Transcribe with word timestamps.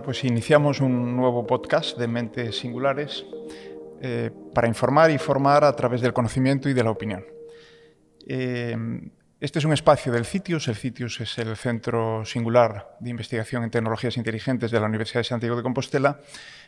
Bueno, 0.00 0.14
pues 0.14 0.24
iniciamos 0.24 0.80
un 0.80 1.14
nuevo 1.14 1.46
podcast 1.46 1.98
de 1.98 2.08
Mentes 2.08 2.56
Singulares 2.56 3.26
eh, 4.00 4.30
para 4.54 4.66
informar 4.66 5.10
y 5.10 5.18
formar 5.18 5.62
a 5.62 5.76
través 5.76 6.00
del 6.00 6.14
conocimiento 6.14 6.70
y 6.70 6.72
de 6.72 6.82
la 6.82 6.90
opinión. 6.90 7.22
Eh, 8.26 8.74
este 9.40 9.58
es 9.58 9.64
un 9.66 9.74
espacio 9.74 10.10
del 10.10 10.24
CITIUS. 10.24 10.68
El 10.68 10.76
CITIUS 10.76 11.20
es 11.20 11.36
el 11.36 11.54
Centro 11.54 12.24
Singular 12.24 12.96
de 12.98 13.10
Investigación 13.10 13.62
en 13.62 13.70
Tecnologías 13.70 14.16
Inteligentes 14.16 14.70
de 14.70 14.80
la 14.80 14.86
Universidad 14.86 15.20
de 15.20 15.24
Santiago 15.24 15.54
de 15.56 15.62
Compostela. 15.62 16.18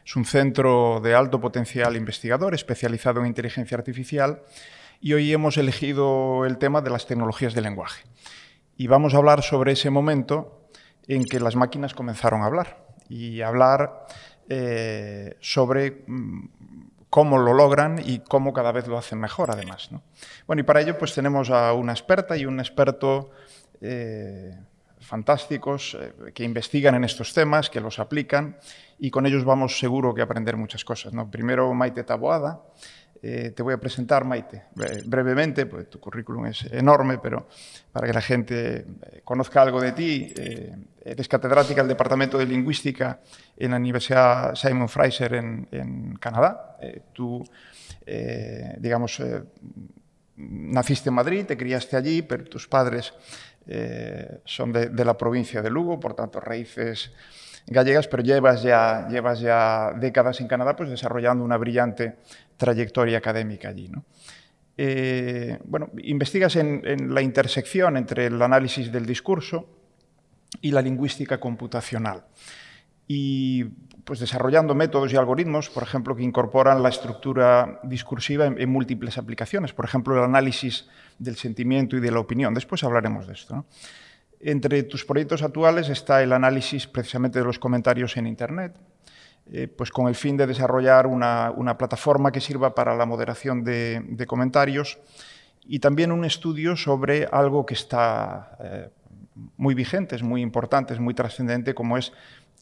Es 0.04 0.14
un 0.14 0.26
centro 0.26 1.00
de 1.02 1.14
alto 1.14 1.40
potencial 1.40 1.96
investigador 1.96 2.52
especializado 2.52 3.20
en 3.20 3.28
inteligencia 3.28 3.78
artificial 3.78 4.42
y 5.00 5.14
hoy 5.14 5.32
hemos 5.32 5.56
elegido 5.56 6.44
el 6.44 6.58
tema 6.58 6.82
de 6.82 6.90
las 6.90 7.06
tecnologías 7.06 7.54
del 7.54 7.64
lenguaje. 7.64 8.04
Y 8.76 8.88
vamos 8.88 9.14
a 9.14 9.16
hablar 9.16 9.42
sobre 9.42 9.72
ese 9.72 9.88
momento 9.88 10.68
en 11.08 11.24
que 11.24 11.40
las 11.40 11.56
máquinas 11.56 11.94
comenzaron 11.94 12.42
a 12.42 12.44
hablar 12.44 12.91
y 13.12 13.42
hablar 13.42 14.06
eh, 14.48 15.36
sobre 15.40 16.02
mm, 16.06 16.48
cómo 17.10 17.36
lo 17.36 17.52
logran 17.52 18.00
y 18.02 18.20
cómo 18.20 18.54
cada 18.54 18.72
vez 18.72 18.88
lo 18.88 18.96
hacen 18.96 19.20
mejor, 19.20 19.50
además. 19.50 19.90
Bueno, 20.46 20.60
y 20.60 20.62
para 20.62 20.80
ello 20.80 20.96
pues 20.96 21.14
tenemos 21.14 21.50
a 21.50 21.74
una 21.74 21.92
experta 21.92 22.38
y 22.38 22.46
un 22.46 22.58
experto 22.58 23.30
eh, 23.82 24.58
fantásticos 25.00 25.98
eh, 26.00 26.32
que 26.32 26.42
investigan 26.42 26.94
en 26.94 27.04
estos 27.04 27.34
temas, 27.34 27.68
que 27.68 27.82
los 27.82 27.98
aplican, 27.98 28.56
y 28.98 29.10
con 29.10 29.26
ellos 29.26 29.44
vamos 29.44 29.78
seguro 29.78 30.14
que 30.14 30.22
aprender 30.22 30.56
muchas 30.56 30.82
cosas. 30.82 31.12
¿no? 31.12 31.30
Primero 31.30 31.74
Maite 31.74 32.04
Taboada, 32.04 32.62
eh, 33.24 33.52
te 33.54 33.62
voy 33.62 33.72
a 33.72 33.78
presentar, 33.78 34.24
Maite, 34.24 34.64
brevemente, 35.04 35.66
pues 35.66 35.88
tu 35.88 36.00
currículum 36.00 36.46
es 36.46 36.64
enorme, 36.72 37.18
pero 37.18 37.46
para 37.92 38.08
que 38.08 38.12
la 38.12 38.20
gente 38.20 38.78
eh, 38.78 39.20
conozca 39.22 39.62
algo 39.62 39.80
de 39.80 39.92
ti, 39.92 40.34
eh, 40.36 40.74
eres 41.04 41.28
catedrática 41.28 41.82
del 41.82 41.90
Departamento 41.90 42.36
de 42.36 42.46
Lingüística 42.46 43.20
en 43.56 43.70
la 43.70 43.76
Universidad 43.76 44.56
Simon 44.56 44.88
Fraser 44.88 45.34
en, 45.34 46.16
Canadá. 46.18 46.76
tú, 47.12 47.44
digamos, 48.78 49.22
naciste 50.36 51.08
en 51.10 51.14
Madrid, 51.14 51.46
te 51.46 51.56
criaste 51.56 51.96
allí, 51.96 52.22
pero 52.22 52.44
tus 52.44 52.66
padres 52.66 53.12
son 54.44 54.72
de, 54.72 54.88
de 54.88 55.04
la 55.04 55.16
provincia 55.16 55.62
de 55.62 55.70
Lugo, 55.70 55.98
por 56.00 56.14
tanto, 56.14 56.40
raíces 56.40 57.12
gallegas, 57.66 58.08
pero 58.08 58.22
llevas 58.22 58.62
ya, 58.62 59.06
llevas 59.08 59.40
ya 59.40 59.92
décadas 59.98 60.40
en 60.40 60.48
Canadá 60.48 60.76
pues, 60.76 60.90
desarrollando 60.90 61.44
una 61.44 61.56
brillante 61.56 62.16
trayectoria 62.56 63.18
académica 63.18 63.68
allí. 63.68 63.88
¿no? 63.88 64.04
Eh, 64.76 65.58
bueno, 65.64 65.90
investigas 66.02 66.56
en, 66.56 67.14
la 67.14 67.22
intersección 67.22 67.96
entre 67.96 68.26
el 68.26 68.40
análisis 68.40 68.90
del 68.90 69.06
discurso 69.06 69.68
y 70.60 70.70
la 70.70 70.82
lingüística 70.82 71.38
computacional. 71.38 72.24
Y 73.06 73.64
pues 74.04 74.18
desarrollando 74.18 74.74
métodos 74.74 75.12
y 75.12 75.16
algoritmos, 75.16 75.70
por 75.70 75.82
ejemplo, 75.82 76.16
que 76.16 76.22
incorporan 76.22 76.82
la 76.82 76.88
estructura 76.88 77.80
discursiva 77.84 78.46
en, 78.46 78.70
múltiples 78.70 79.18
aplicaciones, 79.18 79.72
por 79.72 79.84
ejemplo, 79.84 80.16
el 80.16 80.24
análisis 80.24 80.88
del 81.18 81.36
sentimiento 81.36 81.96
y 81.96 82.00
de 82.00 82.10
la 82.10 82.20
opinión. 82.20 82.54
Después 82.54 82.82
hablaremos 82.84 83.26
de 83.26 83.34
esto. 83.34 83.64
Entre 84.44 84.82
tus 84.82 85.04
proyectos 85.04 85.42
actuales 85.42 85.88
está 85.88 86.20
el 86.20 86.32
análisis 86.32 86.88
precisamente 86.88 87.38
de 87.38 87.44
los 87.44 87.60
comentarios 87.60 88.16
en 88.16 88.26
Internet, 88.26 88.74
eh, 89.52 89.68
pues 89.68 89.92
con 89.92 90.08
el 90.08 90.16
fin 90.16 90.36
de 90.36 90.48
desarrollar 90.48 91.06
una, 91.06 91.78
plataforma 91.78 92.32
que 92.32 92.40
sirva 92.40 92.74
para 92.74 92.96
la 92.96 93.06
moderación 93.06 93.62
de, 93.62 94.24
comentarios 94.26 94.98
y 95.64 95.78
también 95.78 96.10
un 96.10 96.24
estudio 96.24 96.74
sobre 96.74 97.28
algo 97.30 97.64
que 97.64 97.74
está 97.74 98.56
eh, 98.60 98.90
muy 99.56 99.74
vigente, 99.74 100.16
es 100.16 100.24
muy 100.24 100.42
importante, 100.42 100.92
es 100.92 100.98
muy 101.00 101.14
trascendente, 101.14 101.72
como 101.72 101.96
es 101.96 102.12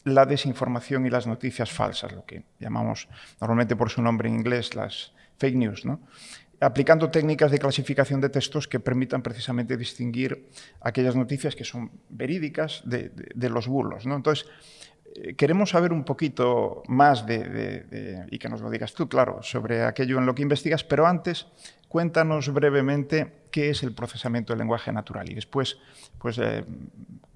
la 0.03 0.27
desinformación 0.27 1.07
y 1.07 1.09
las 1.09 1.25
noticias 1.25 1.71
falsas, 1.71 2.11
lo 2.11 2.25
que 2.25 2.43
llamamos 2.59 3.07
normalmente 3.39 3.75
por 3.75 3.89
su 3.89 4.03
nombre 4.03 4.29
en 4.29 4.35
inglés 4.35 4.75
las 4.75 5.13
fake 5.39 5.55
news. 5.55 5.85
¿no? 5.85 5.99
Aplicando 6.61 7.09
técnicas 7.09 7.51
de 7.51 7.57
clasificación 7.57 8.21
de 8.21 8.29
textos 8.29 8.67
que 8.67 8.79
permitan 8.79 9.21
precisamente 9.21 9.75
distinguir 9.77 10.47
aquellas 10.81 11.15
noticias 11.15 11.55
que 11.55 11.65
son 11.65 11.91
verídicas 12.09 12.83
de, 12.85 13.49
los 13.49 13.67
bulos. 13.67 14.05
¿no? 14.05 14.15
Entonces, 14.15 14.45
eh, 15.15 15.33
queremos 15.35 15.71
saber 15.71 15.91
un 15.91 16.03
poquito 16.05 16.83
más 16.87 17.25
de, 17.25 18.25
y 18.29 18.37
que 18.37 18.47
nos 18.47 18.61
lo 18.61 18.69
digas 18.69 18.93
tú, 18.93 19.09
claro, 19.09 19.41
sobre 19.41 19.83
aquello 19.83 20.19
en 20.19 20.25
lo 20.25 20.35
que 20.35 20.43
investigas, 20.43 20.83
pero 20.83 21.07
antes 21.07 21.47
cuéntanos 21.87 22.53
brevemente 22.53 23.47
qué 23.49 23.71
es 23.71 23.83
el 23.83 23.93
procesamiento 23.93 24.53
del 24.53 24.59
lenguaje 24.59 24.91
natural 24.91 25.29
y 25.29 25.33
después, 25.33 25.77
pues, 26.19 26.37
eh, 26.37 26.63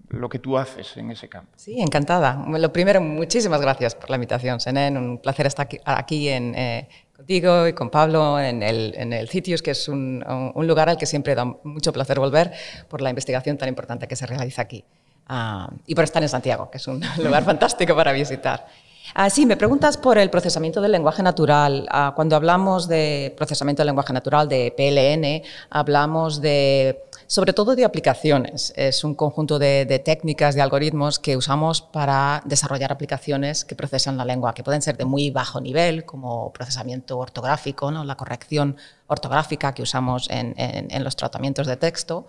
lo 0.10 0.30
que 0.30 0.40
tú 0.40 0.58
haces 0.58 0.96
en 0.98 1.12
ese 1.12 1.28
campo. 1.28 1.52
Sí, 1.56 1.82
encantada. 1.82 2.46
Lo 2.48 2.72
primero, 2.72 3.02
muchísimas 3.02 3.60
gracias 3.60 3.96
por 3.96 4.10
la 4.10 4.16
invitación, 4.16 4.60
Senen. 4.60 4.98
Un 4.98 5.18
placer 5.18 5.48
estar 5.48 5.68
aquí, 5.86 6.30
en, 6.30 6.56
eh, 6.56 6.88
contigo 7.16 7.68
y 7.68 7.74
con 7.74 7.90
Pablo 7.90 8.40
en 8.40 8.62
el, 8.62 8.94
en 8.96 9.14
el 9.14 9.30
Citius, 9.30 9.62
que 9.62 9.72
es 9.72 9.88
un, 9.88 10.24
lugar 10.56 10.90
al 10.90 10.98
que 10.98 11.06
siempre 11.06 11.34
da 11.34 11.46
mucho 11.46 11.94
placer 11.94 12.20
volver 12.20 12.52
por 12.90 13.02
la 13.02 13.10
investigación 13.10 13.58
tan 13.58 13.70
importante 13.70 14.08
que 14.08 14.16
se 14.16 14.26
realiza 14.26 14.62
aquí. 14.62 14.84
Ah, 15.28 15.70
y 15.88 15.96
por 15.96 16.04
estar 16.04 16.22
en 16.22 16.30
Santiago, 16.30 16.70
que 16.70 16.78
es 16.78 16.88
un 16.88 17.02
lugar 17.24 17.44
fantástico 17.44 17.96
para 17.96 18.12
visitar. 18.12 18.68
Ah, 19.14 19.30
sí, 19.30 19.46
me 19.46 19.56
preguntas 19.56 19.98
por 19.98 20.18
el 20.18 20.30
procesamiento 20.30 20.82
del 20.82 20.92
lenguaje 20.92 21.24
natural. 21.24 21.88
Ah, 21.90 22.14
cuando 22.16 22.36
hablamos 22.36 22.88
de 22.88 23.34
procesamiento 23.38 23.82
del 23.82 23.88
lenguaje 23.88 24.14
natural, 24.14 24.50
de 24.50 24.74
PLN, 24.76 25.48
hablamos 25.70 26.42
de 26.42 27.04
sobre 27.28 27.54
todo 27.54 27.76
de 27.76 27.86
aplicaciones. 27.86 28.74
Es 28.76 29.04
un 29.04 29.16
conjunto 29.16 29.60
de, 29.60 30.02
técnicas, 30.04 30.56
de 30.56 30.62
algoritmos 30.62 31.20
que 31.20 31.38
usamos 31.38 31.82
para 31.82 32.42
desarrollar 32.46 32.92
aplicaciones 32.92 33.66
que 33.66 33.76
procesan 33.76 34.18
la 34.18 34.26
lengua, 34.26 34.54
que 34.54 34.64
pueden 34.64 34.82
ser 34.82 34.98
de 34.98 35.06
muy 35.06 35.32
bajo 35.32 35.60
nivel, 35.62 36.06
como 36.06 36.52
procesamiento 36.54 37.18
ortográfico, 37.18 37.92
¿no? 37.92 38.04
la 38.04 38.16
corrección 38.16 38.78
ortográfica 39.08 39.74
que 39.74 39.82
usamos 39.82 40.28
en, 40.30 41.04
los 41.04 41.16
tratamientos 41.16 41.68
de 41.68 41.78
texto, 41.78 42.28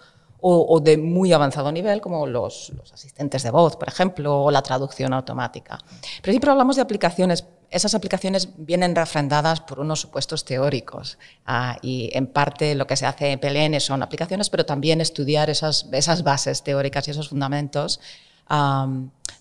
o, 0.48 0.78
de 0.80 0.96
muy 0.96 1.32
avanzado 1.32 1.72
nivel, 1.72 2.00
como 2.00 2.26
los, 2.26 2.70
los, 2.76 2.92
asistentes 2.92 3.42
de 3.42 3.50
voz, 3.50 3.76
por 3.76 3.88
ejemplo, 3.88 4.44
o 4.44 4.50
la 4.50 4.62
traducción 4.62 5.12
automática. 5.12 5.78
Pero 6.22 6.32
siempre 6.32 6.50
hablamos 6.50 6.76
de 6.76 6.82
aplicaciones 6.82 7.44
esas 7.70 7.94
aplicaciones 7.94 8.48
vienen 8.56 8.94
refrendadas 8.94 9.60
por 9.60 9.80
unos 9.80 10.00
supuestos 10.00 10.44
teóricos 10.44 11.18
ah, 11.46 11.78
y 11.82 12.10
en 12.12 12.26
parte 12.26 12.74
lo 12.74 12.86
que 12.86 12.96
se 12.96 13.06
hace 13.06 13.32
en 13.32 13.40
PLN 13.40 13.80
son 13.80 14.02
aplicaciones, 14.02 14.50
pero 14.50 14.64
también 14.64 15.00
estudiar 15.00 15.50
esas, 15.50 15.86
esas 15.92 16.22
bases 16.22 16.62
teóricas 16.62 17.08
y 17.08 17.10
esos 17.10 17.28
fundamentos 17.28 18.00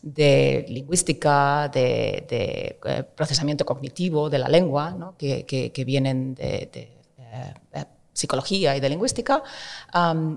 de 0.02 0.66
lingüística, 0.68 1.70
de, 1.70 2.26
eh, 2.30 3.04
procesamiento 3.16 3.66
cognitivo 3.66 4.30
de 4.30 4.40
la 4.40 4.48
lengua, 4.48 5.14
que, 5.18 5.84
vienen 5.86 6.36
de, 6.36 6.70
eh, 6.74 7.54
eh, 7.74 7.86
psicología 8.16 8.76
y 8.76 8.80
de 8.80 8.90
lingüística, 8.90 9.44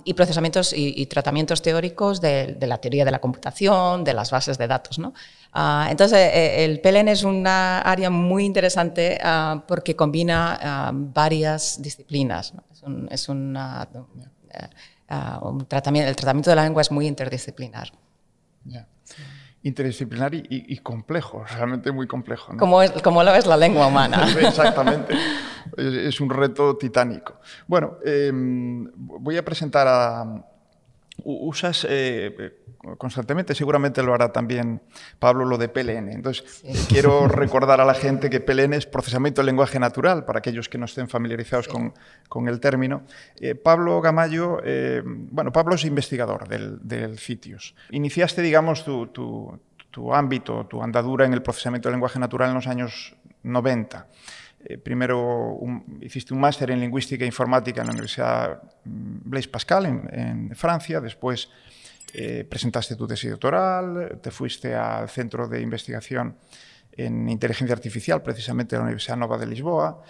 y 0.05 0.15
procesamientos 0.15 0.75
y, 0.77 1.07
tratamientos 1.07 1.63
teóricos 1.63 2.21
de, 2.21 2.59
la 2.61 2.79
teoría 2.79 3.05
de 3.05 3.11
la 3.11 3.21
computación, 3.21 4.05
de 4.05 4.15
las 4.15 4.31
bases 4.31 4.59
de 4.59 4.67
datos. 4.67 4.99
¿no? 4.99 5.15
Ah, 5.53 5.87
entonces, 5.91 6.19
eh, 6.19 6.31
eh, 6.35 6.65
el 6.65 6.81
PLN 6.81 7.09
es 7.09 7.23
una 7.23 7.81
área 7.81 8.11
muy 8.11 8.45
interesante 8.45 9.19
ah, 9.23 9.65
porque 9.67 9.97
combina 9.97 10.59
ah, 10.61 10.91
varias 10.93 11.81
disciplinas. 11.81 12.53
Es, 13.11 13.29
un, 13.29 13.55
tratamiento, 15.69 16.11
el 16.11 16.17
tratamiento 16.17 16.51
de 16.51 16.57
la 16.57 16.65
lengua 16.65 16.83
es 16.83 16.91
muy 16.91 17.07
interdisciplinar. 17.07 17.93
Interdisciplinar 19.63 20.35
y, 20.35 20.79
complejo, 20.79 21.45
realmente 21.57 21.91
muy 21.93 22.07
complejo. 22.07 22.57
Como, 22.57 22.83
es, 22.83 22.93
como 23.03 23.23
lo 23.23 23.35
es 23.35 23.47
la 23.47 23.57
lengua 23.57 23.87
humana. 23.87 24.27
Exactamente. 24.41 25.15
Es, 25.77 26.19
un 26.21 26.31
reto 26.31 26.79
titánico. 26.79 27.41
Bueno, 27.67 27.99
em, 28.03 28.91
voy 28.95 29.37
a 29.37 29.45
presentar 29.45 29.87
a... 29.87 30.43
Usas 31.25 31.87
eh, 31.89 32.65
constantemente, 32.97 33.55
seguramente 33.55 34.03
lo 34.03 34.15
hará 34.15 34.33
también 34.33 34.81
Pablo, 35.19 35.45
lo 35.45 35.59
de 35.59 35.69
PLN. 35.69 36.11
Entonces, 36.11 36.63
quiero 36.89 37.27
recordar 37.29 37.81
a 37.81 37.85
la 37.85 37.95
gente 37.95 38.31
que 38.31 38.41
PLN 38.41 38.75
es 38.75 38.87
procesamiento 38.87 39.41
del 39.41 39.47
lenguaje 39.47 39.79
natural, 39.79 40.25
para 40.25 40.39
aquellos 40.39 40.69
que 40.69 40.79
no 40.79 40.85
estén 40.85 41.09
familiarizados 41.09 41.69
con, 41.69 42.49
el 42.49 42.61
término. 42.61 43.03
Eh, 43.41 43.55
Pablo 43.55 44.01
Gamayo, 44.01 44.61
eh, 44.65 45.03
bueno, 45.05 45.53
Pablo 45.53 45.75
es 45.75 45.85
investigador 45.85 46.49
del, 46.49 46.79
del 46.87 47.19
CITIUS. 47.19 47.75
Iniciaste, 47.91 48.43
digamos, 48.43 48.85
tu, 48.85 49.09
tu, 49.09 50.15
ámbito, 50.15 50.67
tu 50.67 50.83
andadura 50.83 51.27
en 51.27 51.33
el 51.33 51.43
procesamiento 51.43 51.89
del 51.89 51.95
lenguaje 51.95 52.21
natural 52.21 52.51
en 52.51 52.55
los 52.55 52.67
años 52.69 53.17
90. 53.43 54.07
Eh, 54.65 54.79
primero 54.79 55.59
hiciste 56.01 56.35
un 56.35 56.41
máster 56.41 56.71
en 56.71 56.81
lingüística 56.81 57.25
e 57.25 57.27
informática 57.27 57.81
en 57.81 57.87
la 57.89 57.93
Universidad 57.93 58.63
Blaise 58.85 59.49
Pascal 59.49 59.87
en, 59.87 60.09
en 60.13 60.57
Francia, 60.57 61.01
después 61.01 61.49
eh, 62.13 62.45
presentaste 62.49 62.97
tu 62.97 63.07
tesis 63.07 63.31
doctoral, 63.31 64.19
te 64.23 64.31
fuiste 64.31 64.75
al 64.75 65.09
Centro 65.09 65.47
de 65.47 65.61
Investigación 65.61 66.37
en 66.93 67.29
Inteligencia 67.29 67.75
Artificial, 67.75 68.23
precisamente 68.23 68.75
de 68.75 68.81
la 68.81 68.85
Universidad 68.85 69.17
Nova 69.17 69.37
de 69.37 69.47
Lisboa, 69.47 70.03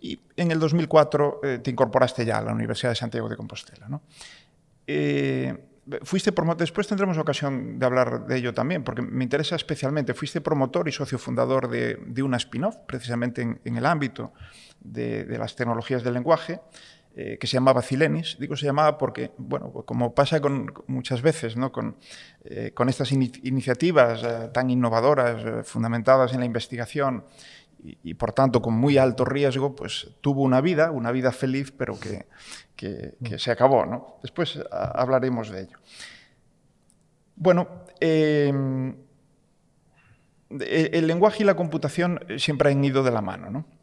y 0.00 0.20
en 0.36 0.50
el 0.50 0.60
2004 0.60 1.40
eh, 1.42 1.58
te 1.58 1.70
incorporaste 1.70 2.24
ya 2.24 2.38
a 2.38 2.42
la 2.42 2.52
Universidad 2.52 2.90
de 2.90 2.96
Santiago 2.96 3.28
de 3.28 3.36
Compostela. 3.36 3.88
¿no? 3.88 4.02
Eh, 4.86 5.56
fuiste 6.02 6.30
promotor, 6.32 6.58
después 6.60 6.86
tendremos 6.86 7.16
ocasión 7.16 7.78
de 7.78 7.86
hablar 7.86 8.26
de 8.26 8.36
ello 8.36 8.52
también, 8.52 8.84
porque 8.84 9.00
me 9.00 9.24
interesa 9.24 9.56
especialmente, 9.56 10.12
fuiste 10.12 10.42
promotor 10.42 10.86
y 10.88 10.92
socio 10.92 11.18
fundador 11.18 11.68
de, 11.68 12.22
una 12.22 12.36
spin-off, 12.36 12.76
precisamente 12.86 13.42
en, 13.42 13.76
el 13.76 13.86
ámbito 13.86 14.32
de 14.80 15.36
las 15.38 15.56
tecnologías 15.56 16.04
del 16.04 16.14
lenguaje, 16.14 16.60
eh, 17.18 17.38
que 17.38 17.46
se 17.46 17.54
llamaba 17.54 17.80
Cilenis. 17.80 18.36
Digo 18.38 18.56
se 18.56 18.66
llamaba 18.66 18.98
porque, 18.98 19.30
bueno, 19.38 19.72
como 19.72 20.14
pasa 20.14 20.38
con, 20.42 20.70
muchas 20.86 21.22
veces, 21.22 21.56
¿no? 21.56 21.72
con, 21.72 21.96
eh, 22.44 22.74
estas 22.88 23.10
in 23.10 23.32
iniciativas 23.42 24.22
eh, 24.22 24.50
tan 24.52 24.68
innovadoras, 24.68 25.66
fundamentadas 25.66 26.34
en 26.34 26.40
la 26.40 26.44
investigación 26.44 27.24
y, 27.82 28.12
por 28.14 28.32
tanto 28.32 28.60
con 28.60 28.74
muy 28.74 28.98
alto 28.98 29.24
riesgo, 29.24 29.74
pues 29.74 30.10
tuvo 30.20 30.42
una 30.42 30.60
vida, 30.60 30.90
una 30.90 31.10
vida 31.10 31.32
feliz, 31.32 31.72
pero 31.72 31.98
que, 31.98 32.26
que, 32.76 33.38
se 33.38 33.50
acabó. 33.50 33.86
¿no? 33.86 34.18
Después 34.22 34.60
hablaremos 34.70 35.48
de 35.48 35.62
ello. 35.62 35.78
Bueno, 37.34 37.68
eh, 37.98 38.52
el 40.50 41.06
lenguaje 41.06 41.44
y 41.44 41.46
la 41.46 41.56
computación 41.56 42.20
siempre 42.36 42.70
han 42.70 42.84
ido 42.84 43.02
de 43.02 43.10
la 43.10 43.22
mano, 43.22 43.50
¿no? 43.50 43.75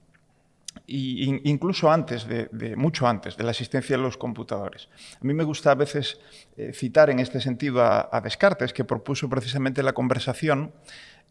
Y 0.86 1.50
incluso 1.50 1.90
antes, 1.90 2.28
de, 2.28 2.50
de, 2.52 2.76
mucho 2.76 3.08
antes 3.08 3.38
de 3.38 3.44
la 3.44 3.52
existencia 3.52 3.96
de 3.96 4.04
los 4.04 4.18
computadores. 4.18 4.90
A 5.22 5.24
mí 5.24 5.34
me 5.34 5.44
gusta 5.44 5.72
a 5.72 5.76
veces 5.76 6.20
eh, 6.58 6.74
citar 6.74 7.10
en 7.10 7.20
este 7.20 7.40
sentido 7.40 7.82
a, 7.82 8.10
a, 8.12 8.22
Descartes, 8.22 8.74
que 8.74 8.84
propuso 8.84 9.30
precisamente 9.30 9.82
la 9.82 9.94
conversación 9.94 10.74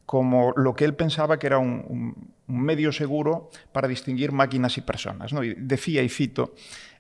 como 0.07 0.53
lo 0.57 0.75
que 0.75 0.85
él 0.85 0.95
pensaba 0.95 1.39
que 1.39 1.47
era 1.47 1.59
un, 1.59 1.85
un, 1.87 2.35
un 2.49 2.61
medio 2.61 2.93
seguro 2.93 3.51
para 3.73 3.89
distinguir 3.89 4.33
máquinas 4.33 4.77
y 4.79 4.81
personas. 4.81 5.33
¿no? 5.33 5.45
Y 5.45 5.55
decía, 5.55 6.03
y 6.03 6.09
cito, 6.09 6.55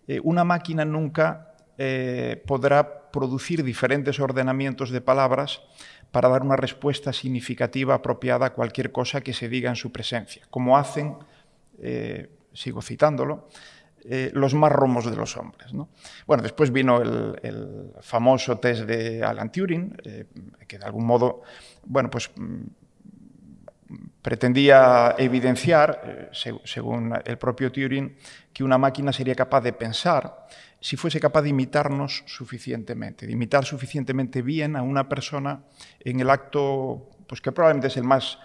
eh, 0.06 0.20
una 0.22 0.44
máquina 0.44 0.84
nunca 0.84 1.54
eh, 1.78 2.42
podrá 2.46 3.10
producir 3.10 3.62
diferentes 3.64 4.20
ordenamientos 4.20 4.90
de 4.90 5.00
palabras 5.00 5.62
para 6.10 6.28
dar 6.28 6.42
una 6.42 6.56
respuesta 6.56 7.12
significativa 7.12 7.94
apropiada 7.94 8.46
a 8.46 8.52
cualquier 8.52 8.92
cosa 8.92 9.20
que 9.22 9.32
se 9.32 9.48
diga 9.48 9.70
en 9.70 9.76
su 9.76 9.90
presencia, 9.92 10.42
como 10.50 10.76
hacen 10.76 11.16
eh, 11.80 12.30
sigo 12.54 12.82
citándolo, 12.82 13.48
eh, 14.04 14.30
los 14.34 14.54
más 14.54 14.72
romos 14.72 15.08
de 15.08 15.16
los 15.16 15.36
hombres. 15.36 15.72
¿no? 15.72 15.90
Bueno, 16.26 16.42
después 16.42 16.72
vino 16.72 17.00
el, 17.00 17.92
famoso 18.00 18.58
test 18.58 18.82
de 18.82 19.22
Alan 19.22 19.52
Turing, 19.52 19.96
eh, 20.04 20.26
que 20.66 20.78
de 20.78 20.84
algún 20.84 21.06
modo, 21.06 21.42
bueno, 21.84 22.10
pues 22.10 22.30
mm, 22.34 22.62
pretendía 24.20 25.14
evidenciar, 25.18 26.00
eh, 26.04 26.28
se, 26.32 26.52
según 26.64 27.14
el 27.24 27.38
propio 27.38 27.70
Turing, 27.70 28.16
que 28.52 28.64
una 28.64 28.76
máquina 28.76 29.12
sería 29.12 29.34
capaz 29.34 29.60
de 29.60 29.72
pensar 29.72 30.46
si 30.80 30.96
fuese 30.96 31.20
capaz 31.20 31.42
de 31.42 31.50
imitarnos 31.50 32.24
suficientemente, 32.26 33.26
de 33.26 33.32
imitar 33.32 33.64
suficientemente 33.64 34.42
bien 34.42 34.74
a 34.74 34.82
una 34.82 35.08
persona 35.08 35.62
en 36.00 36.18
el 36.18 36.28
acto, 36.28 37.08
pues 37.28 37.40
que 37.40 37.52
probablemente 37.52 37.86
es 37.86 37.96
el 37.96 38.02
más 38.02 38.40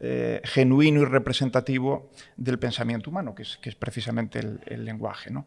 eh, 0.00 0.40
genuino 0.44 1.02
y 1.02 1.04
representativo 1.04 2.10
del 2.36 2.58
pensamiento 2.58 3.10
humano, 3.10 3.34
que 3.34 3.42
es, 3.42 3.58
precisamente 3.78 4.38
el, 4.38 4.84
lenguaje. 4.84 5.30
¿no? 5.30 5.46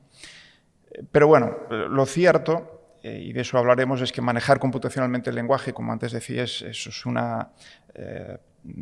Pero 1.11 1.27
bueno, 1.27 1.57
lo 1.69 2.05
cierto, 2.05 2.97
eh, 3.01 3.19
y 3.19 3.33
de 3.33 3.41
eso 3.41 3.57
hablaremos, 3.57 4.01
es 4.01 4.11
que 4.11 4.21
manejar 4.21 4.59
computacionalmente 4.59 5.31
el 5.31 5.35
lenguaje, 5.35 5.73
como 5.73 5.91
antes 5.91 6.11
decía, 6.11 6.43
es, 6.43 6.61
es 6.61 7.05
una 7.05 7.51
eh, 7.95 8.37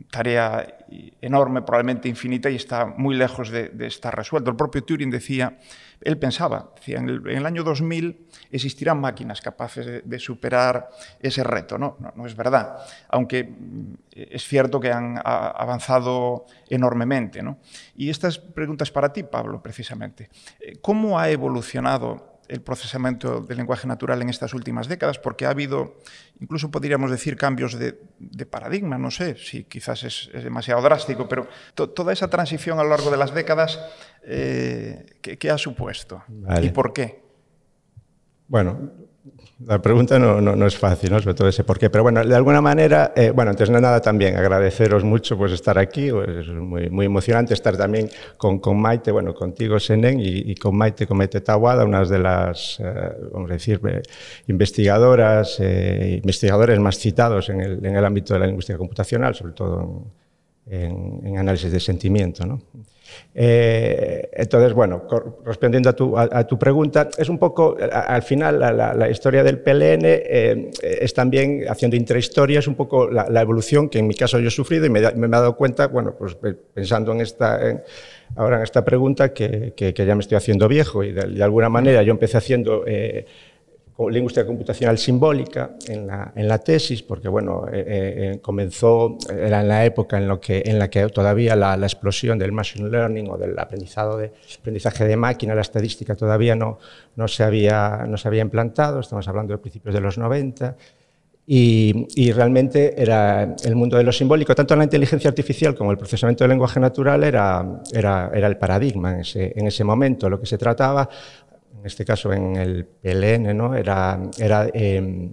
tarea 0.10 0.78
enorme, 1.22 1.62
probablemente 1.62 2.08
infinita, 2.08 2.50
y 2.50 2.56
está 2.56 2.86
muy 2.86 3.16
lejos 3.16 3.50
de, 3.50 3.72
estar 3.88 4.16
resuelto. 4.16 4.52
El 4.52 4.56
propio 4.56 4.84
Turing 4.84 5.10
decía, 5.10 5.58
él 6.02 6.18
pensaba, 6.18 6.72
decía, 6.76 7.00
en 7.00 7.10
el, 7.10 7.46
año 7.46 7.64
2000 7.64 8.28
existirán 8.52 9.00
máquinas 9.00 9.42
capaces 9.42 10.04
de, 10.04 10.20
superar 10.20 10.90
ese 11.20 11.44
reto. 11.44 11.78
¿no? 11.78 11.98
¿no? 12.16 12.26
Es 12.26 12.36
verdad, 12.36 12.78
aunque 13.10 13.44
mm, 13.44 13.94
es 14.12 14.44
cierto 14.44 14.80
que 14.80 14.92
han 14.92 15.20
avanzado 15.24 16.46
enormemente. 16.70 17.42
¿no? 17.42 17.58
Y 17.96 18.10
estas 18.10 18.38
preguntas 18.38 18.92
para 18.92 19.12
ti, 19.12 19.24
Pablo, 19.24 19.62
precisamente. 19.62 20.30
¿Cómo 20.82 21.20
ha 21.20 21.30
evolucionado 21.30 22.41
el 22.48 22.62
procesamiento 22.62 23.42
del 23.42 23.58
lenguaje 23.58 23.88
natural 23.88 24.22
en 24.22 24.30
estas 24.30 24.54
últimas 24.54 24.88
décadas, 24.88 25.20
porque 25.20 25.46
ha 25.46 25.50
habido, 25.50 25.98
incluso 26.40 26.70
podríamos 26.70 27.12
decir, 27.12 27.38
cambios 27.38 27.78
de, 27.78 28.00
de 28.20 28.46
paradigma, 28.46 28.98
no 28.98 29.12
sé 29.12 29.36
si 29.38 29.64
quizás 29.64 30.04
es, 30.04 30.30
es 30.34 30.44
demasiado 30.44 30.82
drástico, 30.82 31.28
pero 31.28 31.48
to, 31.76 31.90
toda 31.90 32.14
esa 32.14 32.30
transición 32.30 32.80
a 32.80 32.84
lo 32.84 32.90
largo 32.90 33.12
de 33.12 33.18
las 33.18 33.34
décadas, 33.34 33.80
eh, 34.24 35.18
¿qué, 35.22 35.38
¿qué, 35.38 35.50
ha 35.50 35.58
supuesto? 35.58 36.24
Vale. 36.28 36.68
¿Y 36.68 36.70
por 36.72 36.94
qué? 36.94 37.24
Bueno, 38.48 38.92
la 39.66 39.82
pregunta 39.82 40.18
no, 40.18 40.42
no, 40.42 40.56
no, 40.56 40.68
es 40.68 40.78
fácil, 40.78 41.12
¿no? 41.12 41.20
sobre 41.20 41.36
todo 41.36 41.48
ese 41.48 41.64
por 41.64 41.78
qué. 41.78 41.90
Pero 41.90 42.04
bueno, 42.04 42.24
de 42.24 42.36
alguna 42.36 42.62
manera, 42.62 43.14
eh, 43.16 43.32
bueno, 43.32 43.52
antes 43.52 43.70
de 43.70 43.80
nada 43.80 44.02
también 44.02 44.36
agradeceros 44.36 45.04
mucho 45.04 45.38
pues, 45.38 45.52
estar 45.52 45.78
aquí. 45.78 46.12
Pues, 46.12 46.30
es 46.30 46.48
muy, 46.48 46.90
muy 46.90 47.06
emocionante 47.06 47.54
estar 47.54 47.78
también 47.78 48.10
con, 48.38 48.60
con 48.60 48.80
Maite, 48.80 49.12
bueno, 49.12 49.34
contigo, 49.34 49.80
Senen, 49.80 50.20
y, 50.20 50.52
y 50.52 50.56
con 50.56 50.76
Maite, 50.76 51.06
con 51.08 51.18
Maite 51.18 51.42
Tawada, 51.42 51.86
de 51.86 52.20
las, 52.20 52.80
eh, 52.80 53.12
vamos 53.34 53.50
a 53.50 53.54
decir, 53.54 53.80
eh, 53.88 54.02
investigadoras, 54.48 55.58
eh, 55.60 56.20
investigadores 56.24 56.80
más 56.80 56.98
citados 56.98 57.50
en 57.50 57.62
el, 57.62 57.86
en 57.86 57.96
el 57.96 58.06
ámbito 58.06 58.34
de 58.34 58.40
la 58.40 58.48
lingüística 58.48 58.78
computacional, 58.78 59.36
sobre 59.36 59.54
todo 59.54 60.06
en, 60.66 60.82
en, 60.82 61.28
en 61.28 61.38
análisis 61.38 61.72
de 61.72 61.80
sentimiento. 61.80 62.46
¿no? 62.46 62.62
Eh, 63.34 64.30
entonces, 64.34 64.74
bueno, 64.74 65.04
respondiendo 65.46 65.90
a 65.90 65.94
tu, 65.94 66.18
a, 66.18 66.46
tu, 66.46 66.60
pregunta, 66.60 67.10
es 67.18 67.30
un 67.30 67.38
poco, 67.38 67.78
al 67.92 68.24
final, 68.24 68.60
la, 68.60 69.10
historia 69.10 69.44
del 69.44 69.60
PLN 69.60 70.02
eh, 70.04 70.72
es 70.82 71.14
también, 71.14 71.66
haciendo 71.70 71.96
intrahistoria, 71.96 72.60
es 72.60 72.68
un 72.68 72.76
poco 72.76 73.10
la, 73.10 73.42
evolución 73.42 73.90
que 73.90 74.00
en 74.00 74.08
mi 74.08 74.16
caso 74.16 74.40
yo 74.40 74.50
he 74.50 74.52
sufrido 74.52 74.86
y 74.86 74.90
me, 74.90 75.02
me 75.14 75.28
he 75.28 75.30
dado 75.30 75.56
cuenta, 75.56 75.88
bueno, 75.88 76.16
pues 76.18 76.36
pensando 76.74 77.12
en 77.14 77.22
esta, 77.22 77.70
en, 77.70 77.82
ahora 78.36 78.58
en 78.58 78.64
esta 78.64 78.84
pregunta, 78.84 79.34
que, 79.34 79.74
ya 79.96 80.16
me 80.16 80.22
estoy 80.22 80.38
haciendo 80.38 80.68
viejo 80.68 81.04
y 81.04 81.12
de, 81.12 81.28
de 81.28 81.44
alguna 81.44 81.70
manera 81.70 82.04
yo 82.04 82.12
empecé 82.12 82.38
haciendo... 82.38 82.84
Eh, 82.86 83.26
lingüística 84.10 84.46
computacional 84.46 84.98
simbólica 84.98 85.72
en 85.88 86.08
la, 86.08 86.32
en 86.36 86.48
la 86.48 86.60
tesis, 86.60 87.04
porque 87.04 87.28
bueno, 87.28 87.66
eh, 87.72 87.84
eh, 88.34 88.40
comenzó, 88.42 89.18
era 89.30 89.62
en 89.62 89.68
la 89.68 89.86
época 89.86 90.18
en, 90.18 90.28
lo 90.28 90.40
que, 90.40 90.64
en 90.66 90.80
la 90.80 90.90
que 90.90 91.08
todavía 91.10 91.56
la, 91.56 91.78
la, 91.78 91.86
explosión 91.86 92.40
del 92.40 92.52
machine 92.52 92.90
learning 92.90 93.30
o 93.30 93.38
del 93.38 93.58
aprendizado 93.58 94.18
de, 94.18 94.32
aprendizaje 94.60 95.06
de 95.06 95.18
máquina, 95.18 95.56
la 95.56 95.62
estadística 95.62 96.16
todavía 96.16 96.56
no, 96.56 96.80
no, 97.16 97.28
se 97.28 97.44
había, 97.44 98.06
no 98.08 98.18
se 98.18 98.28
había 98.28 98.42
implantado, 98.42 99.00
estamos 99.00 99.28
hablando 99.28 99.54
de 99.54 99.58
principios 99.58 99.94
de 99.94 100.02
los 100.02 100.18
90, 100.18 100.76
y, 101.54 102.08
y, 102.16 102.32
realmente 102.32 103.02
era 103.02 103.56
el 103.66 103.76
mundo 103.76 103.98
de 103.98 104.04
lo 104.04 104.12
simbólico, 104.12 104.54
tanto 104.54 104.76
la 104.76 104.84
inteligencia 104.84 105.28
artificial 105.28 105.76
como 105.76 105.92
el 105.92 105.98
procesamiento 105.98 106.44
del 106.44 106.52
lenguaje 106.52 106.80
natural 106.80 107.24
era, 107.24 107.82
era, 107.92 108.32
era 108.34 108.48
el 108.48 108.58
paradigma 108.58 109.16
en 109.16 109.20
ese, 109.22 109.52
en 109.56 109.68
ese 109.68 109.84
momento. 109.84 110.30
Lo 110.30 110.40
que 110.40 110.46
se 110.46 110.58
trataba 110.58 111.10
en 111.82 111.88
este 111.88 112.06
caso 112.06 112.32
en 112.32 112.56
el 112.58 112.86
PLN, 112.86 113.58
¿no? 113.58 113.76
era, 113.76 114.22
era 114.38 114.70
eh, 114.72 115.32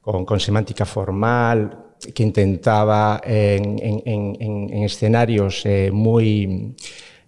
con, 0.00 0.38
semántica 0.38 0.84
formal, 0.84 1.86
que 2.14 2.22
intentaba 2.22 3.20
en, 3.24 3.76
en, 3.82 4.02
en, 4.06 4.72
en 4.72 4.82
escenarios 4.84 5.66
eh, 5.66 5.90
muy... 5.92 6.74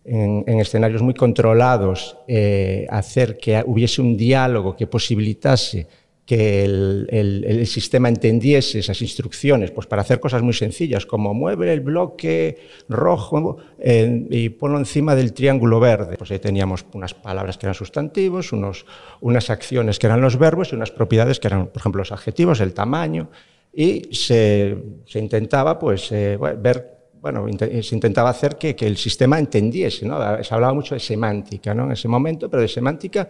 En, 0.03 0.45
en, 0.47 0.61
escenarios 0.61 1.03
muy 1.03 1.13
controlados, 1.13 2.17
eh, 2.27 2.87
hacer 2.89 3.37
que 3.37 3.63
hubiese 3.67 4.01
un 4.01 4.17
diálogo 4.17 4.75
que 4.75 4.87
posibilitase 4.87 5.87
que 6.31 6.63
el, 6.63 7.09
el, 7.11 7.67
sistema 7.67 8.09
entendiese 8.09 8.79
esas 8.79 9.03
instrucciones 9.03 9.73
pues 9.73 9.89
para 9.89 10.03
hacer 10.03 10.21
cosas 10.21 10.43
muy 10.43 10.53
sencillas, 10.55 11.05
como 11.05 11.35
mueve 11.35 11.73
el 11.73 11.81
bloque 11.81 12.57
rojo 12.89 13.57
y 13.83 14.49
ponlo 14.51 14.79
encima 14.79 15.17
del 15.17 15.33
triángulo 15.33 15.81
verde. 15.81 16.17
Pues 16.17 16.31
ahí 16.31 16.39
teníamos 16.39 16.87
unas 16.93 17.15
palabras 17.15 17.59
que 17.59 17.67
eran 17.67 17.75
sustantivos, 17.75 18.53
unos, 18.53 18.87
unas 19.21 19.51
acciones 19.51 19.99
que 19.99 20.07
eran 20.07 20.21
los 20.21 20.39
verbos 20.39 20.71
y 20.71 20.77
unas 20.77 20.93
propiedades 20.93 21.41
que 21.41 21.49
eran, 21.49 21.67
por 21.67 21.79
ejemplo, 21.79 21.99
los 21.99 22.13
adjetivos, 22.13 22.61
el 22.61 22.75
tamaño, 22.75 23.29
y 23.73 24.15
se, 24.15 24.77
se 25.07 25.19
intentaba 25.19 25.81
pues, 25.81 26.13
eh, 26.13 26.39
ver 26.59 27.00
bueno, 27.21 27.47
se 27.59 27.95
intentaba 27.95 28.31
hacer 28.31 28.57
que, 28.57 28.75
el 28.81 28.97
sistema 28.97 29.39
entendiese, 29.39 30.07
¿no? 30.07 30.43
Se 30.43 30.55
hablaba 30.55 30.73
mucho 30.73 30.95
de 30.95 31.01
semántica, 31.01 31.75
¿no? 31.75 31.85
En 31.85 31.93
ese 31.93 32.09
momento, 32.09 32.49
pero 32.49 32.63
de 32.63 32.69
semántica 32.69 33.29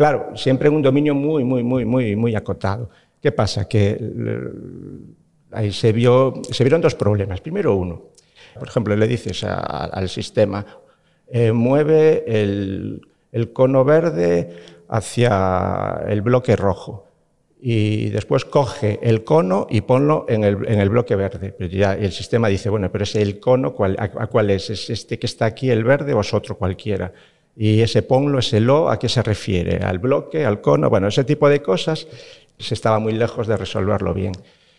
Claro, 0.00 0.34
siempre 0.34 0.68
en 0.68 0.76
un 0.76 0.80
dominio 0.80 1.14
muy, 1.14 1.44
muy, 1.44 1.62
muy, 1.62 1.84
muy, 1.84 2.16
muy 2.16 2.34
acotado. 2.34 2.88
¿Qué 3.20 3.32
pasa? 3.32 3.68
Que 3.68 4.00
ahí 5.50 5.70
se, 5.72 5.92
vio, 5.92 6.40
se 6.50 6.64
vieron 6.64 6.80
dos 6.80 6.94
problemas. 6.94 7.42
Primero 7.42 7.74
uno. 7.74 8.04
Por 8.58 8.66
ejemplo, 8.66 8.96
le 8.96 9.06
dices 9.06 9.44
al 9.44 10.08
sistema, 10.08 10.64
eh, 11.28 11.52
mueve 11.52 12.24
el 12.26 13.52
cono 13.52 13.84
verde 13.84 14.56
hacia 14.88 16.00
el 16.08 16.22
bloque 16.22 16.56
rojo 16.56 17.09
y 17.62 18.08
después 18.10 18.44
coge 18.44 18.98
el 19.02 19.22
cono 19.24 19.66
y 19.68 19.82
ponlo 19.82 20.24
en 20.28 20.44
el, 20.44 20.66
en 20.66 20.80
el 20.80 20.88
bloque 20.88 21.16
verde. 21.16 21.54
Pero 21.56 21.70
ya 21.70 21.94
el 21.94 22.12
sistema 22.12 22.48
dice, 22.48 22.70
bueno, 22.70 22.90
pero 22.90 23.04
es 23.04 23.14
el 23.16 23.38
cono, 23.38 23.74
¿cuál, 23.74 23.96
a, 23.98 24.04
a, 24.04 24.26
cuál 24.28 24.50
es? 24.50 24.70
¿Es 24.70 24.88
este 24.90 25.18
que 25.18 25.26
está 25.26 25.44
aquí, 25.44 25.70
el 25.70 25.84
verde, 25.84 26.14
o 26.14 26.20
es 26.20 26.32
otro 26.32 26.56
cualquiera? 26.56 27.12
Y 27.56 27.82
ese 27.82 28.02
ponlo, 28.02 28.38
ese 28.38 28.60
lo, 28.60 28.88
¿a 28.88 28.98
qué 28.98 29.08
se 29.08 29.22
refiere? 29.22 29.84
¿Al 29.84 29.98
bloque, 29.98 30.44
al 30.44 30.60
cono? 30.60 30.88
Bueno, 30.88 31.08
ese 31.08 31.24
tipo 31.24 31.48
de 31.48 31.60
cosas 31.60 32.06
se 32.58 32.74
estaba 32.74 32.98
muy 32.98 33.12
lejos 33.12 33.46
de 33.46 33.56
resolverlo 33.56 34.14
bien. 34.14 34.32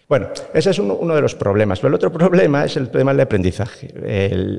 Bueno, 0.07 0.27
ese 0.53 0.71
es 0.71 0.79
uno, 0.79 1.15
de 1.15 1.21
los 1.21 1.35
problemas. 1.35 1.79
Pero 1.79 1.89
el 1.89 1.93
otro 1.95 2.11
problema 2.11 2.65
es 2.65 2.75
el 2.75 2.87
problema 2.87 3.13
del 3.13 3.21
aprendizaje. 3.21 3.93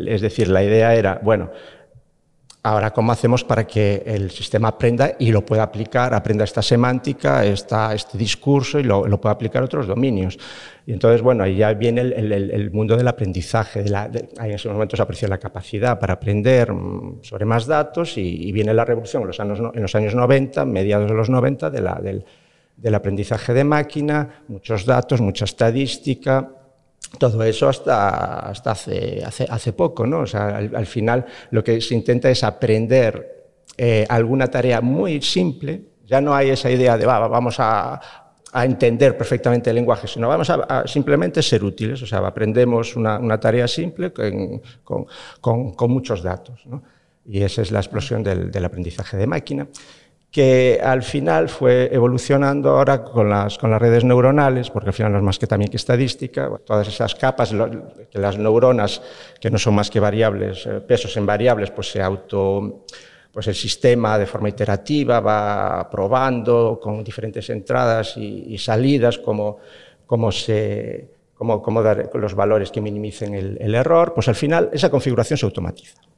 es 0.07 0.21
decir, 0.21 0.49
la 0.49 0.65
idea 0.65 0.95
era, 0.95 1.21
bueno, 1.23 1.51
Ahora, 2.65 2.93
¿cómo 2.93 3.11
hacemos 3.11 3.43
para 3.43 3.67
que 3.67 4.05
el 4.07 4.31
sistema 4.31 4.69
aprenda 4.69 5.17
y 5.19 5.33
lo 5.33 5.45
pueda 5.45 5.65
aplicar, 5.65 6.15
aprenda 6.15 6.45
esta 6.45 6.63
semántica, 6.63 7.45
esta, 7.45 7.93
este 7.93 8.17
discurso 8.17 8.79
y 8.79 8.85
lo, 8.85 9.03
pueda 9.21 9.33
aplicar 9.33 9.63
a 9.63 9.65
otros 9.65 9.89
dominios? 9.89 10.39
Y 10.87 10.93
entonces, 10.93 11.23
bueno, 11.23 11.43
ahí 11.43 11.57
ya 11.57 11.73
viene 11.75 12.03
el, 12.03 12.71
mundo 12.71 12.97
del 12.97 13.09
aprendizaje. 13.09 13.83
De 13.83 13.91
la, 13.91 14.09
ahí 14.39 14.51
en 14.51 14.55
ese 14.55 14.69
momento 14.69 14.97
se 14.97 15.03
aprecia 15.03 15.27
la 15.27 15.39
capacidad 15.39 15.99
para 15.99 16.15
aprender 16.15 16.73
mm, 16.73 17.23
sobre 17.23 17.47
más 17.47 17.67
datos 17.67 18.17
y, 18.17 18.53
viene 18.53 18.73
la 18.73 18.85
revolución 18.85 19.23
en 19.23 19.27
los, 19.27 19.41
años, 19.41 19.59
en 19.75 19.83
los 19.83 19.95
años 19.97 20.15
90, 20.15 20.65
mediados 20.65 21.11
de 21.11 21.17
los 21.17 21.31
90, 21.31 21.69
de 21.69 21.81
la, 21.81 21.95
del, 21.97 22.25
del 22.77 22.95
aprendizaje 22.95 23.55
de 23.55 23.65
máquina, 23.65 24.45
muchos 24.47 24.87
datos, 24.87 25.21
mucha 25.21 25.47
estadística, 25.47 26.62
todo 27.19 27.43
eso 27.45 27.69
hasta, 27.69 28.51
hasta 28.51 28.73
hace, 28.73 29.23
hace, 29.25 29.73
poco, 29.73 30.07
¿no? 30.07 30.21
O 30.21 30.27
sea, 30.27 30.57
al, 30.57 30.87
final 30.87 31.27
lo 31.51 31.63
que 31.63 31.81
se 31.81 31.95
intenta 31.95 32.31
es 32.31 32.43
aprender 32.43 33.51
eh, 33.77 34.07
alguna 34.09 34.49
tarea 34.49 34.81
muy 34.81 35.21
simple, 35.21 35.83
ya 36.07 36.21
no 36.21 36.35
hay 36.35 36.51
esa 36.51 36.71
idea 36.71 36.97
de 36.97 37.07
vamos 37.07 37.57
a, 37.59 38.01
a, 38.53 38.65
entender 38.65 39.17
perfectamente 39.17 39.71
el 39.71 39.77
lenguaje, 39.77 40.07
sino 40.07 40.29
vamos 40.29 40.49
a, 40.51 40.87
simplemente 40.87 41.43
ser 41.43 41.63
útiles, 41.65 42.03
o 42.03 42.07
sea, 42.07 42.19
aprendemos 42.19 42.97
una, 42.97 43.39
tarea 43.39 43.69
simple 43.69 44.13
con, 44.13 44.61
con, 45.41 45.73
con, 45.73 45.91
muchos 45.91 46.23
datos, 46.23 46.65
¿no? 46.67 46.83
Y 47.25 47.43
esa 47.43 47.63
es 47.63 47.71
la 47.71 47.79
explosión 47.79 48.23
del, 48.23 48.51
del 48.51 48.65
aprendizaje 48.65 49.17
de 49.17 49.27
máquina 49.27 49.69
que 50.33 50.81
al 50.83 51.03
final 51.03 51.51
fue 51.51 51.91
evolucionando 51.93 52.71
ahora 52.71 53.05
con 53.05 53.29
las, 53.29 53.59
con 53.59 53.71
las 53.71 53.81
redes 53.81 54.03
neuronales, 54.03 54.71
porque 54.71 54.89
al 54.89 54.95
final 54.95 55.13
no 55.13 55.19
es 55.19 55.25
más 55.25 55.39
que 55.39 55.47
también 55.47 55.71
que 55.71 55.77
estadística, 55.77 56.51
todas 56.65 56.89
esas 56.89 57.15
capas, 57.15 57.55
que 58.11 58.19
las 58.19 58.39
neuronas, 58.39 59.03
que 59.39 59.51
no 59.51 59.59
son 59.59 59.75
más 59.75 59.91
que 59.91 60.01
variables, 60.01 60.65
eh, 60.65 60.81
pesos 60.81 61.15
en 61.19 61.27
variables, 61.27 61.71
pues 61.71 61.91
se 61.91 62.01
auto 62.01 62.87
pues 63.31 63.47
el 63.47 63.55
sistema 63.55 64.19
de 64.19 64.27
forma 64.27 64.49
iterativa 64.49 65.21
va 65.21 65.89
probando 65.91 66.79
con 66.83 67.05
diferentes 67.05 67.49
entradas 67.51 68.17
y, 68.17 68.57
salidas 68.59 69.19
cómo, 69.19 69.59
cómo, 70.07 70.31
se, 70.33 71.09
cómo, 71.35 71.63
cómo 71.63 71.83
dar 71.83 72.11
los 72.15 72.35
valores 72.35 72.71
que 72.71 72.81
minimicen 72.81 73.35
el, 73.35 73.59
el 73.61 73.75
error, 73.75 74.13
pues 74.15 74.29
al 74.29 74.35
final 74.35 74.71
esa 74.73 74.91
configuración 74.91 75.39
se 75.39 75.47
automatiza. 75.47 76.12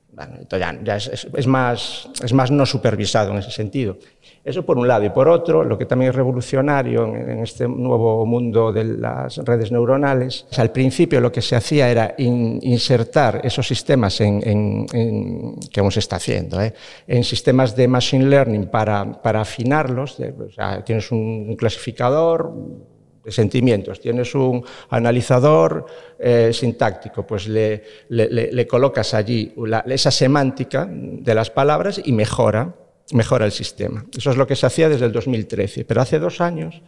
Ya, 0.50 0.78
ya 0.83 0.97
es, 0.97 1.26
es, 1.35 1.47
más, 1.47 2.09
es 2.23 2.33
más 2.33 2.50
no 2.50 2.64
supervisado 2.66 3.33
en 3.33 3.38
ese 3.38 3.50
sentido. 3.50 3.99
Eso 4.44 4.64
por 4.64 4.78
un 4.78 4.87
lado. 4.87 5.04
Y 5.04 5.11
por 5.11 5.28
otro, 5.28 5.64
lo 5.64 5.76
que 5.76 5.87
también 5.87 6.11
es 6.11 6.14
revolucionario 6.14 7.04
en, 7.06 7.30
en 7.30 7.38
este 7.40 7.66
nuevo 7.66 8.25
mundo 8.25 8.73
de 8.73 8.85
las 8.85 9.38
redes 9.38 9.73
neuronales, 9.73 10.47
al 10.56 10.71
principio 10.71 11.21
lo 11.21 11.33
que 11.33 11.42
se 11.42 11.56
hacía 11.56 11.90
era 11.90 12.14
in, 12.18 12.61
insertar 12.62 13.40
esos 13.42 13.66
sistemas 13.66 14.21
en, 14.21 14.40
en, 14.47 14.87
en, 14.92 15.56
que 15.73 15.80
aún 15.80 15.90
se 15.90 16.00
está 16.00 16.16
haciendo, 16.16 16.61
¿eh? 16.61 16.75
en 17.06 17.25
sistemas 17.25 17.75
de 17.75 17.88
machine 17.88 18.26
learning 18.26 18.66
para, 18.66 19.21
para 19.21 19.40
afinarlos. 19.40 20.21
O 20.21 20.50
sea, 20.50 20.85
tienes 20.85 21.11
un 21.11 21.56
clasificador, 21.56 22.52
de 22.54 22.93
sentimientos. 23.33 24.00
Tienes 24.00 24.35
un 24.35 24.64
analizador 24.90 25.87
eh, 26.19 26.50
sintáctico, 26.52 27.26
pues 27.26 27.49
le, 27.49 27.83
le, 28.09 28.66
colocas 28.66 29.14
allí 29.14 29.54
esa 29.87 30.11
semántica 30.11 30.88
de 30.90 31.35
las 31.35 31.50
palabras 31.50 32.00
y 32.04 32.12
mejora, 32.12 32.75
mejora 33.12 33.47
el 33.47 33.52
sistema. 33.52 34.04
Eso 34.16 34.31
es 34.31 34.37
lo 34.37 34.47
que 34.47 34.57
se 34.57 34.66
hacía 34.66 34.88
desde 34.88 35.07
el 35.07 35.12
2013. 35.12 35.85
Pero 35.85 36.00
hace 36.00 36.19
dos 36.19 36.40
años 36.40 36.83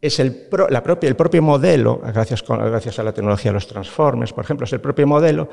es 0.00 0.20
el, 0.20 0.48
la 0.70 0.82
propia, 0.82 1.08
el 1.08 1.16
propio 1.16 1.42
modelo, 1.42 2.00
gracias, 2.04 2.44
gracias 2.46 2.98
a 2.98 3.02
la 3.02 3.12
tecnología 3.12 3.50
de 3.50 3.54
los 3.54 3.66
transformes, 3.66 4.32
por 4.32 4.44
ejemplo, 4.44 4.64
es 4.64 4.72
el 4.72 4.80
propio 4.80 5.06
modelo, 5.06 5.48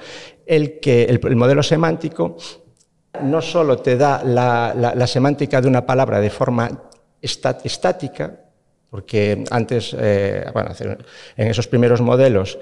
el, 0.46 0.80
que, 0.80 1.06
el, 1.06 1.20
el 1.24 1.36
modelo 1.36 1.64
semántico 1.64 2.38
no 3.24 3.42
solo 3.42 3.78
te 3.78 3.98
da 3.98 4.24
la, 4.24 4.74
la 4.76 5.08
semántica 5.08 5.62
de 5.62 5.68
una 5.68 5.86
palabra 5.86 6.20
de 6.20 6.30
forma 6.30 6.70
estática, 7.22 8.45
porque 8.90 9.44
antes, 9.52 9.96
eh, 10.00 10.46
bueno, 10.54 10.72
en 11.38 11.48
esos 11.48 11.68
primeros 11.68 12.02
modelos, 12.02 12.58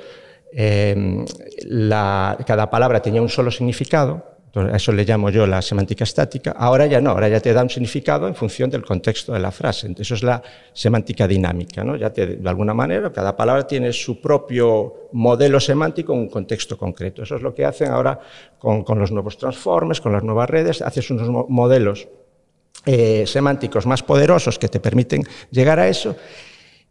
la, 1.66 2.38
cada 2.46 2.70
palabra 2.70 3.02
tenía 3.02 3.22
un 3.22 3.30
solo 3.30 3.50
significado, 3.50 4.34
a 4.56 4.76
eso 4.76 4.92
le 4.92 5.04
llamo 5.04 5.32
yo 5.32 5.48
la 5.48 5.62
semántica 5.62 6.04
estática, 6.04 6.52
ahora 6.52 6.86
ya 6.86 7.02
no, 7.02 7.10
ahora 7.10 7.28
ya 7.28 7.40
te 7.40 7.54
da 7.54 7.64
un 7.64 7.70
significado 7.70 8.28
en 8.28 8.36
función 8.36 8.70
del 8.70 8.84
contexto 8.84 9.34
de 9.34 9.40
la 9.40 9.52
frase, 9.52 9.94
eso 9.98 10.14
es 10.14 10.22
la 10.22 10.44
semántica 10.74 11.28
dinámica, 11.28 11.84
ya 11.98 12.12
te, 12.12 12.38
de 12.38 12.50
alguna 12.50 12.74
manera 12.74 13.12
cada 13.12 13.36
palabra 13.36 13.66
tiene 13.66 13.92
su 13.92 14.22
propio 14.22 15.10
modelo 15.14 15.60
semántico 15.60 16.14
en 16.14 16.20
un 16.20 16.30
contexto 16.30 16.78
concreto, 16.78 17.24
eso 17.24 17.36
es 17.36 17.42
lo 17.42 17.54
que 17.54 17.66
hacen 17.66 17.90
ahora 17.90 18.20
con 18.60 19.00
los 19.00 19.12
nuevos 19.12 19.38
transformes, 19.38 20.00
con 20.00 20.12
las 20.12 20.24
nuevas 20.24 20.50
redes, 20.50 20.84
haces 20.84 21.10
unos 21.10 21.50
modelos 21.50 22.08
eh, 22.86 23.26
semánticos 23.28 23.86
más 23.86 24.04
poderosos 24.04 24.60
que 24.60 24.68
te 24.68 24.80
permiten 24.80 25.24
llegar 25.52 25.80
a 25.80 25.88
eso. 25.88 26.16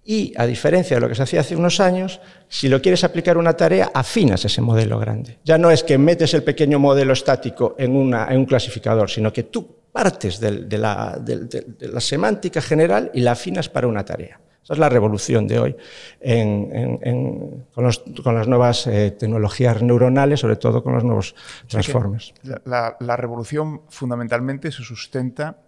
Y, 0.04 0.32
a 0.36 0.46
diferencia 0.46 0.96
de 0.96 1.00
lo 1.00 1.08
que 1.08 1.14
se 1.14 1.22
hacía 1.22 1.40
hace 1.40 1.54
unos 1.54 1.78
años, 1.78 2.20
si 2.48 2.68
lo 2.68 2.82
quieres 2.82 3.04
aplicar 3.04 3.36
a 3.36 3.38
una 3.38 3.56
tarea, 3.56 3.90
afinas 3.94 4.44
ese 4.44 4.60
modelo 4.60 4.98
grande. 4.98 5.38
Ya 5.44 5.58
no 5.58 5.70
es 5.70 5.84
que 5.84 5.96
metes 5.96 6.34
el 6.34 6.42
pequeño 6.42 6.80
modelo 6.80 7.12
estático 7.12 7.76
en, 7.78 7.94
una, 7.94 8.26
en 8.28 8.38
un 8.38 8.46
clasificador, 8.46 9.08
sino 9.08 9.32
que 9.32 9.44
tú 9.44 9.82
partes 9.92 10.40
de, 10.40 10.64
de, 10.64 10.78
la, 10.78 11.18
de, 11.20 11.44
de, 11.44 11.88
la, 11.88 12.00
semántica 12.00 12.60
general 12.60 13.10
y 13.14 13.20
la 13.20 13.32
afinas 13.32 13.68
para 13.68 13.86
una 13.86 14.04
tarea. 14.04 14.40
Esa 14.64 14.74
es 14.74 14.78
la 14.78 14.88
revolución 14.88 15.46
de 15.46 15.58
hoy 15.58 15.76
en, 16.20 16.70
en, 16.72 16.98
en, 17.02 17.66
con, 17.74 17.84
los, 17.84 18.02
con, 18.22 18.34
las 18.34 18.48
nuevas 18.48 18.86
eh, 18.86 19.10
tecnologías 19.12 19.82
neuronales, 19.82 20.40
sobre 20.40 20.56
todo 20.56 20.82
con 20.82 20.94
los 20.94 21.04
nuevos 21.04 21.34
transformers. 21.68 22.32
La, 22.64 22.96
la 22.98 23.16
revolución 23.16 23.82
fundamentalmente 23.88 24.72
se 24.72 24.82
sustenta 24.82 25.58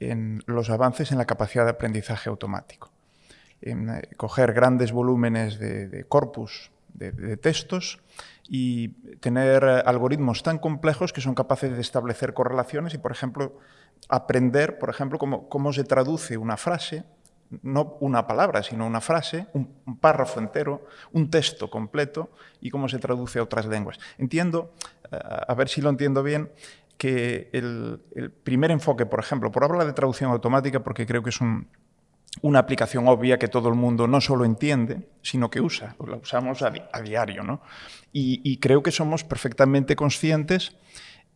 en 0.00 0.42
los 0.46 0.70
avances 0.70 1.12
en 1.12 1.18
la 1.18 1.24
capacidad 1.24 1.64
de 1.64 1.70
aprendizaje 1.70 2.28
automático. 2.28 2.90
En 3.60 3.88
eh, 3.88 4.02
coger 4.16 4.52
grandes 4.52 4.92
volúmenes 4.92 5.58
de, 5.58 6.04
corpus 6.08 6.70
de, 6.92 7.36
textos 7.36 8.00
y 8.48 8.88
tener 9.18 9.64
algoritmos 9.64 10.42
tan 10.42 10.58
complejos 10.58 11.12
que 11.12 11.20
son 11.20 11.34
capaces 11.34 11.72
de 11.72 11.80
establecer 11.80 12.34
correlaciones 12.34 12.94
y, 12.94 12.98
por 12.98 13.12
ejemplo, 13.12 13.58
aprender, 14.08 14.78
por 14.78 14.90
ejemplo, 14.90 15.18
cómo, 15.18 15.48
cómo 15.48 15.72
se 15.72 15.84
traduce 15.84 16.36
una 16.36 16.56
frase, 16.56 17.04
no 17.62 17.96
una 18.00 18.26
palabra, 18.26 18.62
sino 18.62 18.86
una 18.86 19.00
frase, 19.00 19.46
un, 19.54 19.74
un, 19.86 19.98
párrafo 19.98 20.40
entero, 20.40 20.86
un 21.12 21.30
texto 21.30 21.70
completo 21.70 22.30
y 22.60 22.70
cómo 22.70 22.88
se 22.88 22.98
traduce 22.98 23.38
a 23.38 23.42
otras 23.42 23.66
lenguas. 23.66 23.98
Entiendo, 24.18 24.72
eh, 25.10 25.18
a 25.48 25.54
ver 25.54 25.68
si 25.68 25.80
lo 25.80 25.90
entiendo 25.90 26.22
bien, 26.22 26.50
que 26.98 27.50
el, 27.52 28.00
primer 28.42 28.70
enfoque, 28.70 29.06
por 29.06 29.20
ejemplo, 29.20 29.50
por 29.50 29.64
hablar 29.64 29.86
de 29.86 29.92
traducción 29.92 30.30
automática, 30.30 30.80
porque 30.80 31.06
creo 31.06 31.22
que 31.22 31.30
es 31.30 31.40
un, 31.40 31.68
una 32.42 32.58
aplicación 32.58 33.08
obvia 33.08 33.38
que 33.38 33.48
todo 33.48 33.68
el 33.68 33.74
mundo 33.74 34.06
no 34.06 34.20
solo 34.20 34.44
entiende, 34.44 35.08
sino 35.22 35.50
que 35.50 35.60
usa, 35.60 35.96
la 36.06 36.16
usamos 36.16 36.62
a, 36.62 36.72
diario, 37.02 37.42
¿no? 37.42 37.60
Y, 38.12 38.58
creo 38.58 38.82
que 38.82 38.92
somos 38.92 39.24
perfectamente 39.24 39.96
conscientes 39.96 40.76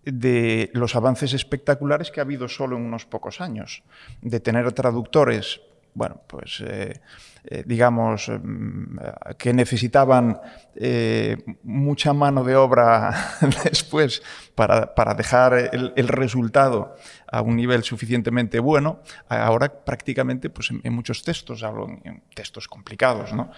de 0.05 0.71
los 0.75 0.95
avances 0.95 1.33
espectaculares 1.33 2.11
que 2.11 2.21
ha 2.21 2.23
habido 2.23 2.49
solo 2.49 2.77
en 2.77 2.85
unos 2.85 3.05
pocos 3.05 3.41
años, 3.41 3.83
de 4.23 4.39
tener 4.39 4.73
traductores, 4.73 5.61
bueno, 5.95 6.21
pues 6.27 6.63
eh, 6.67 7.01
eh, 7.45 7.63
digamos, 7.65 8.29
mm, 8.29 8.99
que 9.39 9.55
necesitaban 9.55 10.39
eh, 10.75 11.37
mucha 11.63 12.13
mano 12.13 12.45
de 12.45 12.57
obra 12.57 13.39
después 13.65 14.23
para, 14.55 14.95
para 14.95 15.15
dejar 15.15 15.55
el, 15.73 15.93
el, 15.97 16.09
resultado 16.09 16.97
a 17.31 17.41
un 17.41 17.57
nivel 17.57 17.85
suficientemente 17.85 18.61
bueno, 18.61 19.01
ahora 19.29 19.69
prácticamente 19.69 20.51
pues, 20.51 20.71
en, 20.71 20.93
muchos 20.93 21.23
textos, 21.23 21.63
hablo 21.63 21.89
en, 22.05 22.23
textos 22.35 22.69
complicados, 22.69 23.33
¿no? 23.33 23.51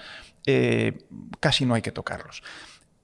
Eh, 0.47 1.07
casi 1.41 1.67
no 1.67 1.75
hay 1.75 1.83
que 1.83 1.93
tocarlos. 1.93 2.43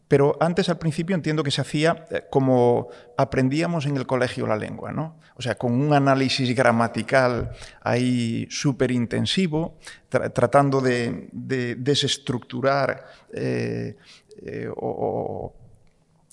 Pero 0.08 0.36
antes, 0.40 0.68
al 0.68 0.78
principio, 0.78 1.16
entiendo 1.16 1.42
que 1.42 1.50
se 1.50 1.60
hacía 1.60 2.06
eh, 2.10 2.22
como 2.30 2.88
aprendíamos 3.16 3.86
en 3.86 3.96
el 3.96 4.06
colegio 4.06 4.46
la 4.46 4.56
lengua, 4.56 4.92
¿no? 4.92 5.18
O 5.34 5.42
sea, 5.42 5.56
con 5.56 5.72
un 5.72 5.92
análisis 5.92 6.54
gramatical 6.54 7.50
ahí 7.82 8.46
súper 8.48 8.92
intensivo, 8.92 9.78
tra 10.08 10.30
tratando 10.30 10.80
de, 10.80 11.28
de 11.32 11.74
desestructurar 11.74 13.04
eh, 13.32 13.96
eh, 14.42 14.68
o, 14.76 15.52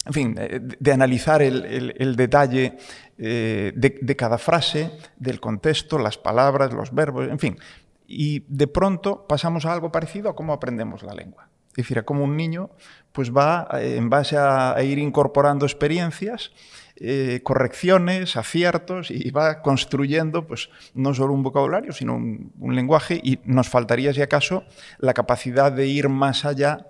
en 0.05 0.13
fin, 0.13 0.35
de, 0.35 0.91
analizar 0.91 1.41
el, 1.41 2.15
detalle 2.15 2.77
de, 3.17 3.71
de 3.73 4.15
cada 4.15 4.37
frase, 4.37 4.91
del 5.17 5.39
contexto, 5.39 5.97
las 5.97 6.17
palabras, 6.17 6.73
los 6.73 6.93
verbos, 6.93 7.29
en 7.29 7.39
fin. 7.39 7.57
Y 8.05 8.41
de 8.47 8.67
pronto 8.67 9.25
pasamos 9.27 9.65
a 9.65 9.73
algo 9.73 9.91
parecido 9.91 10.29
a 10.29 10.35
cómo 10.35 10.51
aprendemos 10.51 11.03
la 11.03 11.13
lengua. 11.13 11.49
Es 11.73 11.77
decir, 11.77 11.97
a 11.97 12.03
cómo 12.03 12.23
un 12.23 12.37
niño 12.37 12.69
pues 13.11 13.31
va 13.31 13.67
eh, 13.73 13.95
en 13.97 14.09
base 14.09 14.37
a, 14.37 14.75
ir 14.83 14.99
incorporando 14.99 15.65
experiencias, 15.65 16.51
eh, 16.95 17.41
correcciones, 17.43 18.35
aciertos 18.35 19.09
y 19.09 19.31
va 19.31 19.61
construyendo 19.61 20.45
pues, 20.45 20.69
no 20.93 21.13
solo 21.13 21.33
un 21.33 21.41
vocabulario, 21.41 21.93
sino 21.93 22.15
un, 22.15 22.75
lenguaje 22.75 23.19
y 23.23 23.39
nos 23.45 23.69
faltaría, 23.69 24.13
si 24.13 24.21
acaso, 24.21 24.63
la 24.99 25.13
capacidad 25.13 25.71
de 25.71 25.87
ir 25.87 26.09
más 26.09 26.45
allá, 26.45 26.87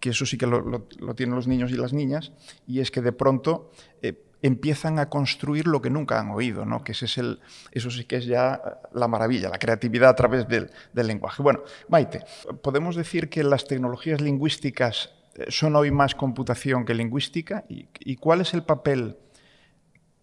que 0.00 0.10
eso 0.10 0.26
sí 0.26 0.36
que 0.36 0.46
lo, 0.46 0.82
tienen 1.14 1.36
los 1.36 1.46
niños 1.46 1.70
y 1.70 1.76
las 1.76 1.92
niñas, 1.92 2.32
y 2.66 2.80
es 2.80 2.90
que 2.90 3.00
de 3.00 3.12
pronto 3.12 3.70
eh, 4.02 4.14
empiezan 4.44 4.98
a 4.98 5.08
construir 5.08 5.66
lo 5.66 5.80
que 5.80 5.90
nunca 5.90 6.20
han 6.20 6.30
oído, 6.30 6.64
¿no? 6.64 6.84
que 6.84 6.92
ese 6.92 7.06
es 7.06 7.18
el, 7.18 7.40
eso 7.72 7.90
sí 7.90 8.04
que 8.04 8.16
es 8.16 8.26
ya 8.26 8.60
la 8.92 9.08
maravilla, 9.08 9.48
la 9.48 9.58
creatividad 9.58 10.10
a 10.10 10.14
través 10.14 10.46
del, 10.46 10.70
del 10.92 11.06
lenguaje. 11.06 11.42
Bueno, 11.42 11.60
Maite, 11.88 12.24
podemos 12.62 12.94
decir 12.94 13.30
que 13.30 13.42
las 13.42 13.64
tecnologías 13.64 14.20
lingüísticas 14.20 15.10
son 15.48 15.76
hoy 15.76 15.90
más 15.90 16.14
computación 16.14 16.84
que 16.84 16.94
lingüística? 16.94 17.64
¿Y, 17.68 18.16
cuál 18.16 18.40
es 18.40 18.54
el 18.54 18.62
papel 18.62 19.16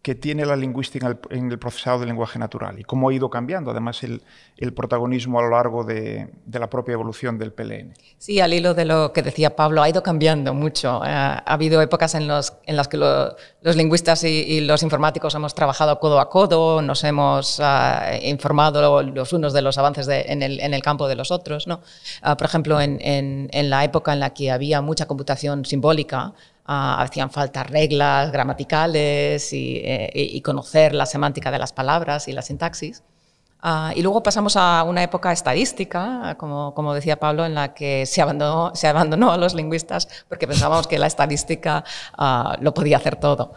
que 0.01 0.15
tiene 0.15 0.45
la 0.45 0.55
lingüística 0.55 1.15
en 1.29 1.51
el, 1.51 1.59
procesado 1.59 1.99
del 1.99 2.07
lenguaje 2.07 2.39
natural 2.39 2.79
y 2.79 2.83
cómo 2.83 3.09
ha 3.09 3.13
ido 3.13 3.29
cambiando 3.29 3.69
además 3.69 4.01
el, 4.03 4.21
protagonismo 4.73 5.39
a 5.39 5.43
lo 5.43 5.49
largo 5.51 5.83
de, 5.83 6.27
la 6.51 6.69
propia 6.69 6.93
evolución 6.93 7.37
del 7.37 7.51
PLN. 7.53 7.93
Sí, 8.17 8.39
al 8.39 8.53
hilo 8.53 8.73
de 8.73 8.85
lo 8.85 9.13
que 9.13 9.21
decía 9.21 9.55
Pablo, 9.55 9.83
ha 9.83 9.89
ido 9.89 10.01
cambiando 10.01 10.53
mucho. 10.55 11.03
Eh, 11.05 11.09
ha 11.09 11.43
habido 11.45 11.81
épocas 11.81 12.15
en, 12.15 12.27
las 12.27 12.51
que 12.89 12.97
los 12.97 13.75
lingüistas 13.75 14.23
y, 14.23 14.61
los 14.61 14.81
informáticos 14.81 15.35
hemos 15.35 15.53
trabajado 15.53 15.99
codo 15.99 16.19
a 16.19 16.29
codo, 16.29 16.81
nos 16.81 17.03
hemos 17.03 17.59
ah, 17.59 18.11
informado 18.21 19.03
los 19.03 19.33
unos 19.33 19.53
de 19.53 19.61
los 19.61 19.77
avances 19.77 20.07
en, 20.07 20.41
el, 20.41 20.81
campo 20.81 21.07
de 21.07 21.15
los 21.15 21.29
otros. 21.29 21.67
¿no? 21.67 21.81
Ah, 22.23 22.37
por 22.37 22.47
ejemplo, 22.47 22.79
en 22.81 23.69
la 23.69 23.83
época 23.83 24.13
en 24.13 24.19
la 24.19 24.33
que 24.33 24.49
había 24.49 24.81
mucha 24.81 25.05
computación 25.05 25.65
simbólica, 25.65 26.33
Ah, 26.65 27.01
hacían 27.01 27.31
falta 27.31 27.63
reglas 27.63 28.31
gramaticales 28.31 29.49
eh, 29.51 30.11
y, 30.13 30.41
conocer 30.41 30.93
la 30.93 31.05
semántica 31.05 31.49
de 31.49 31.57
las 31.57 31.73
palabras 31.73 32.27
y 32.27 32.33
la 32.33 32.41
sintaxis. 32.43 33.03
Ah, 33.61 33.91
y 33.95 34.01
luego 34.01 34.23
pasamos 34.23 34.55
a 34.55 34.83
una 34.83 35.03
época 35.03 35.31
estadística, 35.31 36.35
como, 36.37 36.93
decía 36.93 37.19
Pablo, 37.19 37.45
en 37.45 37.55
la 37.55 37.73
que 37.73 38.05
se 38.05 38.21
abandonó, 38.21 39.31
a 39.31 39.37
los 39.37 39.53
lingüistas 39.53 40.07
porque 40.29 40.47
pensábamos 40.47 40.87
que 40.87 40.99
la 40.99 41.07
estadística 41.07 41.83
ah, 42.17 42.57
lo 42.61 42.73
podía 42.73 42.97
hacer 42.97 43.15
todo. 43.17 43.53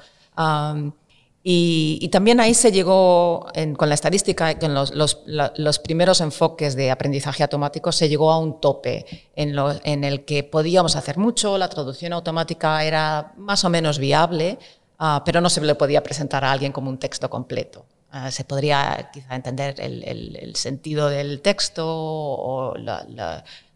Y, 1.46 2.08
también 2.08 2.40
ahí 2.40 2.54
se 2.54 2.72
llegó, 2.72 3.46
con 3.76 3.90
la 3.90 3.94
estadística, 3.94 4.58
con 4.58 4.72
los, 4.72 4.94
los, 4.94 5.78
primeros 5.78 6.22
enfoques 6.22 6.74
de 6.74 6.90
aprendizaje 6.90 7.42
automático, 7.42 7.92
se 7.92 8.08
llegó 8.08 8.32
a 8.32 8.38
un 8.38 8.62
tope 8.62 9.04
en, 9.36 9.54
en, 9.84 10.04
el 10.04 10.24
que 10.24 10.42
podíamos 10.42 10.96
hacer 10.96 11.18
mucho, 11.18 11.58
la 11.58 11.68
traducción 11.68 12.14
automática 12.14 12.82
era 12.82 13.34
más 13.36 13.62
o 13.62 13.68
menos 13.68 13.98
viable, 13.98 14.58
ah, 14.98 15.22
pero 15.26 15.42
no 15.42 15.50
se 15.50 15.60
le 15.60 15.74
podía 15.74 16.02
presentar 16.02 16.46
a 16.46 16.50
alguien 16.50 16.72
como 16.72 16.88
un 16.88 16.96
texto 16.96 17.28
completo. 17.28 17.84
Ah, 18.10 18.30
se 18.30 18.44
podría 18.44 19.10
quizá 19.12 19.34
entender 19.34 19.78
el, 19.80 20.02
el, 20.02 20.56
sentido 20.56 21.10
del 21.10 21.42
texto 21.42 21.84
o 21.86 22.74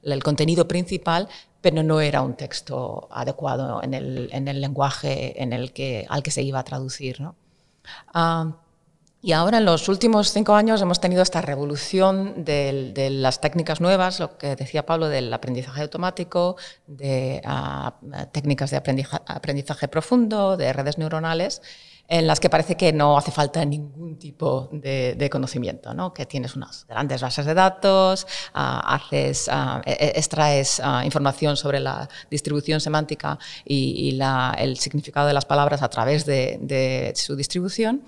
el 0.02 0.22
contenido 0.24 0.66
principal, 0.66 1.28
pero 1.60 1.82
no 1.82 2.00
era 2.00 2.22
un 2.22 2.34
texto 2.34 3.08
adecuado 3.10 3.82
en 3.82 3.92
el, 3.92 4.30
en 4.32 4.48
el 4.48 4.62
lenguaje 4.62 5.42
en 5.42 5.52
el 5.52 5.74
que, 5.74 6.06
al 6.08 6.22
que 6.22 6.30
se 6.30 6.40
iba 6.42 6.60
a 6.60 6.64
traducir. 6.64 7.20
¿no? 7.20 7.34
Ah, 8.12 8.52
y 9.20 9.32
ahora 9.32 9.58
en 9.58 9.64
los 9.64 9.88
últimos 9.88 10.32
cinco 10.32 10.54
años 10.54 10.80
hemos 10.80 11.00
tenido 11.00 11.22
esta 11.22 11.40
revolución 11.40 12.44
de, 12.44 13.08
las 13.10 13.40
técnicas 13.40 13.80
nuevas, 13.80 14.20
lo 14.20 14.38
que 14.38 14.54
decía 14.54 14.86
Pablo 14.86 15.08
del 15.08 15.32
aprendizaje 15.32 15.82
automático, 15.82 16.56
de 16.86 17.42
ah, 17.44 17.94
técnicas 18.30 18.70
de 18.70 18.76
aprendizaje, 18.76 19.88
profundo, 19.88 20.56
de 20.56 20.72
redes 20.72 20.98
neuronales, 20.98 21.62
en 22.08 22.26
las 22.26 22.40
que 22.40 22.48
parece 22.48 22.74
que 22.74 22.90
no 22.92 23.18
hace 23.18 23.30
falta 23.30 23.62
ningún 23.64 24.18
tipo 24.18 24.70
de, 24.72 25.28
conocimiento, 25.30 25.92
¿no? 25.92 26.14
que 26.14 26.24
tienes 26.24 26.56
unas 26.56 26.86
grandes 26.86 27.20
bases 27.20 27.44
de 27.44 27.52
datos, 27.52 28.26
ah, 28.54 28.94
haces, 28.94 29.48
e, 29.84 30.12
extraes 30.16 30.80
información 31.04 31.56
sobre 31.56 31.80
la 31.80 32.08
distribución 32.30 32.80
semántica 32.80 33.38
y, 33.64 34.18
el 34.56 34.78
significado 34.78 35.26
de 35.26 35.34
las 35.34 35.44
palabras 35.44 35.82
a 35.82 35.88
través 35.88 36.24
de, 36.24 37.12
su 37.14 37.36
distribución. 37.36 38.02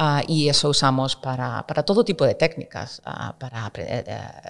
Ah, 0.00 0.22
y 0.28 0.48
eso 0.48 0.68
usamos 0.68 1.16
para, 1.16 1.66
para, 1.66 1.82
todo 1.82 2.04
tipo 2.04 2.24
de 2.24 2.36
técnicas, 2.36 3.02
ah, 3.04 3.34
para 3.36 3.72
eh, 3.74 4.04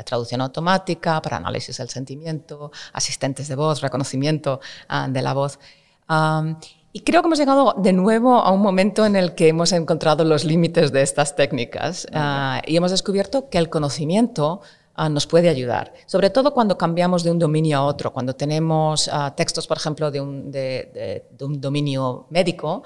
traducción 0.05 0.43
automática, 0.43 1.23
para 1.23 1.39
análisis 1.39 1.79
del 1.79 1.89
sentimiento, 1.89 2.71
asistentes 2.93 3.49
de 3.49 3.55
voz, 3.55 3.81
reconocimiento 3.81 4.61
de 5.09 5.23
la 5.23 5.33
voz. 5.33 5.59
Y 6.99 7.03
creo 7.03 7.23
que 7.23 7.29
hemos 7.29 7.39
llegado 7.39 7.77
de 7.79 7.93
nuevo 7.93 8.41
a 8.41 8.51
un 8.51 8.61
momento 8.61 9.07
en 9.07 9.15
el 9.15 9.37
que 9.37 9.47
hemos 9.47 9.71
encontrado 9.71 10.25
los 10.25 10.45
límites 10.45 10.91
de 10.91 11.03
estas 11.03 11.37
técnicas 11.37 12.09
ah, 12.13 12.61
y 12.67 12.77
hemos 12.77 12.91
descubierto 12.91 13.49
que 13.49 13.59
el 13.59 13.69
conocimiento 13.71 14.63
ah, 14.97 15.09
nos 15.09 15.29
puede 15.29 15.49
ayudar, 15.49 15.95
sobre 16.07 16.29
todo 16.31 16.53
cuando 16.53 16.77
cambiamos 16.77 17.23
de 17.23 17.31
un 17.31 17.39
dominio 17.39 17.79
a 17.79 17.85
otro, 17.85 18.13
cuando 18.13 18.35
tenemos 18.35 19.09
ah, 19.13 19.33
textos, 19.37 19.69
por 19.69 19.77
ejemplo, 19.77 20.11
de 20.11 20.21
un, 20.21 20.51
de, 20.51 21.25
un 21.41 21.61
dominio 21.61 22.27
médico 22.31 22.83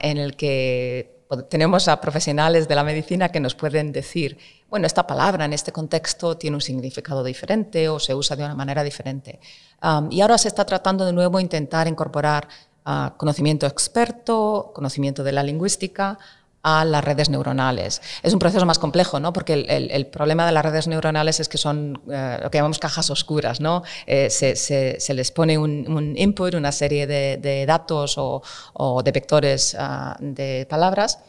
en 0.00 0.18
el 0.18 0.34
que 0.34 1.22
tenemos 1.48 1.86
a 1.86 2.00
profesionales 2.00 2.66
de 2.66 2.74
la 2.74 2.82
medicina 2.82 3.28
que 3.28 3.38
nos 3.38 3.54
pueden 3.54 3.92
decir, 3.92 4.38
bueno, 4.68 4.88
esta 4.88 5.06
palabra 5.06 5.44
en 5.44 5.52
este 5.52 5.70
contexto 5.70 6.36
tiene 6.36 6.56
un 6.56 6.60
significado 6.60 7.22
diferente 7.22 7.88
o 7.88 8.00
se 8.00 8.12
usa 8.12 8.34
de 8.34 8.44
una 8.44 8.56
manera 8.56 8.82
diferente. 8.82 9.38
y 10.10 10.20
ahora 10.20 10.36
se 10.36 10.48
está 10.48 10.64
tratando 10.64 11.04
de 11.04 11.12
nuevo 11.12 11.38
intentar 11.38 11.86
incorporar 11.86 12.48
conocimiento 13.16 13.66
experto, 13.66 14.70
conocimiento 14.74 15.24
de 15.24 15.32
la 15.32 15.42
lingüística, 15.42 16.18
a 16.66 16.84
las 16.84 17.04
redes 17.04 17.30
neuronales. 17.30 18.02
Es 18.24 18.32
un 18.32 18.40
proceso 18.40 18.66
más 18.66 18.80
complejo, 18.80 19.20
¿no? 19.20 19.32
porque 19.32 19.52
el, 19.54 20.06
problema 20.06 20.44
de 20.44 20.50
las 20.50 20.64
redes 20.64 20.88
neuronales 20.88 21.38
es 21.38 21.48
que 21.48 21.58
son 21.58 22.02
eh, 22.10 22.38
lo 22.42 22.50
que 22.50 22.58
llamamos 22.58 22.80
cajas 22.80 23.08
oscuras. 23.08 23.60
¿no? 23.60 23.84
Eh, 24.04 24.30
se, 24.30 25.14
les 25.14 25.30
pone 25.30 25.56
un, 25.58 26.14
input, 26.16 26.54
una 26.54 26.72
serie 26.72 27.06
de, 27.06 27.64
datos 27.66 28.16
o, 28.18 29.02
de 29.04 29.12
vectores 29.12 29.76
ah, 29.78 30.16
de 30.18 30.66
palabras 30.68 31.20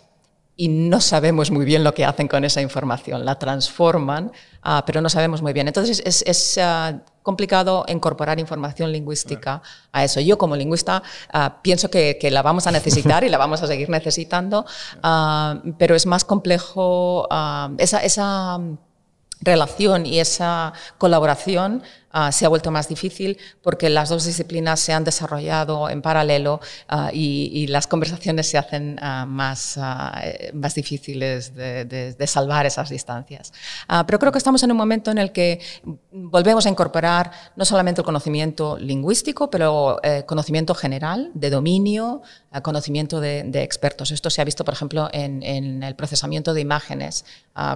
y 0.60 0.70
no 0.70 1.00
sabemos 1.00 1.52
muy 1.52 1.66
bien 1.66 1.84
lo 1.84 1.94
que 1.94 2.04
hacen 2.04 2.28
con 2.28 2.44
esa 2.44 2.62
información. 2.62 3.24
La 3.24 3.38
transforman, 3.38 4.32
ah, 4.64 4.84
pero 4.88 5.02
no 5.02 5.10
sabemos 5.10 5.44
muy 5.44 5.54
bien. 5.54 5.68
Entonces 5.68 6.02
es, 6.04 6.58
ah, 6.58 7.00
complicado 7.22 7.86
incorporar 7.88 8.40
información 8.40 8.92
lingüística 8.92 9.62
a 9.92 10.04
eso. 10.04 10.20
Yo 10.20 10.40
como 10.40 10.56
lingüista 10.56 11.04
ah, 11.32 11.60
pienso 11.62 11.92
que, 11.92 12.18
la 12.32 12.42
vamos 12.42 12.66
a 12.66 12.72
necesitar 12.72 13.24
y 13.24 13.30
la 13.30 13.38
vamos 13.38 13.62
a 13.62 13.68
seguir 13.68 13.90
necesitando, 13.90 14.66
pero 15.78 15.96
es 15.96 16.06
más 16.08 16.26
complejo 16.26 17.28
esa, 17.78 18.00
esa 18.00 18.60
relación 19.42 20.06
y 20.06 20.20
esa 20.20 20.74
colaboración 20.98 21.84
Ah, 22.10 22.32
se 22.32 22.46
ha 22.46 22.50
vuelto 22.50 22.72
más 22.72 22.88
difícil 22.88 23.38
porque 23.62 23.90
las 23.90 24.08
dos 24.08 24.24
disciplinas 24.24 24.80
se 24.80 24.94
han 24.94 25.04
desarrollado 25.04 25.90
en 25.90 26.02
paralelo 26.02 26.62
ah, 26.88 27.10
y, 27.14 27.68
las 27.68 27.86
conversaciones 27.86 28.50
se 28.50 28.58
hacen 28.58 28.98
ah, 29.02 29.26
más, 29.28 29.78
eh, 30.24 30.52
más 30.54 30.74
difíciles 30.74 31.54
de, 31.54 32.16
salvar 32.26 32.66
esas 32.66 32.90
distancias. 32.90 33.54
pero 34.06 34.20
creo 34.20 34.32
que 34.32 34.38
estamos 34.38 34.64
en 34.64 34.72
un 34.72 34.78
momento 34.78 35.12
en 35.12 35.18
el 35.18 35.32
que 35.32 35.60
volvemos 36.12 36.66
a 36.66 36.70
incorporar 36.70 37.32
no 37.56 37.66
solamente 37.66 38.02
el 38.02 38.06
conocimiento 38.06 38.78
lingüístico, 38.78 39.50
pero 39.50 40.00
eh, 40.04 40.24
conocimiento 40.26 40.74
general, 40.76 41.32
de 41.34 41.50
dominio, 41.50 42.22
conocimiento 42.62 43.20
de, 43.20 43.64
expertos. 43.64 44.12
Esto 44.12 44.30
se 44.30 44.42
ha 44.42 44.46
visto, 44.46 44.64
por 44.66 44.74
ejemplo, 44.74 45.10
en, 45.12 45.84
el 45.84 45.96
procesamiento 45.96 46.54
de 46.54 46.62
imágenes, 46.62 47.26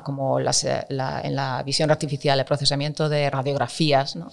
como 0.04 0.40
eh, 0.40 0.86
en 0.90 1.36
la 1.36 1.64
visión 1.64 1.92
artificial, 1.92 2.40
el 2.40 2.46
procesamiento 2.46 3.10
de 3.10 3.30
radiografías. 3.30 4.16
¿no? 4.16 4.31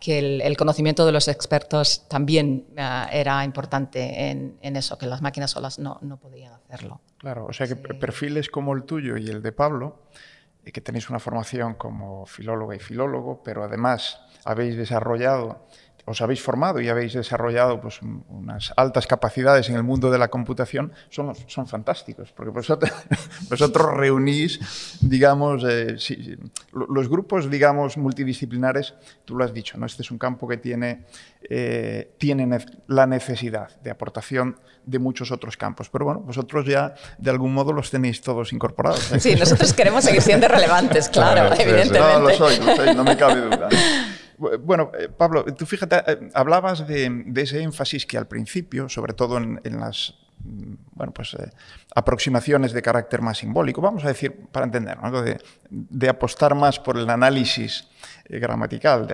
Que 0.00 0.18
el, 0.18 0.56
conocimiento 0.56 1.06
de 1.06 1.12
los 1.12 1.26
expertos 1.26 2.06
también 2.08 2.66
ah, 2.76 3.08
era 3.10 3.44
importante 3.44 4.30
en, 4.30 4.58
eso, 4.76 4.98
que 4.98 5.06
las 5.06 5.22
máquinas 5.22 5.52
solas 5.52 5.78
no, 5.78 5.98
no, 6.02 6.18
podían 6.18 6.52
hacerlo. 6.52 7.00
Claro, 7.16 7.46
o 7.46 7.52
sea 7.52 7.66
que 7.66 7.76
perfiles 7.76 8.50
como 8.50 8.74
el 8.74 8.84
tuyo 8.84 9.16
y 9.16 9.28
el 9.28 9.40
de 9.40 9.52
Pablo, 9.52 10.02
eh, 10.64 10.72
que 10.72 10.82
tenéis 10.82 11.08
una 11.08 11.18
formación 11.18 11.74
como 11.74 12.26
filóloga 12.26 12.76
y 12.76 12.78
filólogo, 12.78 13.42
pero 13.42 13.64
además 13.64 14.20
habéis 14.44 14.76
desarrollado 14.76 15.66
os 16.08 16.20
habéis 16.22 16.40
formado 16.40 16.80
y 16.80 16.88
habéis 16.88 17.12
desarrollado 17.12 17.80
pues, 17.80 18.00
unas 18.02 18.72
altas 18.76 19.06
capacidades 19.06 19.68
en 19.68 19.76
el 19.76 19.82
mundo 19.82 20.10
de 20.10 20.18
la 20.18 20.28
computación 20.28 20.92
son, 21.10 21.34
son 21.46 21.66
fantásticos, 21.66 22.32
porque 22.32 22.50
vosotros, 22.50 22.90
vosotros 23.50 23.94
reunís, 23.94 24.98
digamos, 25.02 25.64
eh, 25.68 25.96
los 26.72 27.08
grupos, 27.08 27.50
digamos, 27.50 27.96
multidisciplinares, 27.98 28.94
tú 29.24 29.36
lo 29.36 29.44
has 29.44 29.52
dicho, 29.52 29.76
¿no? 29.76 29.86
este 29.86 30.02
es 30.02 30.10
un 30.10 30.18
campo 30.18 30.48
que 30.48 30.56
tiene, 30.56 31.04
eh, 31.48 32.14
tiene 32.16 32.58
la 32.86 33.06
necesidad 33.06 33.78
de 33.82 33.90
aportación 33.90 34.58
de 34.86 34.98
muchos 34.98 35.30
otros 35.30 35.58
campos, 35.58 35.90
pero 35.90 36.06
bueno, 36.06 36.20
vosotros 36.20 36.64
ya 36.66 36.94
de 37.18 37.30
algún 37.30 37.52
modo 37.52 37.72
los 37.74 37.90
tenéis 37.90 38.22
todos 38.22 38.54
incorporados. 38.54 39.12
¿eh? 39.12 39.20
Sí, 39.20 39.34
nosotros 39.36 39.74
queremos 39.74 40.04
seguir 40.04 40.22
siendo 40.22 40.48
relevantes, 40.48 41.10
claro, 41.10 41.54
evidentemente. 41.54 41.98
No, 41.98 42.20
lo 42.20 42.30
soy, 42.30 42.56
lo 42.56 42.74
soy, 42.74 42.94
no 42.94 43.04
me 43.04 43.16
cabe 43.16 43.42
duda. 43.42 43.68
Bueno, 44.38 44.92
eh, 44.96 45.08
Pablo, 45.08 45.44
tú 45.44 45.66
fíjate, 45.66 45.96
eh, 46.06 46.30
hablabas 46.32 46.86
de, 46.86 47.24
ese 47.36 47.60
énfasis 47.60 48.06
que 48.06 48.16
al 48.16 48.28
principio, 48.28 48.88
sobre 48.88 49.12
todo 49.12 49.36
en, 49.36 49.80
las 49.80 50.14
mm, 50.38 50.74
bueno, 50.92 51.12
pues, 51.12 51.34
eh, 51.34 51.50
aproximaciones 51.94 52.72
de 52.72 52.80
carácter 52.80 53.20
más 53.20 53.38
simbólico, 53.38 53.80
vamos 53.80 54.04
a 54.04 54.08
decir, 54.08 54.46
para 54.52 54.64
entender, 54.66 54.96
¿no? 55.02 55.22
de, 55.22 56.08
apostar 56.08 56.54
más 56.54 56.78
por 56.78 56.96
el 56.96 57.10
análisis 57.10 57.88
gramatical 58.28 59.08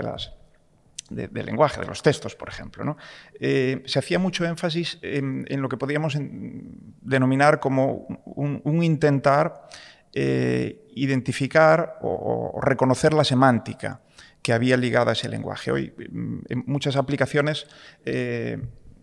del 1.08 1.46
lenguaje, 1.46 1.80
de 1.80 1.86
los 1.86 2.02
textos, 2.02 2.34
por 2.34 2.50
ejemplo. 2.50 2.84
¿no? 2.84 2.98
Se 3.40 3.98
hacía 3.98 4.18
mucho 4.18 4.44
énfasis 4.44 4.98
en, 5.00 5.62
lo 5.62 5.68
que 5.68 5.76
podríamos 5.76 6.16
en, 6.16 6.94
denominar 7.00 7.60
como 7.60 8.06
un, 8.24 8.82
intentar 8.82 9.68
identificar 10.12 11.98
o, 12.02 12.60
reconocer 12.62 13.14
la 13.14 13.24
semántica 13.24 14.00
que 14.44 14.52
había 14.52 14.76
ligada 14.76 15.08
a 15.08 15.12
ese 15.14 15.30
lenguaje. 15.30 15.72
Hoy, 15.72 15.94
en 15.96 16.64
muchas 16.66 16.96
aplicaciones, 16.96 17.66
eh, 18.04 18.60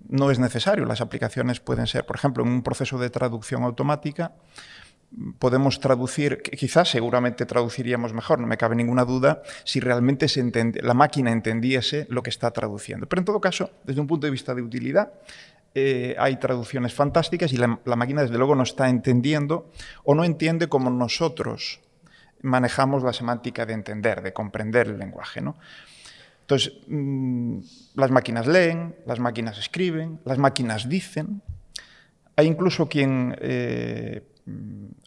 no 0.08 0.30
es 0.30 0.38
necesario. 0.38 0.86
Las 0.86 1.02
aplicaciones 1.02 1.60
pueden 1.60 1.88
ser, 1.88 2.06
por 2.06 2.16
ejemplo, 2.16 2.44
en 2.44 2.50
un 2.52 2.62
proceso 2.62 3.00
de 3.00 3.10
traducción 3.10 3.64
automática, 3.64 4.34
podemos 5.40 5.80
traducir, 5.80 6.44
quizás 6.44 6.92
seguramente 6.92 7.48
traduciríamos 7.48 8.14
mejor, 8.14 8.40
no 8.40 8.46
me 8.46 8.56
cabe 8.56 8.76
ninguna 8.76 9.04
duda, 9.04 9.42
si 9.64 9.80
realmente 9.80 10.28
se 10.28 10.42
entende, 10.42 10.80
la 10.84 10.94
máquina 10.94 11.32
entendiese 11.32 12.06
lo 12.10 12.22
que 12.22 12.30
está 12.30 12.52
traduciendo. 12.52 13.10
Pero 13.10 13.22
en 13.22 13.26
todo 13.26 13.42
caso, 13.42 13.72
desde 13.84 14.00
un 14.00 14.06
punto 14.06 14.28
de 14.28 14.32
vista 14.32 14.54
de 14.54 14.62
utilidad, 14.62 15.12
eh, 15.74 16.16
hay 16.20 16.36
traducciones 16.36 16.94
fantásticas 16.94 17.52
y 17.52 17.58
la, 17.58 17.80
la, 17.84 17.96
máquina 17.96 18.22
desde 18.22 18.38
luego 18.38 18.54
no 18.54 18.62
está 18.62 18.90
entendiendo 18.90 19.72
o 20.04 20.14
no 20.14 20.24
entiende 20.24 20.70
como 20.70 20.92
nosotros 20.92 21.80
manejamos 22.42 23.04
la 23.04 23.14
semántica 23.14 23.66
de 23.66 23.74
entender, 23.74 24.22
de 24.22 24.34
comprender 24.34 24.88
el 24.88 24.98
lenguaje. 24.98 25.42
¿no? 25.42 25.58
Entonces, 26.42 26.74
mmm, 26.88 27.60
las 27.96 28.12
máquinas 28.12 28.48
leen, 28.48 28.96
las 29.06 29.20
máquinas 29.20 29.58
escriben, 29.58 30.20
las 30.26 30.38
máquinas 30.38 30.90
dicen. 30.90 31.42
Hay 32.36 32.48
incluso 32.48 32.88
quien 32.88 33.36
eh, 33.40 34.24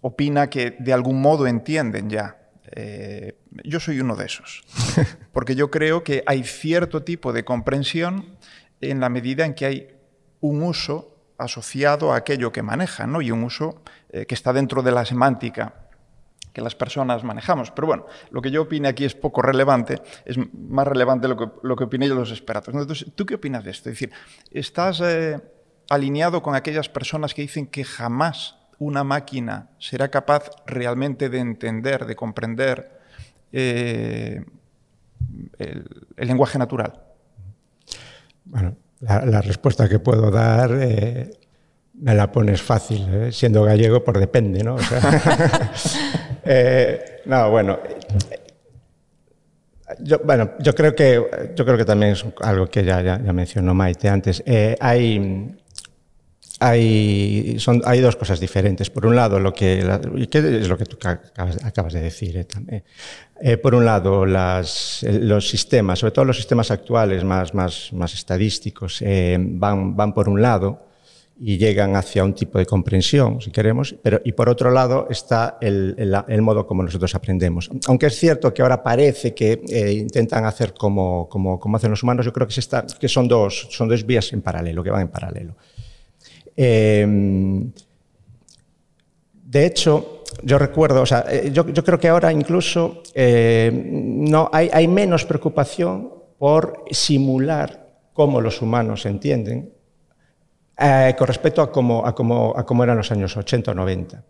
opina 0.02 0.48
que 0.48 0.76
de 0.78 0.92
algún 0.92 1.20
modo 1.20 1.46
entienden 1.46 2.08
ya. 2.08 2.38
Eh, 2.72 3.36
yo 3.62 3.78
soy 3.78 4.00
uno 4.00 4.16
de 4.16 4.26
esos, 4.26 4.64
porque 5.32 5.54
yo 5.54 5.70
creo 5.70 6.02
que 6.02 6.22
hay 6.26 6.44
cierto 6.44 7.02
tipo 7.02 7.32
de 7.32 7.44
comprensión 7.44 8.36
en 8.80 9.00
la 9.00 9.08
medida 9.08 9.44
en 9.44 9.54
que 9.54 9.66
hay 9.66 9.88
un 10.40 10.62
uso 10.62 11.14
asociado 11.38 12.12
a 12.12 12.16
aquello 12.16 12.52
que 12.52 12.62
manejan, 12.62 13.12
¿no? 13.12 13.20
y 13.20 13.30
un 13.30 13.44
uso 13.44 13.82
eh, 14.10 14.26
que 14.26 14.34
está 14.34 14.52
dentro 14.52 14.82
de 14.82 14.92
la 14.92 15.04
semántica 15.04 15.83
que 16.54 16.62
las 16.62 16.74
personas 16.74 17.24
manejamos. 17.24 17.70
Pero 17.72 17.88
bueno, 17.88 18.06
lo 18.30 18.40
que 18.40 18.50
yo 18.50 18.62
opine 18.62 18.88
aquí 18.88 19.04
es 19.04 19.14
poco 19.14 19.42
relevante, 19.42 20.00
es 20.24 20.38
más 20.54 20.86
relevante 20.86 21.28
lo 21.28 21.36
que, 21.36 21.48
lo 21.62 21.76
que 21.76 21.84
opiné 21.84 22.08
yo 22.08 22.14
los 22.14 22.30
expertos. 22.30 22.72
Entonces, 22.72 23.12
¿tú 23.14 23.26
qué 23.26 23.34
opinas 23.34 23.64
de 23.64 23.72
esto? 23.72 23.90
Es 23.90 23.96
decir, 23.96 24.12
¿estás 24.52 25.00
eh, 25.00 25.40
alineado 25.90 26.42
con 26.42 26.54
aquellas 26.54 26.88
personas 26.88 27.34
que 27.34 27.42
dicen 27.42 27.66
que 27.66 27.84
jamás 27.84 28.56
una 28.78 29.02
máquina 29.04 29.70
será 29.78 30.08
capaz 30.08 30.50
realmente 30.64 31.28
de 31.28 31.38
entender, 31.38 32.06
de 32.06 32.16
comprender 32.16 33.00
eh, 33.52 34.44
el, 35.58 36.06
el, 36.16 36.28
lenguaje 36.28 36.56
natural? 36.56 37.02
Bueno, 38.44 38.76
la, 39.00 39.26
la, 39.26 39.40
respuesta 39.40 39.88
que 39.88 39.98
puedo 39.98 40.30
dar 40.30 40.70
eh, 40.72 41.30
me 41.94 42.14
la 42.14 42.30
pones 42.30 42.60
fácil, 42.62 43.06
¿eh? 43.10 43.32
siendo 43.32 43.62
gallego, 43.62 44.02
por 44.02 44.18
depende, 44.18 44.62
¿no? 44.64 44.74
O 44.74 44.80
sea, 44.80 45.70
eh, 46.44 47.22
no, 47.26 47.50
bueno. 47.50 47.78
Yo, 50.00 50.18
bueno, 50.24 50.52
yo 50.58 50.74
creo 50.74 50.94
que 50.94 51.22
yo 51.54 51.64
creo 51.64 51.76
que 51.76 51.84
también 51.84 52.12
es 52.12 52.24
algo 52.40 52.66
que 52.66 52.84
ya, 52.84 53.00
ya, 53.02 53.18
mencionó 53.32 53.74
Maite 53.74 54.08
antes. 54.08 54.42
Eh, 54.46 54.76
hay 54.80 55.54
hay, 56.60 57.58
hay 57.84 58.00
dos 58.00 58.16
cosas 58.16 58.40
diferentes. 58.40 58.88
Por 58.88 59.04
un 59.04 59.14
lado, 59.14 59.38
lo 59.38 59.52
que, 59.52 59.84
y 60.16 60.26
qué 60.28 60.38
es 60.38 60.68
lo 60.68 60.78
que 60.78 60.86
tú 60.86 60.96
acabas, 61.02 61.92
de 61.92 62.00
decir 62.00 62.36
eh, 62.38 62.44
también. 62.44 62.84
Por 63.62 63.74
un 63.74 63.84
lado, 63.84 64.24
los 64.24 65.48
sistemas, 65.48 65.98
sobre 65.98 66.12
todo 66.12 66.24
los 66.24 66.36
sistemas 66.36 66.70
actuales 66.70 67.22
más, 67.24 67.52
más, 67.52 67.92
más 67.92 68.14
estadísticos, 68.14 69.02
van, 69.38 69.94
van 69.94 70.14
por 70.14 70.28
un 70.28 70.40
lado 70.40 70.93
y 71.38 71.58
llegan 71.58 71.96
hacia 71.96 72.22
un 72.24 72.32
tipo 72.32 72.58
de 72.58 72.66
comprensión, 72.66 73.40
si 73.40 73.50
queremos, 73.50 73.94
pero 74.02 74.20
y 74.24 74.32
por 74.32 74.48
otro 74.48 74.70
lado 74.70 75.08
está 75.10 75.58
el, 75.60 75.96
modo 76.42 76.66
como 76.66 76.82
nosotros 76.82 77.14
aprendemos. 77.14 77.70
Aunque 77.88 78.06
es 78.06 78.16
cierto 78.16 78.54
que 78.54 78.62
ahora 78.62 78.82
parece 78.82 79.34
que 79.34 79.62
eh, 79.68 79.92
intentan 79.92 80.44
hacer 80.44 80.74
como, 80.74 81.28
como, 81.28 81.58
como, 81.58 81.76
hacen 81.76 81.90
los 81.90 82.02
humanos, 82.02 82.24
yo 82.24 82.32
creo 82.32 82.46
que, 82.46 83.08
son, 83.08 83.28
dos, 83.28 83.68
son 83.70 83.88
dos 83.88 84.06
vías 84.06 84.32
en 84.32 84.42
paralelo, 84.42 84.82
que 84.82 84.90
van 84.90 85.02
en 85.02 85.08
paralelo. 85.08 85.56
Eh, 86.56 87.06
de 89.54 89.66
hecho, 89.66 90.24
yo 90.42 90.58
recuerdo, 90.58 91.02
o 91.02 91.06
sea, 91.06 91.24
eh, 91.28 91.50
yo, 91.52 91.68
yo 91.68 91.84
creo 91.84 92.00
que 92.00 92.08
ahora 92.08 92.32
incluso 92.32 93.02
eh, 93.14 93.70
no, 93.72 94.50
hay, 94.52 94.68
hay 94.72 94.88
menos 94.88 95.24
preocupación 95.24 96.12
por 96.38 96.84
simular 96.90 97.88
cómo 98.12 98.40
los 98.40 98.60
humanos 98.60 99.06
entienden 99.06 99.73
eh, 100.78 101.14
con 101.16 101.26
respecto 101.26 101.62
a 101.62 101.70
cómo, 101.70 102.04
eran 102.82 102.96
los 102.96 103.10
años 103.12 103.36
80 103.36 103.70
o 103.70 103.74
90. 103.74 104.24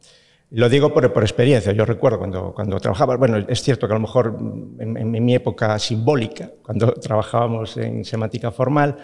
Lo 0.50 0.68
digo 0.68 0.92
por, 0.92 1.04
experiencia. 1.04 1.72
Yo 1.72 1.84
recuerdo 1.84 2.18
cuando, 2.18 2.52
cuando 2.54 2.78
trabajaba, 2.78 3.16
bueno, 3.16 3.38
es 3.48 3.62
cierto 3.62 3.88
que 3.88 3.92
a 3.92 3.96
lo 3.96 4.00
mejor 4.00 4.36
en, 4.78 5.24
mi 5.24 5.34
época 5.34 5.78
simbólica, 5.78 6.50
cuando 6.62 6.92
trabajábamos 7.00 7.76
en 7.78 8.04
semántica 8.04 8.52
formal, 8.52 8.96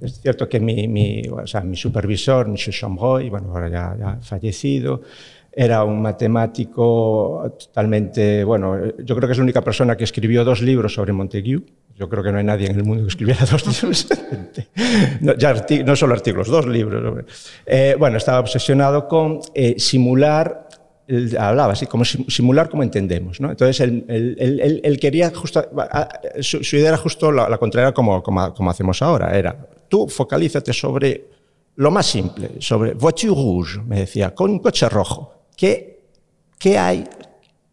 es 0.00 0.20
cierto 0.20 0.48
que 0.48 0.60
mi, 0.60 0.86
mi, 0.88 1.22
o 1.28 1.46
sea, 1.46 1.62
mi 1.62 1.76
supervisor, 1.76 2.48
Michel 2.48 2.74
Chambroy, 2.74 3.30
bueno, 3.30 3.50
ahora 3.50 3.68
ya, 3.68 3.96
ya 3.98 4.18
fallecido, 4.20 5.02
era 5.60 5.82
un 5.82 6.00
matemático 6.00 7.52
totalmente, 7.58 8.44
bueno, 8.44 8.76
yo 8.98 9.16
creo 9.16 9.26
que 9.26 9.32
es 9.32 9.38
la 9.38 9.42
única 9.42 9.60
persona 9.60 9.96
que 9.96 10.04
escribió 10.04 10.44
dos 10.44 10.62
libros 10.62 10.94
sobre 10.94 11.12
Montague. 11.12 11.60
Yo 11.96 12.08
creo 12.08 12.22
que 12.22 12.30
no 12.30 12.38
hay 12.38 12.44
nadie 12.44 12.68
en 12.70 12.76
el 12.76 12.84
mundo 12.84 13.02
que 13.02 13.08
escribiera 13.08 13.44
dos 13.50 13.66
libros. 13.66 14.06
no, 15.20 15.34
ya 15.34 15.66
no 15.84 15.96
solo 15.96 16.14
artículos, 16.14 16.46
dos 16.46 16.64
libros. 16.64 17.24
Eh, 17.66 17.96
bueno, 17.98 18.18
estaba 18.18 18.38
obsesionado 18.38 19.08
con 19.08 19.40
eh, 19.52 19.74
simular 19.78 20.68
hablaba 21.36 21.72
así, 21.72 21.86
como 21.86 22.04
simular 22.04 22.68
como 22.68 22.84
entendemos. 22.84 23.40
¿no? 23.40 23.50
Entonces, 23.50 23.80
él, 23.80 24.04
él, 24.06 24.36
él, 24.38 24.80
él, 24.84 25.00
quería 25.00 25.32
justo, 25.34 25.68
su, 26.40 26.62
su, 26.62 26.76
idea 26.76 26.90
era 26.90 26.98
justo 26.98 27.32
la, 27.32 27.48
la 27.48 27.58
contraria 27.58 27.92
como, 27.92 28.22
como, 28.22 28.54
como, 28.54 28.70
hacemos 28.70 29.02
ahora. 29.02 29.36
Era, 29.36 29.56
tú 29.88 30.06
focalízate 30.06 30.72
sobre 30.72 31.24
lo 31.74 31.90
más 31.90 32.06
simple, 32.06 32.50
sobre 32.60 32.94
voiture 32.94 33.34
rouge, 33.34 33.80
me 33.80 34.00
decía, 34.00 34.32
con 34.32 34.52
un 34.52 34.60
coche 34.60 34.88
rojo. 34.88 35.37
¿Qué, 35.58 36.04
qué 36.56 36.78
hay 36.78 37.04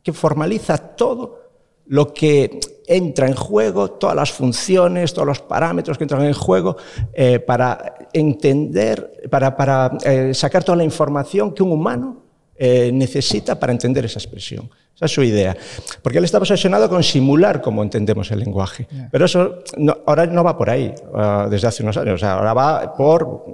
que 0.02 0.12
formaliza 0.12 0.76
todo 0.76 1.40
lo 1.86 2.12
que 2.14 2.60
entra 2.88 3.28
en 3.28 3.36
juego, 3.36 3.92
todas 3.92 4.16
las 4.16 4.32
funciones, 4.32 5.14
todos 5.14 5.28
los 5.28 5.40
parámetros 5.42 5.96
que 5.96 6.04
entran 6.04 6.24
en 6.24 6.34
juego 6.34 6.78
eh, 7.14 7.40
para 7.40 7.96
entender, 8.12 9.28
para, 9.30 9.56
para 9.56 9.98
eh, 10.04 10.34
sacar 10.34 10.64
toda 10.64 10.78
la 10.78 10.84
información 10.84 11.54
que 11.54 11.62
un 11.62 11.74
humano 11.74 12.24
eh, 12.56 12.90
necesita 12.92 13.60
para 13.60 13.72
entender 13.72 14.06
esa 14.06 14.18
expresión. 14.18 14.68
Esa 14.96 15.06
es 15.06 15.12
su 15.12 15.22
idea. 15.22 15.56
Porque 16.02 16.18
él 16.18 16.26
estaba 16.26 16.42
obsesionado 16.42 16.90
con 16.90 17.04
simular 17.04 17.62
cómo 17.62 17.84
entendemos 17.84 18.32
el 18.32 18.40
lenguaje. 18.40 18.88
Yeah. 18.90 19.10
Pero 19.12 19.26
eso 19.26 19.60
no, 19.78 19.96
ahora 20.08 20.26
no 20.26 20.44
va 20.44 20.58
por 20.58 20.72
ahí, 20.72 20.92
uh, 21.14 21.50
desde 21.50 21.68
hace 21.68 21.84
unos 21.84 21.98
años. 21.98 22.16
O 22.16 22.18
sea, 22.18 22.34
ahora 22.34 22.54
va 22.54 22.96
por 22.96 23.46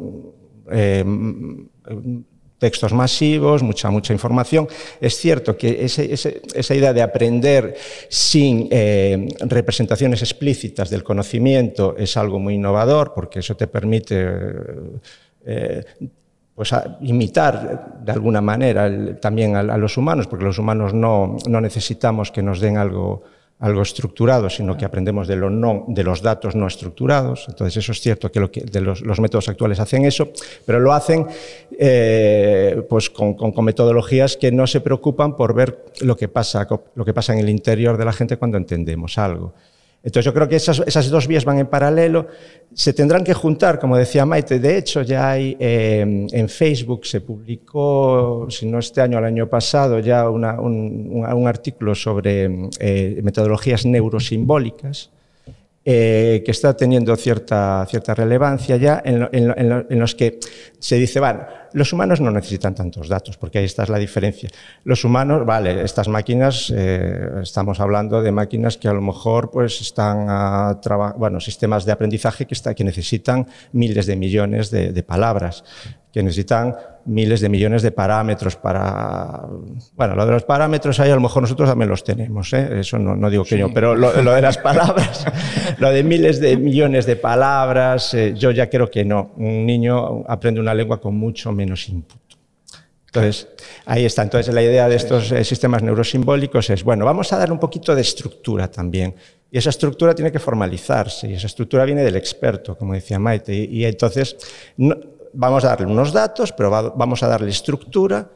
eh, 0.71 1.03
textos 2.61 2.93
masivos, 2.93 3.63
mucha, 3.63 3.89
mucha 3.89 4.13
información. 4.13 4.67
Es 5.01 5.17
cierto 5.17 5.57
que 5.57 5.83
esa 5.83 6.75
idea 6.75 6.93
de 6.93 7.01
aprender 7.01 7.75
sin 8.07 8.67
eh, 8.69 9.29
representaciones 9.39 10.21
explícitas 10.21 10.91
del 10.91 11.03
conocimiento 11.03 11.95
es 11.97 12.15
algo 12.17 12.37
muy 12.37 12.53
innovador, 12.53 13.13
porque 13.15 13.39
eso 13.39 13.55
te 13.55 13.65
permite 13.65 14.27
eh, 15.43 15.83
pues 16.53 16.71
imitar 17.01 17.97
de 18.05 18.11
alguna 18.11 18.41
manera 18.41 19.19
también 19.19 19.55
a, 19.55 19.61
a, 19.61 19.77
los 19.77 19.97
humanos, 19.97 20.27
porque 20.27 20.45
los 20.45 20.59
humanos 20.59 20.93
no, 20.93 21.37
no 21.49 21.61
necesitamos 21.61 22.31
que 22.31 22.43
nos 22.43 22.59
den 22.59 22.77
algo 22.77 23.23
algo 23.61 23.83
estructurado, 23.83 24.49
sino 24.49 24.75
que 24.75 24.85
aprendemos 24.85 25.27
de, 25.27 25.35
lo 25.35 25.49
no, 25.49 25.85
de 25.87 26.03
los 26.03 26.21
datos 26.21 26.55
no 26.55 26.65
estructurados. 26.67 27.45
Entonces, 27.47 27.77
eso 27.77 27.91
es 27.91 28.01
cierto 28.01 28.31
que, 28.31 28.39
lo 28.39 28.51
que 28.51 28.61
de 28.61 28.81
los, 28.81 29.01
los, 29.01 29.19
métodos 29.19 29.49
actuales 29.49 29.79
hacen 29.79 30.03
eso, 30.03 30.29
pero 30.65 30.79
lo 30.79 30.91
hacen 30.93 31.27
eh, 31.77 32.81
pues 32.89 33.11
con, 33.11 33.35
con, 33.35 33.51
con, 33.51 33.63
metodologías 33.63 34.35
que 34.35 34.51
no 34.51 34.65
se 34.65 34.81
preocupan 34.81 35.35
por 35.35 35.53
ver 35.53 35.85
lo 36.01 36.17
que, 36.17 36.27
pasa, 36.27 36.67
lo 36.95 37.05
que 37.05 37.13
pasa 37.13 37.33
en 37.33 37.39
el 37.39 37.49
interior 37.49 37.97
de 37.97 38.05
la 38.05 38.13
gente 38.13 38.37
cuando 38.37 38.57
entendemos 38.57 39.19
algo. 39.19 39.53
Entonces 40.03 40.25
yo 40.25 40.33
creo 40.33 40.47
que 40.47 40.55
esas, 40.55 41.09
dos 41.09 41.27
vías 41.27 41.45
van 41.45 41.59
en 41.59 41.67
paralelo, 41.67 42.27
se 42.73 42.91
tendrán 42.91 43.23
que 43.23 43.35
juntar, 43.35 43.79
como 43.79 43.95
decía 43.97 44.25
Maite, 44.25 44.59
de 44.59 44.77
hecho 44.77 45.03
ya 45.03 45.29
hay 45.29 45.55
eh, 45.59 46.27
en 46.31 46.49
Facebook, 46.49 47.05
se 47.05 47.21
publicó, 47.21 48.47
si 48.49 48.65
no 48.65 48.79
este 48.79 49.01
año, 49.01 49.19
el 49.19 49.25
año 49.25 49.47
pasado, 49.47 49.99
ya 49.99 50.27
una, 50.27 50.59
un, 50.59 51.23
un, 51.23 51.47
artículo 51.47 51.93
sobre 51.93 52.69
eh, 52.79 53.19
metodologías 53.21 53.85
neurosimbólicas, 53.85 55.11
eh, 55.85 56.43
que 56.45 56.51
está 56.51 56.75
teniendo 56.75 57.15
cierta, 57.15 57.83
cierta 57.89 58.13
relevancia 58.13 58.77
ya, 58.77 59.01
en, 59.03 59.99
los 59.99 60.15
que 60.15 60.39
se 60.77 60.95
dice, 60.95 61.19
bueno, 61.19 61.41
los 61.73 61.93
humanos 61.93 62.21
no 62.21 62.31
necesitan 62.31 62.75
tantos 62.75 63.07
datos, 63.07 63.37
porque 63.37 63.59
ahí 63.59 63.65
está 63.65 63.85
la 63.85 63.97
diferencia. 63.97 64.49
Los 64.83 65.03
humanos, 65.03 65.45
vale, 65.45 65.83
estas 65.83 66.07
máquinas, 66.07 66.71
eh, 66.75 67.39
estamos 67.41 67.79
hablando 67.79 68.21
de 68.21 68.31
máquinas 68.31 68.77
que 68.77 68.87
a 68.87 68.93
lo 68.93 69.01
mejor 69.01 69.51
pues, 69.51 69.81
están 69.81 70.27
a 70.29 70.79
bueno, 71.17 71.39
sistemas 71.39 71.85
de 71.85 71.91
aprendizaje 71.91 72.45
que, 72.45 72.83
necesitan 72.83 73.47
miles 73.73 74.05
de 74.05 74.15
millones 74.15 74.71
de 74.71 75.03
palabras 75.03 75.63
que 76.11 76.21
necesitan 76.21 76.75
miles 77.05 77.41
de 77.41 77.49
millones 77.49 77.81
de 77.81 77.91
parámetros 77.91 78.55
para... 78.55 79.41
Bueno, 79.95 80.15
lo 80.15 80.25
de 80.25 80.31
los 80.33 80.43
parámetros 80.43 80.99
ahí 80.99 81.09
a 81.09 81.15
lo 81.15 81.21
mejor 81.21 81.41
nosotros 81.41 81.69
también 81.69 81.89
los 81.89 82.03
tenemos, 82.03 82.51
¿eh? 82.53 82.79
eso 82.79 82.99
no, 82.99 83.29
digo 83.29 83.43
que 83.43 83.57
yo, 83.57 83.73
pero 83.73 83.95
lo, 83.95 84.11
de 84.11 84.41
las 84.41 84.57
palabras, 84.59 85.25
lo 85.77 85.89
de 85.89 86.03
miles 86.03 86.39
de 86.39 86.57
millones 86.57 87.05
de 87.05 87.15
palabras, 87.15 88.13
eh, 88.13 88.33
yo 88.35 88.51
ya 88.51 88.69
creo 88.69 88.89
que 88.89 89.05
no. 89.05 89.31
Un 89.37 89.65
niño 89.65 90.23
aprende 90.27 90.59
una 90.59 90.73
lengua 90.73 90.99
con 90.99 91.15
mucho 91.15 91.51
menos 91.51 91.87
input. 91.89 92.19
Entonces, 93.07 93.47
ahí 93.85 94.05
está. 94.05 94.23
Entonces, 94.23 94.53
la 94.53 94.61
idea 94.61 94.87
de 94.87 94.95
estos 94.95 95.31
eh, 95.33 95.43
sistemas 95.43 95.83
neurosimbólicos 95.83 96.69
es, 96.69 96.81
bueno, 96.83 97.03
vamos 97.03 97.33
a 97.33 97.37
dar 97.37 97.51
un 97.51 97.59
poquito 97.59 97.93
de 97.93 98.01
estructura 98.01 98.69
también. 98.69 99.13
Y 99.51 99.57
esa 99.57 99.69
estructura 99.69 100.15
tiene 100.15 100.31
que 100.31 100.39
formalizarse, 100.39 101.29
y 101.29 101.33
esa 101.33 101.47
estructura 101.47 101.83
viene 101.83 102.03
del 102.03 102.15
experto, 102.15 102.77
como 102.77 102.93
decía 102.93 103.19
Maite. 103.19 103.53
Y, 103.53 103.79
y 103.79 103.85
entonces, 103.85 104.37
no, 104.77 104.95
vamos 105.33 105.63
a 105.63 105.69
darle 105.69 105.87
unos 105.87 106.11
datos, 106.11 106.51
pero 106.51 106.69
vamos 106.69 107.23
a 107.23 107.27
darle 107.27 107.49
estructura 107.49 108.29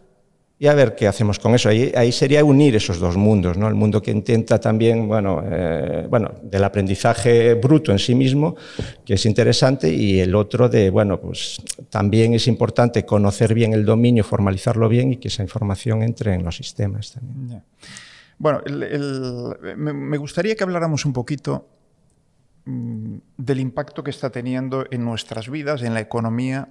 y 0.57 0.67
a 0.67 0.73
ver 0.73 0.95
qué 0.95 1.07
hacemos 1.07 1.37
con 1.37 1.53
eso. 1.53 1.69
Ahí, 1.69 1.91
ahí 1.95 2.11
sería 2.11 2.43
unir 2.43 2.75
esos 2.75 2.99
dos 2.99 3.17
mundos, 3.17 3.57
¿no? 3.57 3.67
el 3.67 3.75
mundo 3.75 4.01
que 4.01 4.11
intenta 4.11 4.59
también, 4.59 5.07
bueno, 5.07 5.43
eh, 5.45 6.07
bueno, 6.09 6.31
del 6.43 6.63
aprendizaje 6.63 7.55
bruto 7.55 7.91
en 7.91 7.99
sí 7.99 8.15
mismo, 8.15 8.55
que 9.03 9.15
es 9.15 9.25
interesante, 9.25 9.89
y 9.89 10.19
el 10.19 10.33
otro 10.33 10.69
de, 10.69 10.89
bueno, 10.89 11.19
pues 11.19 11.61
también 11.89 12.33
es 12.33 12.47
importante 12.47 13.05
conocer 13.05 13.53
bien 13.53 13.73
el 13.73 13.85
dominio, 13.85 14.23
formalizarlo 14.23 14.87
bien 14.87 15.13
y 15.13 15.17
que 15.17 15.27
esa 15.27 15.43
información 15.43 16.03
entre 16.03 16.33
en 16.33 16.45
los 16.45 16.55
sistemas 16.55 17.11
también. 17.11 17.61
Bueno, 18.37 18.61
me 19.77 20.17
gustaría 20.17 20.55
que 20.55 20.63
habláramos 20.63 21.05
un 21.05 21.13
poquito 21.13 21.74
del 22.65 23.59
impacto 23.59 24.03
que 24.03 24.09
está 24.09 24.31
teniendo 24.31 24.85
en 24.89 25.05
nuestras 25.05 25.49
vidas, 25.49 25.83
en 25.83 25.93
la 25.93 25.99
economía, 25.99 26.69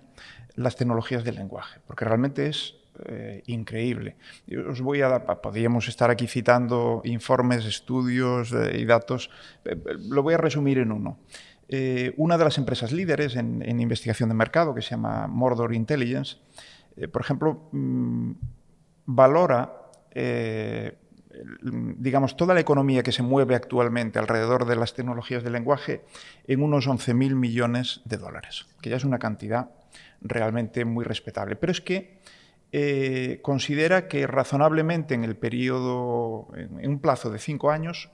las 0.56 0.76
tecnologías 0.76 1.24
del 1.24 1.36
lenguaje, 1.36 1.80
porque 1.86 2.04
realmente 2.04 2.48
es 2.48 2.74
eh, 3.06 3.42
increíble. 3.46 4.16
Os 4.68 4.80
voy 4.80 5.02
a 5.02 5.08
dar, 5.08 5.40
podríamos 5.40 5.88
estar 5.88 6.10
aquí 6.10 6.28
citando 6.28 7.00
informes, 7.04 7.64
estudios 7.64 8.52
eh, 8.52 8.78
y 8.78 8.84
datos, 8.84 9.30
eh, 9.64 9.76
lo 9.98 10.22
voy 10.22 10.34
a 10.34 10.38
resumir 10.38 10.78
en 10.78 10.92
uno. 10.92 11.18
una 12.16 12.38
de 12.38 12.44
las 12.44 12.58
empresas 12.58 12.92
líderes 12.92 13.34
en, 13.34 13.80
investigación 13.80 14.28
de 14.28 14.36
mercado, 14.36 14.74
que 14.74 14.82
se 14.82 14.90
llama 14.90 15.26
Mordor 15.26 15.74
Intelligence, 15.74 16.36
por 17.10 17.22
ejemplo, 17.22 17.68
mm, 17.72 18.32
valora 19.06 19.72
digamos, 21.62 22.36
toda 22.36 22.54
la 22.54 22.60
economía 22.60 23.02
que 23.02 23.12
se 23.12 23.22
mueve 23.22 23.54
actualmente 23.54 24.18
alrededor 24.18 24.66
de 24.66 24.76
las 24.76 24.94
tecnologías 24.94 25.42
de 25.42 25.50
lenguaje 25.50 26.04
en 26.46 26.62
unos 26.62 26.88
11.000 26.88 27.34
millones 27.34 28.00
de 28.04 28.16
dólares, 28.16 28.66
que 28.80 28.90
ya 28.90 28.96
es 28.96 29.04
una 29.04 29.18
cantidad 29.18 29.70
realmente 30.20 30.84
muy 30.84 31.04
respetable. 31.04 31.56
Pero 31.56 31.72
es 31.72 31.80
que 31.80 32.20
eh, 32.72 33.40
considera 33.42 34.08
que 34.08 34.26
razonablemente 34.26 35.14
en 35.14 35.24
el 35.24 35.36
periodo, 35.36 36.48
en 36.56 36.88
un 36.88 36.98
plazo 36.98 37.30
de 37.30 37.38
cinco 37.38 37.70
años, 37.70 38.10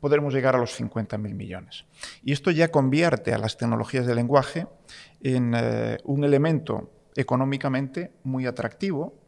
podremos 0.00 0.32
llegar 0.32 0.56
a 0.56 0.58
los 0.58 0.80
50.000 0.80 1.18
millones. 1.18 1.84
Y 2.24 2.32
esto 2.32 2.50
ya 2.50 2.70
convierte 2.70 3.34
a 3.34 3.38
las 3.38 3.58
tecnologías 3.58 4.06
de 4.06 4.14
lenguaje 4.14 4.66
en 5.20 5.52
eh, 5.54 5.98
un 6.04 6.24
elemento 6.24 6.90
económicamente 7.14 8.12
muy 8.24 8.46
atractivo 8.46 9.19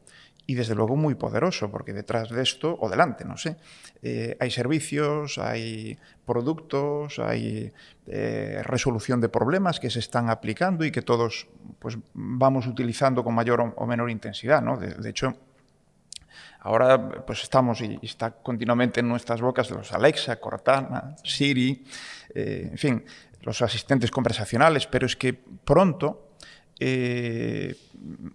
y 0.47 0.55
desde 0.55 0.75
luego 0.75 0.97
muy 0.97 1.15
poderoso, 1.15 1.71
porque 1.71 1.93
detrás 1.93 2.31
de 2.31 2.43
esto, 2.43 2.77
o 2.81 2.89
delante, 2.89 3.25
no 3.25 3.37
sé, 3.37 3.57
eh, 4.03 4.37
hay 4.41 4.51
servicios, 4.51 5.39
hay 5.39 5.99
productos, 6.27 7.19
hay 7.19 7.73
eh, 8.07 8.61
resolución 8.65 9.21
de 9.21 9.29
problemas 9.29 9.79
que 9.79 9.91
se 9.91 10.01
están 10.01 10.31
aplicando 10.31 10.85
y 10.85 10.91
que 10.91 11.03
todos 11.03 11.47
pues, 11.79 11.97
vamos 12.15 12.67
utilizando 12.67 13.23
con 13.23 13.35
mayor 13.35 13.75
o 13.77 13.87
menor 13.87 14.11
intensidad. 14.11 14.63
¿no? 14.63 14.77
De, 14.77 15.09
hecho, 15.09 15.37
ahora 16.61 17.25
pues 17.25 17.43
estamos 17.43 17.81
y, 17.81 17.99
está 18.03 18.33
continuamente 18.33 19.01
en 19.01 19.09
nuestras 19.09 19.41
bocas 19.41 19.71
los 19.71 19.93
Alexa, 19.93 20.41
Cortana, 20.41 21.15
Siri, 21.23 21.85
eh, 22.35 22.69
en 22.73 22.79
fin, 22.79 23.05
los 23.43 23.63
asistentes 23.63 24.11
conversacionales, 24.11 24.87
pero 24.87 25.07
es 25.07 25.17
que 25.17 25.35
pronto 25.35 26.32
eh, 26.85 27.77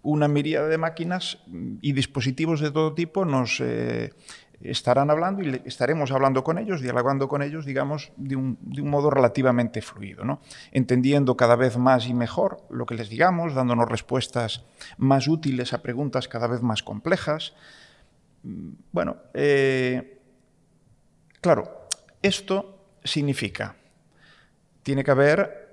una 0.01 0.29
miríada 0.29 0.69
de 0.69 0.77
máquinas 0.77 1.39
y 1.81 1.91
dispositivos 1.91 2.61
de 2.61 2.71
todo 2.71 2.93
tipo 2.93 3.25
nos 3.25 3.59
eh, 3.59 4.13
estarán 4.61 5.09
hablando 5.09 5.43
y 5.43 5.61
estaremos 5.65 6.13
hablando 6.13 6.45
con 6.45 6.57
ellos, 6.57 6.81
dialogando 6.81 7.27
con 7.27 7.41
ellos, 7.41 7.65
digamos, 7.65 8.13
de 8.15 8.37
un, 8.37 8.57
modo 8.83 9.09
relativamente 9.09 9.81
fluido, 9.81 10.23
¿no? 10.23 10.39
entendiendo 10.71 11.35
cada 11.35 11.57
vez 11.57 11.77
más 11.77 12.07
y 12.07 12.13
mejor 12.13 12.63
lo 12.69 12.85
que 12.85 12.95
les 12.95 13.09
digamos, 13.09 13.53
dándonos 13.53 13.89
respuestas 13.89 14.63
más 14.97 15.27
útiles 15.27 15.73
a 15.73 15.81
preguntas 15.81 16.29
cada 16.29 16.47
vez 16.47 16.61
más 16.61 16.83
complejas. 16.83 17.53
Bueno, 18.93 19.17
eh, 19.33 20.21
claro, 21.41 21.89
esto 22.21 22.79
significa, 23.03 23.75
tiene 24.83 25.03
que 25.03 25.11
haber 25.11 25.66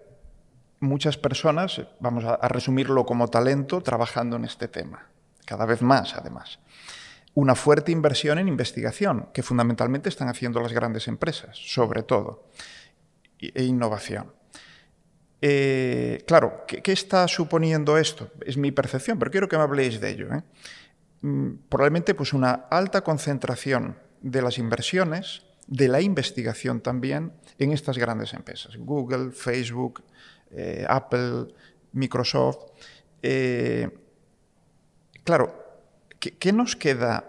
muchas 0.84 1.16
personas, 1.16 1.82
vamos 2.00 2.24
a, 2.24 2.36
resumirlo 2.48 3.04
como 3.04 3.28
talento, 3.28 3.82
trabajando 3.82 4.36
en 4.36 4.44
este 4.44 4.68
tema, 4.68 5.08
cada 5.44 5.66
vez 5.66 5.82
más 5.82 6.14
además. 6.14 6.58
Una 7.34 7.54
fuerte 7.54 7.90
inversión 7.90 8.38
en 8.38 8.48
investigación, 8.48 9.28
que 9.32 9.42
fundamentalmente 9.42 10.08
están 10.08 10.28
haciendo 10.28 10.60
las 10.60 10.72
grandes 10.72 11.08
empresas, 11.08 11.56
sobre 11.56 12.02
todo, 12.02 12.48
e 13.40 13.64
innovación. 13.64 14.32
Eh, 15.46 16.24
claro, 16.26 16.64
¿qué, 16.66 16.92
está 16.92 17.28
suponiendo 17.28 17.98
esto? 17.98 18.30
Es 18.46 18.56
mi 18.56 18.70
percepción, 18.70 19.18
pero 19.18 19.30
quiero 19.30 19.48
que 19.48 19.58
me 19.58 19.62
habléis 19.62 20.00
de 20.00 20.10
ello. 20.10 20.32
¿eh? 20.32 20.42
Mm, 21.20 21.56
probablemente 21.68 22.14
pues, 22.14 22.32
una 22.32 22.52
alta 22.70 23.02
concentración 23.02 23.98
de 24.22 24.40
las 24.40 24.56
inversiones, 24.56 25.42
de 25.66 25.88
la 25.88 26.00
investigación 26.00 26.80
también, 26.80 27.32
en 27.58 27.72
estas 27.72 27.98
grandes 27.98 28.32
empresas. 28.32 28.76
Google, 28.78 29.32
Facebook, 29.32 30.02
eh, 30.56 30.84
Apple, 30.88 31.48
Microsoft. 31.92 32.72
Eh, 33.22 33.88
claro, 35.24 35.54
¿qué, 36.18 36.52
nos 36.52 36.76
queda 36.76 37.24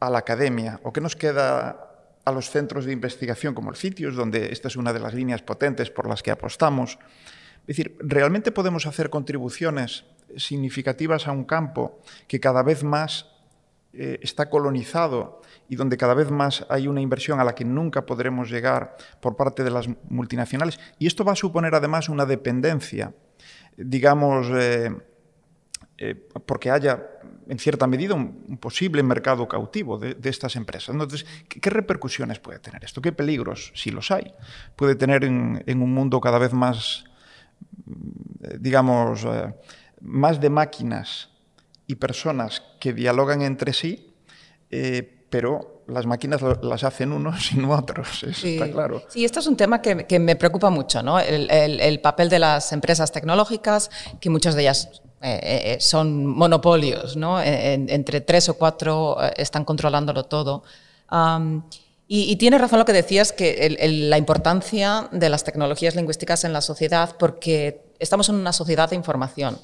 a 0.00 0.10
la 0.10 0.18
academia 0.18 0.80
o 0.82 0.92
qué 0.92 1.00
nos 1.00 1.16
queda 1.16 1.82
a 2.24 2.32
los 2.32 2.50
centros 2.50 2.84
de 2.84 2.92
investigación 2.92 3.54
como 3.54 3.70
el 3.70 3.76
CITIOS, 3.76 4.16
donde 4.16 4.52
esta 4.52 4.68
es 4.68 4.76
una 4.76 4.92
de 4.92 5.00
las 5.00 5.14
líneas 5.14 5.42
potentes 5.42 5.90
por 5.90 6.08
las 6.08 6.22
que 6.22 6.30
apostamos? 6.30 6.98
Es 7.60 7.76
decir, 7.76 7.96
¿realmente 8.00 8.52
podemos 8.52 8.86
hacer 8.86 9.10
contribuciones 9.10 10.04
significativas 10.36 11.26
a 11.28 11.32
un 11.32 11.44
campo 11.44 12.00
que 12.28 12.40
cada 12.40 12.62
vez 12.62 12.84
más 12.84 13.35
eh, 13.98 14.20
está 14.22 14.50
colonizado 14.50 15.40
y 15.70 15.76
donde 15.76 15.96
cada 15.96 16.12
vez 16.12 16.30
más 16.30 16.66
hay 16.68 16.86
una 16.86 17.00
inversión 17.00 17.40
a 17.40 17.44
la 17.44 17.54
que 17.54 17.64
nunca 17.64 18.04
podremos 18.04 18.50
llegar 18.50 18.94
por 19.20 19.36
parte 19.36 19.64
de 19.64 19.70
las 19.70 19.88
multinacionales. 20.10 20.78
Y 20.98 21.06
esto 21.06 21.24
va 21.24 21.32
a 21.32 21.36
suponer 21.36 21.74
además 21.74 22.10
una 22.10 22.26
dependencia, 22.26 23.14
digamos, 23.76 24.48
eh, 24.52 24.94
eh, 25.96 26.14
porque 26.44 26.70
haya 26.70 27.06
en 27.48 27.58
cierta 27.58 27.86
medida 27.86 28.14
un, 28.14 28.58
posible 28.58 29.02
mercado 29.02 29.48
cautivo 29.48 29.96
de, 29.96 30.16
estas 30.24 30.56
empresas. 30.56 30.90
Entonces, 30.90 31.24
¿qué, 31.48 31.70
repercusiones 31.70 32.38
puede 32.38 32.58
tener 32.58 32.84
esto? 32.84 33.00
¿Qué 33.00 33.12
peligros, 33.12 33.72
si 33.74 33.90
los 33.90 34.10
hay, 34.10 34.30
puede 34.76 34.94
tener 34.94 35.24
en, 35.24 35.62
un 35.66 35.94
mundo 35.94 36.20
cada 36.20 36.38
vez 36.38 36.52
más, 36.52 37.06
digamos, 38.58 39.26
más 40.00 40.38
de 40.38 40.50
máquinas 40.50 41.30
y 41.86 41.96
personas 41.96 42.62
que 42.80 42.92
dialogan 42.92 43.42
entre 43.42 43.72
sí, 43.72 44.12
eh, 44.70 45.24
pero 45.30 45.82
las 45.86 46.06
máquinas 46.06 46.40
las 46.62 46.84
hacen 46.84 47.12
unos 47.12 47.52
y 47.52 47.58
no 47.58 47.70
otros, 47.70 48.24
está 48.24 48.70
claro. 48.70 49.02
Sí, 49.08 49.24
esto 49.24 49.40
es 49.40 49.46
un 49.46 49.56
tema 49.56 49.80
que, 49.80 50.18
me 50.18 50.36
preocupa 50.36 50.70
mucho, 50.70 51.02
¿no? 51.02 51.18
El, 51.20 52.00
papel 52.00 52.28
de 52.28 52.38
las 52.38 52.72
empresas 52.72 53.12
tecnológicas, 53.12 53.90
que 54.20 54.30
muchas 54.30 54.54
de 54.54 54.62
ellas 54.62 55.02
eh, 55.22 55.40
eh, 55.42 55.76
son 55.80 56.26
monopolios, 56.26 57.16
¿no? 57.16 57.40
entre 57.40 58.20
tres 58.20 58.48
o 58.48 58.54
cuatro 58.54 59.16
están 59.36 59.64
controlándolo 59.64 60.24
todo. 60.24 60.64
y, 62.08 62.22
y, 62.30 62.36
tienes 62.36 62.60
razón 62.60 62.78
lo 62.78 62.84
que 62.84 62.92
decías, 62.92 63.32
que 63.32 63.76
la 64.08 64.18
importancia 64.18 65.08
de 65.12 65.28
las 65.28 65.44
tecnologías 65.44 65.94
lingüísticas 65.94 66.44
en 66.44 66.52
la 66.52 66.60
sociedad, 66.60 67.16
porque 67.18 67.82
estamos 67.98 68.28
en 68.28 68.36
una 68.36 68.52
sociedad 68.52 68.90
de 68.90 68.96
información 68.96 69.58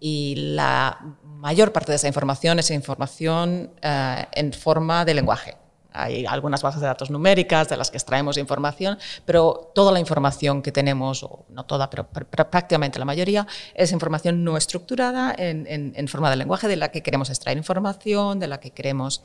y 0.00 0.34
la 0.36 0.98
mayor 1.22 1.72
parte 1.72 1.92
de 1.92 1.96
esa 1.96 2.08
información 2.08 2.58
es 2.58 2.70
información 2.70 3.70
eh, 3.82 4.26
en 4.32 4.52
forma 4.52 5.04
de 5.04 5.14
lenguaje. 5.14 5.56
hay 5.92 6.26
algunas 6.26 6.60
bases 6.60 6.82
de 6.82 6.86
datos 6.86 7.10
numéricas 7.10 7.70
de 7.70 7.76
las 7.76 7.90
que 7.90 7.96
extraemos 7.96 8.36
información, 8.36 8.98
pero 9.24 9.72
toda 9.74 9.92
la 9.92 9.98
información 9.98 10.60
que 10.60 10.70
tenemos, 10.70 11.22
o 11.22 11.46
no 11.48 11.64
toda, 11.64 11.88
pero, 11.88 12.06
prácticamente 12.06 12.98
la 12.98 13.06
mayoría, 13.06 13.46
es 13.74 13.92
información 13.92 14.44
no 14.44 14.58
estructurada 14.58 15.34
en, 15.38 16.08
forma 16.08 16.28
de 16.28 16.36
lenguaje 16.36 16.68
de 16.68 16.76
la 16.76 16.90
que 16.90 17.02
queremos 17.02 17.30
extraer 17.30 17.56
información, 17.56 18.38
de 18.38 18.46
la 18.46 18.60
que 18.60 18.72
queremos 18.72 19.22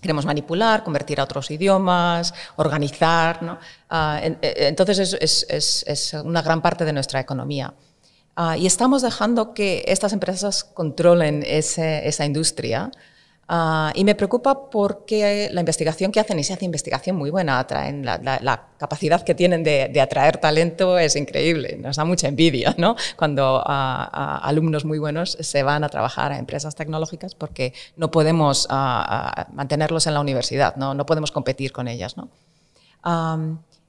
queremos 0.00 0.26
manipular, 0.26 0.84
convertir 0.84 1.18
a 1.18 1.24
otros 1.24 1.50
idiomas, 1.50 2.32
organizar. 2.56 3.58
Ah, 3.88 4.20
entonces 4.22 4.98
es, 4.98 5.46
es, 5.48 5.84
es, 5.88 6.12
una 6.12 6.42
gran 6.42 6.60
parte 6.60 6.84
de 6.84 6.92
nuestra 6.92 7.18
economía. 7.18 7.74
Ah, 8.36 8.56
y 8.56 8.66
estamos 8.66 9.02
dejando 9.02 9.54
que 9.54 9.84
estas 9.88 10.12
empresas 10.12 10.62
controlen 10.62 11.42
ese, 11.46 12.06
esa 12.06 12.24
industria 12.24 12.90
Ah, 13.48 13.92
y 13.94 14.02
me 14.04 14.16
preocupa 14.16 14.70
porque 14.70 15.48
la 15.52 15.60
investigación 15.60 16.10
que 16.10 16.18
hacen, 16.18 16.36
y 16.38 16.42
se 16.42 16.52
hace 16.52 16.64
investigación 16.64 17.14
muy 17.14 17.30
buena, 17.30 17.60
atraen, 17.60 18.04
la, 18.04 18.68
capacidad 18.76 19.22
que 19.22 19.36
tienen 19.36 19.62
de, 19.62 20.00
atraer 20.00 20.38
talento 20.38 20.98
es 20.98 21.14
increíble, 21.14 21.76
nos 21.80 21.96
da 21.96 22.04
mucha 22.04 22.26
envidia 22.26 22.74
¿no? 22.76 22.96
cuando 23.16 23.62
ah, 23.64 24.40
alumnos 24.42 24.84
muy 24.84 24.98
buenos 24.98 25.38
se 25.40 25.62
van 25.62 25.84
a 25.84 25.88
trabajar 25.88 26.32
a 26.32 26.38
empresas 26.38 26.74
tecnológicas 26.74 27.34
porque 27.36 27.72
no 27.96 28.10
podemos 28.10 28.66
ah, 28.68 29.46
mantenerlos 29.52 30.08
en 30.08 30.14
la 30.14 30.20
universidad, 30.20 30.74
no, 30.74 30.94
no 30.94 31.06
podemos 31.06 31.30
competir 31.30 31.70
con 31.72 31.86
ellas. 31.86 32.16
¿no? 32.16 32.28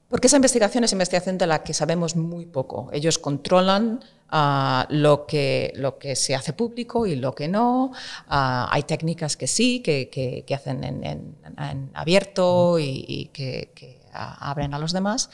Porque 0.10 0.28
esa 0.28 0.38
investigación 0.38 0.84
es 0.84 0.94
investigación 0.94 1.38
de 1.38 1.48
la 1.48 1.64
que 1.64 1.74
sabemos 1.74 2.16
muy 2.16 2.46
poco. 2.46 2.90
Ellos 2.94 3.20
controlan 3.20 4.00
lo, 4.90 5.26
que, 5.26 5.74
lo 5.76 5.98
que 5.98 6.16
se 6.16 6.34
hace 6.34 6.54
público 6.54 7.06
y 7.06 7.16
lo 7.16 7.36
que 7.36 7.48
no. 7.48 7.92
hay 8.28 8.84
técnicas 8.84 9.36
que 9.36 9.48
sí, 9.48 9.82
que, 9.82 10.10
que, 10.10 10.56
hacen 10.56 10.84
en, 10.84 11.36
abierto 11.94 12.80
y, 12.80 13.30
que, 13.34 14.00
abren 14.14 14.74
a 14.74 14.80
los 14.80 14.94
demás. 14.94 15.30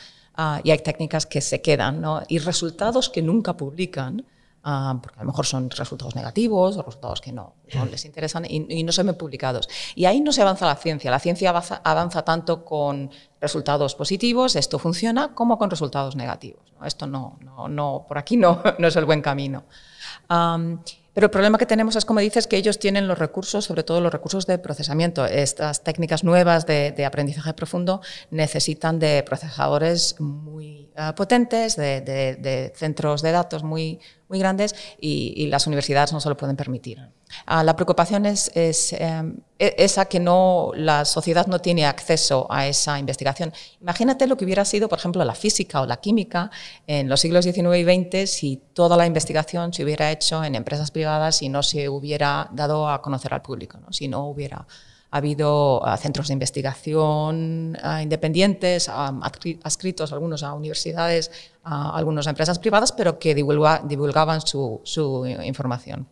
y 0.64 0.72
hay 0.72 0.80
técnicas 0.80 1.28
que 1.28 1.42
se 1.42 1.62
quedan 1.62 2.02
¿no? 2.02 2.24
y 2.28 2.40
resultados 2.40 3.10
que 3.10 3.22
nunca 3.22 3.56
publican. 3.56 4.26
Porque 4.64 5.20
a 5.20 5.24
lo 5.24 5.28
mejor 5.28 5.46
son 5.46 5.70
resultados 5.70 6.16
negativos 6.16 6.78
o 6.78 6.84
resultados 6.84 7.20
que 7.20 7.34
no, 7.34 7.56
les 7.92 8.06
interesan 8.06 8.46
y, 8.48 8.84
no 8.84 8.92
se 8.94 9.04
ven 9.04 9.16
publicados. 9.16 9.68
Y 9.94 10.06
ahí 10.06 10.22
no 10.22 10.32
se 10.32 10.42
avanza 10.42 10.66
la 10.66 10.76
ciencia. 10.76 11.12
La 11.12 11.20
ciencia 11.20 11.50
avanza, 11.50 11.82
avanza 11.84 12.24
tanto 12.24 12.64
con 12.64 13.12
resultados 13.42 13.94
positivos, 13.96 14.56
esto 14.56 14.80
funciona, 14.80 15.36
como 15.36 15.58
con 15.58 15.70
resultados 15.70 16.16
negativos. 16.16 16.64
Esto 16.86 17.08
no, 17.08 17.38
no, 17.42 17.68
no 17.68 18.06
por 18.08 18.18
aquí 18.18 18.38
no, 18.38 18.62
no, 18.80 18.88
es 18.88 18.96
el 18.96 19.04
buen 19.04 19.22
camino. 19.22 19.66
pero 20.28 21.26
el 21.26 21.30
problema 21.30 21.58
que 21.58 21.66
tenemos 21.66 21.98
es, 21.98 22.06
como 22.06 22.22
dices, 22.22 22.48
que 22.48 22.56
ellos 22.56 22.80
tienen 22.80 23.08
los 23.08 23.20
recursos, 23.20 23.66
sobre 23.66 23.84
todo 23.84 24.00
los 24.00 24.14
recursos 24.14 24.48
de 24.48 24.58
procesamiento. 24.60 25.26
Estas 25.26 25.84
técnicas 25.84 26.24
nuevas 26.24 26.66
de, 26.66 27.06
aprendizaje 27.06 27.54
profundo 27.54 28.02
necesitan 28.32 28.98
de 28.98 29.24
procesadores 29.24 30.16
muy 30.22 30.90
uh, 30.98 31.14
potentes, 31.14 31.76
de, 31.76 32.00
de, 32.02 32.74
centros 32.76 33.22
de 33.22 33.32
datos 33.32 33.64
muy, 33.64 34.00
muy 34.34 34.40
grandes 34.40 34.74
y, 35.00 35.48
las 35.48 35.68
universidades 35.68 36.12
no 36.12 36.20
se 36.20 36.30
lo 36.30 36.36
pueden 36.36 36.56
permitir. 36.56 36.98
Ah, 37.46 37.64
la 37.64 37.76
preocupación 37.76 38.26
es, 38.26 38.50
em, 38.56 39.38
e, 39.60 39.76
esa 39.78 40.06
que 40.06 40.20
no, 40.20 40.72
la 40.76 41.06
sociedad 41.06 41.46
no 41.46 41.60
tiene 41.60 41.86
acceso 41.86 42.48
a 42.50 42.66
esa 42.68 42.98
investigación. 42.98 43.54
Imagínate 43.80 44.26
lo 44.26 44.36
que 44.36 44.46
hubiera 44.46 44.66
sido, 44.66 44.90
por 44.90 44.98
ejemplo, 44.98 45.24
la 45.24 45.36
física 45.36 45.82
o 45.82 45.86
la 45.86 45.98
química 45.98 46.50
en 46.88 47.08
los 47.10 47.22
siglos 47.22 47.46
XIX 47.46 47.78
y 47.78 47.84
XX 47.84 48.30
si 48.30 48.62
toda 48.74 48.98
la 48.98 49.06
investigación 49.06 49.72
se 49.72 49.84
hubiera 49.84 50.12
hecho 50.12 50.44
en 50.44 50.56
empresas 50.56 50.90
privadas 50.90 51.42
y 51.44 51.50
no 51.50 51.62
se 51.62 51.88
hubiera 51.90 52.50
dado 52.52 52.90
a 52.90 53.02
conocer 53.02 53.34
al 53.34 53.44
público, 53.44 53.80
si 53.92 54.08
no 54.08 54.26
hubiera 54.26 54.66
habido 55.18 55.86
ah, 55.86 55.98
centros 55.98 56.28
de 56.28 56.34
investigación 56.34 57.78
ah, 57.82 58.02
independientes, 58.02 58.90
adscritos 58.90 60.14
algunos 60.14 60.44
a 60.44 60.54
universidades, 60.54 61.32
a 61.64 61.96
algunas 61.98 62.28
empresas 62.28 62.60
privadas, 62.60 62.92
pero 62.92 63.20
que 63.20 63.36
divulgaban 63.36 64.42
su 64.42 64.82
información. 65.44 66.08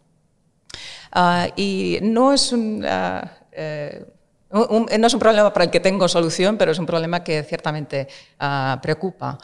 Ah, 1.12 1.48
y 1.56 2.00
no 2.02 2.34
es 2.34 2.52
un, 2.52 2.86
ah, 2.88 3.32
eh, 3.52 4.06
no 4.52 5.08
es 5.08 5.14
un 5.14 5.20
problema 5.20 5.52
para 5.52 5.66
el 5.66 5.72
que 5.72 5.80
tengo 5.80 6.08
solución, 6.08 6.58
pero 6.58 6.72
es 6.72 6.80
un 6.80 6.86
problema 6.86 7.24
que 7.24 7.44
ciertamente 7.44 8.08
ah, 8.40 8.80
preocupa. 8.82 9.38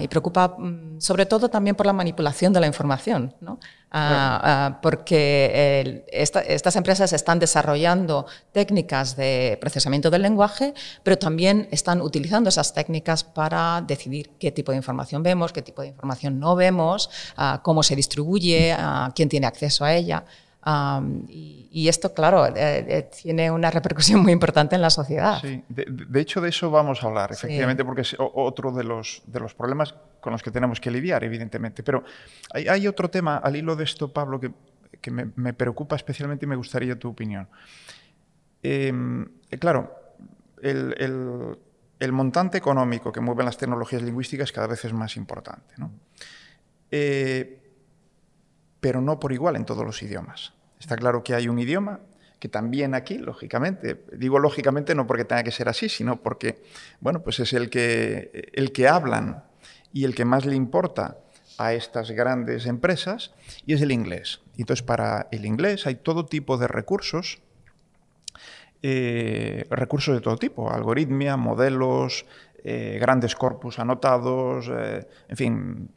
y 0.00 0.08
preocupa 0.08 0.48
mm, 0.48 0.98
sobre 0.98 1.26
todo 1.26 1.50
también 1.50 1.76
por 1.76 1.84
la 1.84 1.92
manipulación 1.92 2.52
de 2.54 2.60
la 2.60 2.66
información, 2.66 3.34
¿no? 3.40 3.58
Porque 4.82 6.04
estas 6.10 6.76
empresas 6.76 7.12
están 7.12 7.38
desarrollando 7.38 8.26
técnicas 8.52 9.16
de 9.16 9.58
procesamiento 9.60 10.10
del 10.10 10.22
lenguaje, 10.22 10.74
pero 11.02 11.16
también 11.16 11.68
están 11.70 12.00
utilizando 12.00 12.48
esas 12.48 12.74
técnicas 12.74 13.24
para 13.24 13.82
decidir 13.86 14.30
qué 14.38 14.50
tipo 14.50 14.72
de 14.72 14.78
información 14.78 15.22
vemos, 15.22 15.52
qué 15.52 15.62
tipo 15.62 15.82
de 15.82 15.88
información 15.88 16.40
no 16.40 16.56
vemos, 16.56 17.10
cómo 17.62 17.82
se 17.82 17.94
distribuye, 17.94 18.76
quién 19.14 19.28
tiene 19.28 19.46
acceso 19.46 19.84
a 19.84 19.94
ella. 19.94 20.24
Y, 21.28 21.88
esto, 21.88 22.14
claro, 22.14 22.46
eh, 22.46 22.52
eh, 22.56 23.10
tiene 23.22 23.50
una 23.50 23.70
repercusión 23.70 24.22
muy 24.22 24.32
importante 24.32 24.74
en 24.76 24.82
la 24.82 24.90
sociedad. 24.90 25.40
Sí, 25.40 25.62
de, 25.68 26.20
hecho 26.20 26.40
de 26.40 26.48
eso 26.48 26.70
vamos 26.70 27.02
a 27.02 27.06
hablar, 27.06 27.32
efectivamente, 27.32 27.84
porque 27.84 28.02
es 28.02 28.16
otro 28.18 28.72
de 28.72 28.84
los, 28.84 29.22
de 29.26 29.40
los 29.40 29.54
problemas 29.54 29.94
con 30.24 30.32
los 30.32 30.42
que 30.42 30.50
tenemos 30.50 30.80
que 30.80 30.90
lidiar, 30.90 31.22
evidentemente. 31.22 31.82
Pero 31.82 32.02
hay, 32.54 32.88
otro 32.88 33.10
tema 33.10 33.36
al 33.36 33.56
hilo 33.56 33.76
de 33.76 33.84
esto, 33.84 34.10
Pablo, 34.10 34.40
que, 34.40 35.10
me, 35.10 35.52
preocupa 35.52 35.96
especialmente 35.96 36.46
y 36.46 36.48
me 36.48 36.56
gustaría 36.56 36.98
tu 36.98 37.10
opinión. 37.10 37.46
Em, 38.62 39.28
claro, 39.60 39.94
el, 40.62 40.94
el, 40.96 41.58
el, 42.00 42.12
montante 42.12 42.56
económico 42.56 43.12
que 43.12 43.20
mueven 43.20 43.44
las 43.44 43.58
tecnologías 43.58 44.00
lingüísticas 44.00 44.50
cada 44.50 44.66
vez 44.66 44.82
es 44.86 44.94
más 44.94 45.18
importante. 45.18 45.74
¿no? 45.76 45.92
Eh, 46.90 47.60
pero 48.80 49.02
no 49.02 49.20
por 49.20 49.30
igual 49.30 49.56
en 49.56 49.66
todos 49.66 49.84
los 49.84 50.02
idiomas. 50.02 50.54
Está 50.80 50.96
claro 50.96 51.22
que 51.22 51.34
hay 51.34 51.48
un 51.48 51.58
idioma 51.58 52.00
que 52.38 52.48
también 52.48 52.94
aquí, 52.94 53.18
lógicamente, 53.18 54.06
digo 54.16 54.38
lógicamente 54.38 54.94
no 54.94 55.06
porque 55.06 55.26
tenga 55.26 55.42
que 55.42 55.50
ser 55.50 55.68
así, 55.68 55.90
sino 55.90 56.22
porque, 56.22 56.62
bueno, 57.00 57.22
pues 57.22 57.40
es 57.40 57.52
el 57.52 57.68
que, 57.68 58.50
el 58.54 58.72
que 58.72 58.88
hablan 58.88 59.44
y 59.94 60.04
el 60.04 60.14
que 60.14 60.26
más 60.26 60.44
le 60.44 60.56
importa 60.56 61.16
a 61.56 61.72
estas 61.72 62.10
grandes 62.10 62.66
empresas 62.66 63.32
y 63.64 63.72
es 63.72 63.80
el 63.80 63.92
inglés. 63.92 64.40
Y 64.56 64.62
entonces 64.62 64.84
para 64.84 65.28
el 65.30 65.46
inglés 65.46 65.86
hay 65.86 65.94
todo 65.94 66.26
tipo 66.26 66.58
de 66.58 66.66
recursos, 66.66 67.38
eh, 68.82 69.64
recursos 69.70 70.14
de 70.14 70.20
todo 70.20 70.36
tipo, 70.36 70.70
algoritmia, 70.70 71.36
modelos, 71.36 72.26
eh, 72.64 72.98
grandes 73.00 73.36
corpus 73.36 73.78
anotados, 73.78 74.68
eh, 74.68 75.06
en 75.28 75.36
fin, 75.36 75.88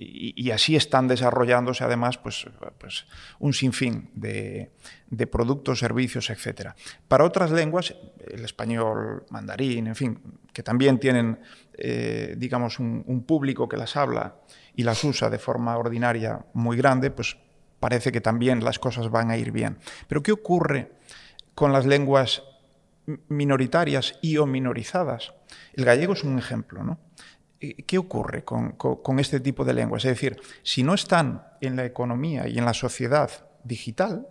y, 0.00 0.52
así 0.52 0.76
están 0.76 1.08
desarrollándose 1.08 1.82
además 1.82 2.18
pues, 2.18 2.46
pues 2.78 3.04
un 3.40 3.52
sinfín 3.52 4.10
de, 4.14 4.70
productos, 5.26 5.80
servicios, 5.80 6.30
etc. 6.30 6.70
Para 7.08 7.24
otras 7.24 7.50
lenguas, 7.50 7.94
el 8.24 8.44
español, 8.44 9.26
mandarín, 9.30 9.88
en 9.88 9.96
fin, 9.96 10.20
que 10.52 10.62
también 10.62 11.00
tienen, 11.00 11.40
eh, 11.76 12.36
digamos, 12.38 12.78
un, 12.78 13.24
público 13.26 13.68
que 13.68 13.76
las 13.76 13.96
habla 13.96 14.36
y 14.76 14.84
las 14.84 15.02
usa 15.02 15.30
de 15.30 15.38
forma 15.40 15.76
ordinaria 15.76 16.46
muy 16.52 16.76
grande, 16.76 17.10
pues 17.10 17.36
parece 17.80 18.12
que 18.12 18.20
también 18.20 18.62
las 18.62 18.78
cosas 18.78 19.10
van 19.10 19.32
a 19.32 19.36
ir 19.36 19.50
bien. 19.50 19.78
Pero 20.06 20.22
¿qué 20.22 20.30
ocurre 20.30 20.92
con 21.56 21.72
las 21.72 21.86
lenguas 21.86 22.44
minoritarias 23.28 24.16
y 24.22 24.36
o 24.36 24.46
minorizadas? 24.46 25.34
El 25.72 25.84
gallego 25.84 26.12
es 26.12 26.22
un 26.22 26.38
ejemplo, 26.38 26.84
¿no? 26.84 27.07
¿Qué 27.60 27.98
ocurre 27.98 28.44
con, 28.44 29.18
este 29.18 29.40
tipo 29.40 29.64
de 29.64 29.74
lenguas? 29.74 30.04
Es 30.04 30.12
decir, 30.12 30.40
si 30.62 30.84
no 30.84 30.94
están 30.94 31.42
en 31.60 31.74
la 31.74 31.84
economía 31.84 32.46
y 32.46 32.56
en 32.58 32.64
la 32.64 32.72
sociedad 32.72 33.30
digital, 33.64 34.28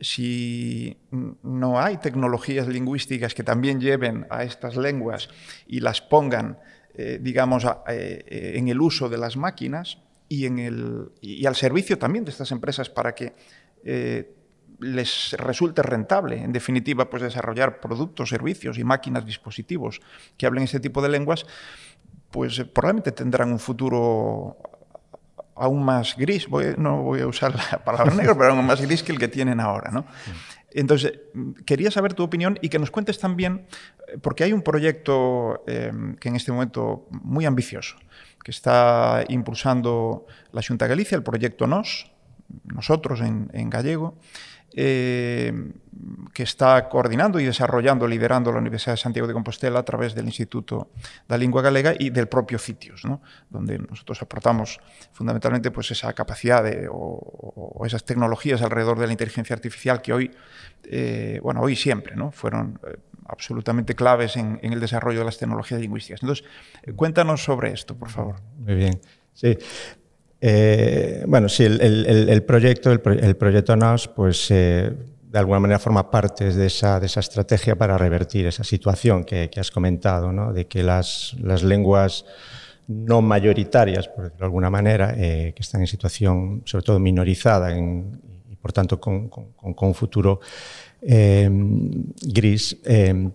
si 0.00 0.98
no 1.10 1.80
hay 1.80 1.98
tecnologías 1.98 2.66
lingüísticas 2.66 3.34
que 3.34 3.44
también 3.44 3.80
lleven 3.80 4.26
a 4.30 4.42
estas 4.42 4.76
lenguas 4.76 5.28
y 5.68 5.78
las 5.78 6.00
pongan, 6.00 6.58
eh, 6.94 7.20
digamos, 7.22 7.64
eh, 7.88 8.52
en 8.56 8.66
el 8.66 8.80
uso 8.80 9.08
de 9.08 9.18
las 9.18 9.36
máquinas 9.36 9.98
y, 10.28 11.46
al 11.46 11.54
servicio 11.54 11.98
también 11.98 12.24
de 12.24 12.32
estas 12.32 12.50
empresas 12.50 12.90
para 12.90 13.14
que 13.14 13.32
eh, 13.84 14.34
les 14.80 15.32
resulte 15.38 15.82
rentable, 15.82 16.42
en 16.42 16.52
definitiva, 16.52 17.08
pues 17.08 17.22
desarrollar 17.22 17.80
productos, 17.80 18.30
servicios 18.30 18.78
y 18.78 18.84
máquinas, 18.84 19.24
dispositivos 19.24 20.00
que 20.36 20.46
hablen 20.46 20.64
este 20.64 20.80
tipo 20.80 21.00
de 21.00 21.08
lenguas, 21.08 21.46
pues 22.34 22.58
eh, 22.58 22.64
probablemente 22.64 23.12
tendrán 23.12 23.52
un 23.52 23.60
futuro 23.60 24.56
aún 25.54 25.84
más 25.84 26.16
gris, 26.16 26.48
no 26.76 27.02
voy 27.02 27.20
a 27.20 27.28
usar 27.28 27.54
la 27.54 27.84
palabra 27.84 28.12
negro, 28.16 28.36
pero 28.36 28.50
aún 28.50 28.66
más 28.66 28.80
gris 28.80 29.04
que 29.04 29.12
el 29.12 29.20
que 29.20 29.28
tienen 29.28 29.60
ahora. 29.60 29.92
¿no? 29.92 30.04
Entonces, 30.72 31.12
quería 31.64 31.92
saber 31.92 32.14
tu 32.14 32.24
opinión 32.24 32.58
y 32.60 32.70
que 32.70 32.80
nos 32.80 32.90
cuentes 32.90 33.20
también, 33.20 33.66
eh, 34.08 34.18
porque 34.20 34.42
hay 34.42 34.52
un 34.52 34.62
proyecto 34.62 35.62
em, 35.68 36.16
que 36.16 36.28
en 36.28 36.34
este 36.34 36.50
momento 36.50 37.06
muy 37.12 37.46
ambicioso, 37.46 37.94
que 38.42 38.50
está 38.50 39.24
impulsando 39.28 40.26
la 40.50 40.60
Junta 40.60 40.86
de 40.86 40.88
Galicia, 40.88 41.14
el 41.14 41.22
proyecto 41.22 41.68
NOS, 41.68 42.10
nosotros 42.64 43.20
en, 43.20 43.70
gallego, 43.70 44.18
em, 44.72 45.72
que 46.32 46.42
está 46.42 46.88
coordinando 46.88 47.38
y 47.38 47.44
desarrollando, 47.44 48.06
liderando 48.06 48.50
la 48.52 48.58
Universidad 48.58 48.94
de 48.94 48.96
Santiago 48.96 49.28
de 49.28 49.34
Compostela 49.34 49.78
a 49.78 49.84
través 49.84 50.14
del 50.14 50.26
Instituto 50.26 50.90
la 51.28 51.38
Lengua 51.38 51.62
Galega 51.62 51.94
y 51.98 52.10
del 52.10 52.26
propio 52.26 52.58
CITIOS, 52.58 53.04
¿no? 53.04 53.22
donde 53.50 53.78
nosotros 53.78 54.20
aportamos 54.22 54.80
fundamentalmente 55.12 55.70
pues, 55.70 55.90
esa 55.92 56.12
capacidad 56.12 56.62
de, 56.64 56.88
o, 56.88 56.94
o, 56.94 57.86
esas 57.86 58.04
tecnologías 58.04 58.62
alrededor 58.62 58.98
de 58.98 59.06
la 59.06 59.12
inteligencia 59.12 59.54
artificial 59.54 60.02
que 60.02 60.12
hoy, 60.12 60.30
eh, 60.84 61.38
bueno, 61.42 61.60
hoy 61.60 61.76
siempre, 61.76 62.16
¿no? 62.16 62.32
fueron 62.32 62.80
eh, 62.86 62.96
absolutamente 63.26 63.94
claves 63.94 64.36
en, 64.36 64.58
en, 64.62 64.72
el 64.72 64.80
desarrollo 64.80 65.20
de 65.20 65.24
las 65.26 65.38
tecnologías 65.38 65.80
lingüísticas. 65.80 66.22
Entonces, 66.22 66.44
eh, 66.82 66.92
cuéntanos 66.92 67.44
sobre 67.44 67.72
esto, 67.72 67.94
por 67.94 68.10
favor. 68.10 68.36
Muy 68.58 68.74
bien. 68.74 69.00
Sí. 69.32 69.56
Eh, 70.46 71.24
bueno, 71.26 71.48
sí, 71.48 71.64
el, 71.64 71.80
el, 71.80 72.28
el 72.28 72.42
proyecto, 72.42 72.92
el, 72.92 73.00
proyecto 73.00 73.74
NAOS, 73.76 74.08
pues 74.08 74.50
eh, 74.50 74.92
de 75.22 75.38
alguna 75.38 75.58
manera 75.58 75.78
forma 75.78 76.10
parte 76.10 76.52
de 76.52 76.66
esa, 76.66 77.00
de 77.00 77.06
esa 77.06 77.20
estrategia 77.20 77.76
para 77.76 77.96
revertir 77.96 78.44
esa 78.44 78.62
situación 78.62 79.24
que, 79.24 79.48
has 79.56 79.70
comentado, 79.70 80.34
¿no? 80.34 80.52
de 80.52 80.66
que 80.66 80.82
las, 80.82 81.34
las, 81.40 81.62
lenguas 81.62 82.26
no 82.88 83.22
mayoritarias, 83.22 84.06
por 84.08 84.24
decirlo 84.24 84.40
de 84.40 84.44
alguna 84.44 84.68
manera, 84.68 85.14
eh, 85.16 85.54
que 85.56 85.62
están 85.62 85.80
en 85.80 85.86
situación 85.86 86.60
sobre 86.66 86.84
todo 86.84 86.98
minorizada 86.98 87.74
y 87.74 88.56
por 88.60 88.70
tanto 88.74 89.00
con, 89.00 89.30
con, 89.30 89.54
un 89.62 89.94
futuro 89.94 90.40
gris, 91.00 92.76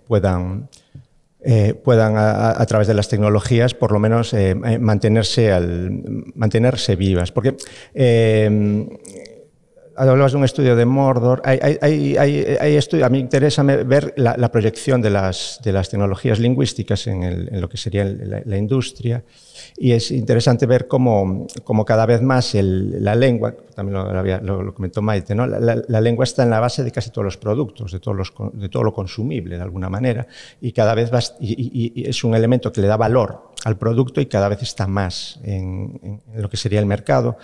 puedan 0.07 0.69
eh, 1.41 1.73
puedan 1.73 2.15
a, 2.17 2.65
través 2.65 2.87
de 2.87 2.93
las 2.93 3.07
tecnologías 3.07 3.73
por 3.73 3.93
lo 3.93 3.99
menos 3.99 4.33
eh, 4.33 4.55
mantenerse, 4.55 5.51
al, 5.51 6.01
mantenerse 6.35 6.95
vivas. 6.95 7.31
Porque 7.31 7.55
eh, 7.93 8.87
hablabas 10.07 10.31
de 10.31 10.37
un 10.37 10.45
estudio 10.45 10.75
de 10.75 10.85
Mordor, 10.85 11.41
hay, 11.43 11.59
hay, 11.61 12.17
hay, 12.17 12.45
hay 12.59 12.75
estudio, 12.75 13.05
a 13.05 13.09
mí 13.09 13.17
me 13.17 13.21
interesa 13.21 13.63
ver 13.63 14.13
la, 14.15 14.35
la, 14.37 14.51
proyección 14.51 15.01
de 15.01 15.09
las, 15.09 15.59
de 15.63 15.73
las 15.73 15.89
tecnologías 15.89 16.39
lingüísticas 16.39 17.07
en, 17.07 17.23
el, 17.23 17.49
en 17.51 17.59
lo 17.59 17.67
que 17.67 17.77
sería 17.77 18.05
la, 18.05 18.41
la, 18.45 18.57
industria 18.57 19.23
y 19.77 19.91
es 19.91 20.11
interesante 20.11 20.65
ver 20.65 20.87
cómo, 20.87 21.47
cómo 21.63 21.83
cada 21.83 22.05
vez 22.05 22.21
más 22.21 22.55
el, 22.55 23.03
la 23.03 23.15
lengua, 23.15 23.53
también 23.75 23.97
lo, 23.97 24.41
lo, 24.41 24.63
lo 24.63 24.73
comentó 24.73 25.01
Maite, 25.01 25.35
¿no? 25.35 25.45
La, 25.45 25.81
la, 25.85 26.01
lengua 26.01 26.23
está 26.23 26.43
en 26.43 26.49
la 26.49 26.59
base 26.59 26.83
de 26.83 26.91
casi 26.91 27.09
todos 27.09 27.25
los 27.25 27.37
productos, 27.37 27.91
de, 27.91 27.99
todos 27.99 28.15
los, 28.15 28.33
de 28.53 28.69
todo 28.69 28.83
lo 28.83 28.93
consumible 28.93 29.57
de 29.57 29.63
alguna 29.63 29.89
manera 29.89 30.27
y 30.61 30.71
cada 30.71 30.95
vez 30.95 31.13
va, 31.13 31.19
y, 31.39 31.53
y, 31.53 32.01
y 32.01 32.09
es 32.09 32.23
un 32.23 32.35
elemento 32.35 32.71
que 32.71 32.81
le 32.81 32.87
da 32.87 32.95
valor 32.95 33.49
al 33.65 33.77
producto 33.77 34.21
y 34.21 34.27
cada 34.27 34.47
vez 34.47 34.61
está 34.61 34.87
más 34.87 35.39
en, 35.43 36.21
en 36.33 36.41
lo 36.41 36.49
que 36.49 36.57
sería 36.57 36.79
el 36.79 36.85
mercado. 36.85 37.37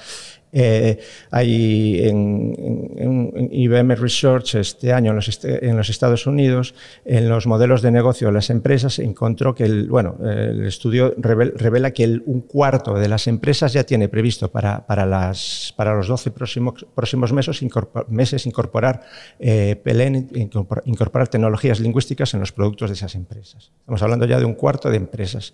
Eh, 0.58 1.00
hay 1.32 2.00
en, 2.08 2.56
en, 2.98 3.34
en, 3.36 3.50
IBM 3.52 3.94
Research 3.98 4.56
este 4.56 4.94
año 4.94 5.10
en 5.10 5.18
los, 5.18 5.28
este, 5.28 5.68
en 5.68 5.76
los, 5.76 5.90
Estados 5.90 6.28
Unidos, 6.28 6.74
en 7.04 7.28
los 7.28 7.46
modelos 7.46 7.82
de 7.82 7.92
negocio 7.92 8.28
de 8.28 8.34
las 8.34 8.50
empresas, 8.50 9.00
encontró 9.00 9.54
que 9.54 9.66
el, 9.66 9.90
bueno, 9.90 10.16
el 10.24 10.66
estudio 10.66 11.14
revel, 11.18 11.52
revela 11.58 11.92
que 11.92 12.06
el, 12.06 12.24
un 12.26 12.40
cuarto 12.40 12.94
de 12.94 13.10
las 13.10 13.28
empresas 13.28 13.74
ya 13.74 13.84
tiene 13.84 14.08
previsto 14.08 14.50
para, 14.50 14.88
para, 14.88 15.06
las, 15.06 15.74
para 15.76 15.94
los 15.94 16.08
12 16.08 16.32
próximos, 16.32 16.86
próximos 16.96 17.34
meses, 17.34 17.62
incorpor, 17.62 18.10
meses 18.10 18.46
incorporar 18.46 19.02
eh, 19.40 19.76
PLN, 19.84 20.30
incorporar, 20.36 20.84
incorporar 20.88 21.28
tecnologías 21.28 21.82
lingüísticas 21.82 22.34
en 22.34 22.40
los 22.40 22.54
productos 22.54 22.90
de 22.90 22.94
esas 22.94 23.14
empresas. 23.16 23.74
Estamos 23.80 24.02
hablando 24.02 24.26
ya 24.26 24.40
de 24.40 24.46
un 24.46 24.54
cuarto 24.54 24.90
de 24.90 24.96
empresas. 24.96 25.52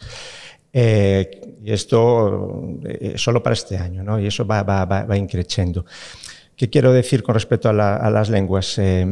Eh, 0.73 1.57
y 1.63 1.71
esto 1.71 2.79
eh, 2.85 3.13
solo 3.17 3.43
para 3.43 3.53
este 3.53 3.77
año, 3.77 4.03
¿no? 4.03 4.19
y 4.19 4.27
eso 4.27 4.45
va, 4.45 4.63
va, 4.63 4.85
va, 4.85 5.03
va 5.03 5.17
increciendo. 5.17 5.85
¿Qué 6.55 6.69
quiero 6.69 6.93
decir 6.93 7.23
con 7.23 7.33
respecto 7.35 7.69
a, 7.69 7.73
la, 7.73 7.95
a 7.95 8.09
las 8.09 8.29
lenguas? 8.29 8.77
Eh, 8.77 9.05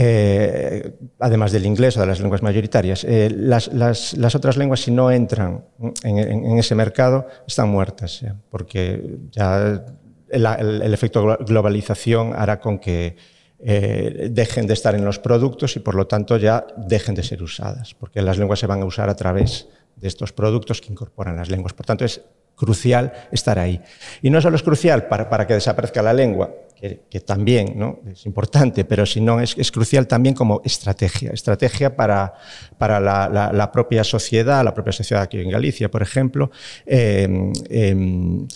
eh, 0.00 0.92
además 1.18 1.50
del 1.50 1.66
inglés 1.66 1.96
o 1.96 2.00
de 2.00 2.06
las 2.06 2.20
lenguas 2.20 2.40
mayoritarias, 2.40 3.02
eh, 3.02 3.30
las, 3.34 3.66
las, 3.72 4.16
las, 4.16 4.34
otras 4.34 4.56
lenguas 4.56 4.80
si 4.80 4.92
no 4.92 5.10
entran 5.10 5.64
en, 6.04 6.18
en, 6.18 6.44
en 6.46 6.58
ese 6.58 6.74
mercado 6.76 7.26
están 7.46 7.68
muertas, 7.70 8.24
porque 8.48 9.18
ya 9.32 9.82
el, 10.28 10.46
el, 10.46 10.82
el, 10.82 10.94
efecto 10.94 11.38
globalización 11.40 12.32
hará 12.36 12.60
con 12.60 12.78
que 12.78 13.16
eh, 13.58 14.28
dejen 14.30 14.68
de 14.68 14.74
estar 14.74 14.94
en 14.94 15.04
los 15.04 15.18
productos 15.18 15.74
y 15.74 15.80
por 15.80 15.96
lo 15.96 16.06
tanto 16.06 16.36
ya 16.36 16.64
dejen 16.76 17.16
de 17.16 17.24
ser 17.24 17.42
usadas, 17.42 17.94
porque 17.94 18.22
las 18.22 18.38
lenguas 18.38 18.60
se 18.60 18.68
van 18.68 18.82
a 18.82 18.84
usar 18.84 19.08
a 19.08 19.16
través 19.16 19.66
de 20.00 20.08
estos 20.08 20.32
productos 20.32 20.80
que 20.80 20.92
incorporan 20.92 21.36
las 21.36 21.48
lenguas. 21.48 21.72
Por 21.72 21.86
tanto, 21.86 22.04
es 22.04 22.20
crucial 22.58 23.12
estar 23.30 23.58
ahí. 23.58 23.80
Y 24.20 24.30
no 24.30 24.40
solo 24.40 24.56
es 24.56 24.62
crucial 24.62 25.06
para, 25.06 25.30
para 25.30 25.46
que 25.46 25.54
desaparezca 25.54 26.02
la 26.02 26.12
lengua, 26.12 26.52
que, 26.74 27.02
que 27.08 27.20
también 27.20 27.74
¿no? 27.76 28.00
es 28.10 28.26
importante, 28.26 28.84
pero 28.84 29.06
si 29.06 29.20
no 29.20 29.40
es, 29.40 29.56
es, 29.56 29.70
crucial 29.70 30.06
también 30.06 30.34
como 30.34 30.60
estrategia, 30.64 31.30
estrategia 31.30 31.94
para, 31.94 32.34
para 32.76 33.00
la, 33.00 33.28
la, 33.52 33.72
propia 33.72 34.02
sociedad, 34.04 34.64
la 34.64 34.74
propia 34.74 34.92
sociedad 34.92 35.22
aquí 35.22 35.40
en 35.40 35.50
Galicia, 35.50 35.90
por 35.90 36.02
ejemplo. 36.02 36.50
Eh, 36.84 37.52
eh, 37.70 38.46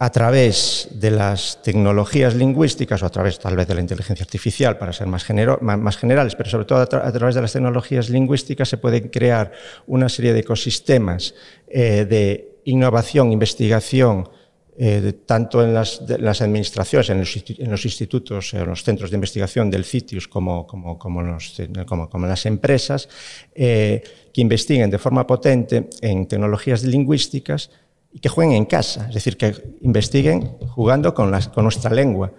a 0.00 0.10
través 0.10 0.88
de 0.92 1.10
las 1.10 1.60
tecnologías 1.62 2.34
lingüísticas 2.36 3.02
o 3.02 3.06
a 3.06 3.10
través 3.10 3.38
tal 3.38 3.56
vez 3.56 3.66
de 3.66 3.74
la 3.74 3.80
inteligencia 3.80 4.22
artificial 4.22 4.78
para 4.78 4.92
ser 4.92 5.08
más, 5.08 5.24
generales, 5.24 6.36
pero 6.36 6.48
sobre 6.48 6.66
todo 6.66 6.78
a, 6.78 6.86
tra 6.86 7.06
a, 7.06 7.12
través 7.12 7.34
de 7.34 7.42
las 7.42 7.52
tecnologías 7.52 8.08
lingüísticas 8.08 8.68
se 8.68 8.78
pueden 8.78 9.08
crear 9.08 9.50
una 9.88 10.08
serie 10.08 10.32
de 10.32 10.40
ecosistemas 10.40 11.34
eh, 11.66 12.06
de 12.08 12.60
innovación, 12.64 13.32
investigación, 13.32 14.28
eh, 14.80 15.14
tanto 15.26 15.64
en 15.64 15.74
las, 15.74 16.00
administraciones, 16.40 17.10
en 17.10 17.18
los, 17.68 17.84
institutos, 17.84 18.54
en 18.54 18.66
los 18.66 18.84
centros 18.84 19.10
de 19.10 19.16
investigación 19.16 19.68
del 19.68 19.84
CITIUS 19.84 20.28
como, 20.28 20.64
como, 20.68 20.96
como 20.96 21.22
las 21.22 22.46
empresas, 22.46 23.08
eh, 23.52 24.00
que 24.32 24.40
investiguen 24.40 24.90
de 24.90 24.98
forma 24.98 25.26
potente 25.26 25.88
en 26.00 26.28
tecnologías 26.28 26.84
lingüísticas 26.84 27.70
y 28.12 28.20
que 28.20 28.28
jueguen 28.28 28.54
en 28.54 28.64
casa, 28.64 29.06
es 29.08 29.14
decir, 29.14 29.36
que 29.36 29.54
investiguen 29.82 30.58
jugando 30.68 31.14
con, 31.14 31.30
las, 31.30 31.48
con 31.48 31.64
nuestra 31.64 31.92
lengua, 31.92 32.32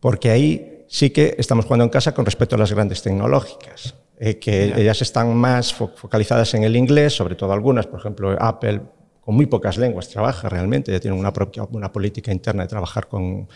porque 0.00 0.30
ahí 0.30 0.84
sí 0.88 1.10
que 1.10 1.34
estamos 1.38 1.64
jugando 1.64 1.84
en 1.84 1.90
casa 1.90 2.12
con 2.12 2.24
respecto 2.24 2.56
a 2.56 2.58
las 2.58 2.72
grandes 2.72 3.02
tecnológicas, 3.02 3.94
eh, 4.18 4.38
que 4.38 4.80
ellas 4.80 5.02
están 5.02 5.34
más 5.34 5.74
fo 5.74 5.90
focalizadas 5.94 6.54
en 6.54 6.64
el 6.64 6.76
inglés, 6.76 7.14
sobre 7.14 7.34
todo 7.34 7.52
algunas, 7.52 7.86
por 7.86 8.00
ejemplo, 8.00 8.36
Apple 8.38 8.80
con 9.20 9.34
muy 9.34 9.46
pocas 9.46 9.78
lenguas 9.78 10.08
trabaja 10.08 10.48
realmente, 10.48 10.92
ya 10.92 11.00
tiene 11.00 11.18
una, 11.18 11.32
propia, 11.32 11.64
una 11.72 11.90
política 11.90 12.30
interna 12.30 12.64
de 12.64 12.68
trabajar 12.68 13.08
con 13.08 13.48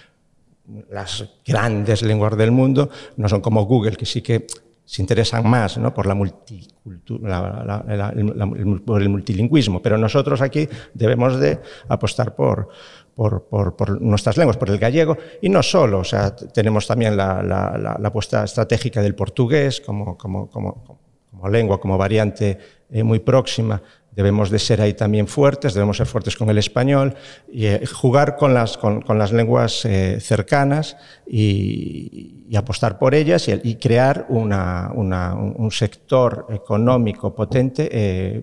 las 0.90 1.24
grandes 1.46 2.02
lenguas 2.02 2.36
del 2.36 2.50
mundo, 2.50 2.90
no 3.16 3.28
son 3.28 3.40
como 3.40 3.64
Google, 3.66 3.96
que 3.96 4.06
sí 4.06 4.22
que 4.22 4.46
se 4.88 5.02
interesan 5.02 5.46
más 5.46 5.76
¿no? 5.76 5.92
por, 5.92 6.06
la 6.06 6.14
la, 6.14 7.84
la, 7.86 8.08
el, 8.16 8.80
por 8.80 9.02
el 9.02 9.10
multilingüismo, 9.10 9.82
pero 9.82 9.98
nosotros 9.98 10.40
aquí 10.40 10.66
debemos 10.94 11.38
de 11.38 11.60
apostar 11.88 12.34
por, 12.34 12.70
por, 13.14 13.46
por, 13.46 14.00
nuestras 14.00 14.38
lenguas, 14.38 14.56
por 14.56 14.70
el 14.70 14.78
gallego, 14.78 15.18
y 15.42 15.50
no 15.50 15.62
solo, 15.62 15.98
o 15.98 16.04
sea, 16.04 16.34
tenemos 16.34 16.86
también 16.86 17.18
la 17.18 18.00
apuesta 18.02 18.44
estratégica 18.44 19.02
del 19.02 19.14
portugués 19.14 19.82
como, 19.82 20.16
como, 20.16 20.48
como, 20.48 20.98
como 21.30 21.48
lengua, 21.50 21.78
como 21.78 21.98
variante 21.98 22.58
eh, 22.90 23.02
muy 23.02 23.18
próxima 23.18 23.82
debemos 24.12 24.50
de 24.50 24.58
ser 24.58 24.80
ahí 24.80 24.94
también 24.94 25.28
fuertes, 25.28 25.74
debemos 25.74 25.96
ser 25.96 26.06
fuertes 26.06 26.36
con 26.36 26.50
el 26.50 26.58
español 26.58 27.14
y 27.52 27.66
eh, 27.66 27.86
jugar 27.86 28.36
con 28.36 28.52
las, 28.52 28.76
con, 28.76 29.00
con 29.02 29.18
las 29.18 29.32
lenguas 29.32 29.84
eh, 29.84 30.18
cercanas 30.20 30.96
y, 31.26 32.34
apostar 32.56 32.98
por 32.98 33.14
ellas 33.14 33.46
y, 33.48 33.76
crear 33.76 34.26
una, 34.30 34.90
una, 34.94 35.34
un 35.34 35.70
sector 35.70 36.46
económico 36.50 37.32
potente, 37.32 37.88
eh, 37.92 38.42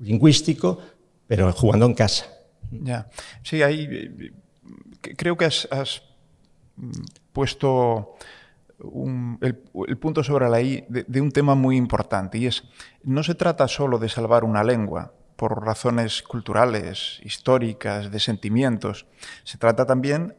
lingüístico, 0.00 0.80
pero 1.26 1.52
jugando 1.52 1.86
en 1.86 1.94
casa. 1.94 2.26
Ya, 2.70 3.08
sí, 3.42 3.62
ahí 3.62 4.32
creo 5.00 5.36
que 5.36 5.44
has, 5.44 5.68
has 5.70 6.02
puesto 7.32 8.16
el, 9.40 9.98
punto 9.98 10.24
sobre 10.24 10.48
la 10.48 10.60
I 10.60 10.84
de, 10.88 11.04
de, 11.06 11.20
un 11.20 11.30
tema 11.30 11.54
muy 11.54 11.76
importante 11.76 12.38
y 12.38 12.46
es, 12.46 12.64
no 13.02 13.22
se 13.22 13.34
trata 13.34 13.68
solo 13.68 13.98
de 13.98 14.08
salvar 14.08 14.44
una 14.44 14.64
lengua 14.64 15.12
por 15.36 15.64
razones 15.64 16.22
culturales, 16.22 17.20
históricas, 17.22 18.10
de 18.10 18.20
sentimientos, 18.20 19.06
se 19.42 19.58
trata 19.58 19.84
también 19.86 20.34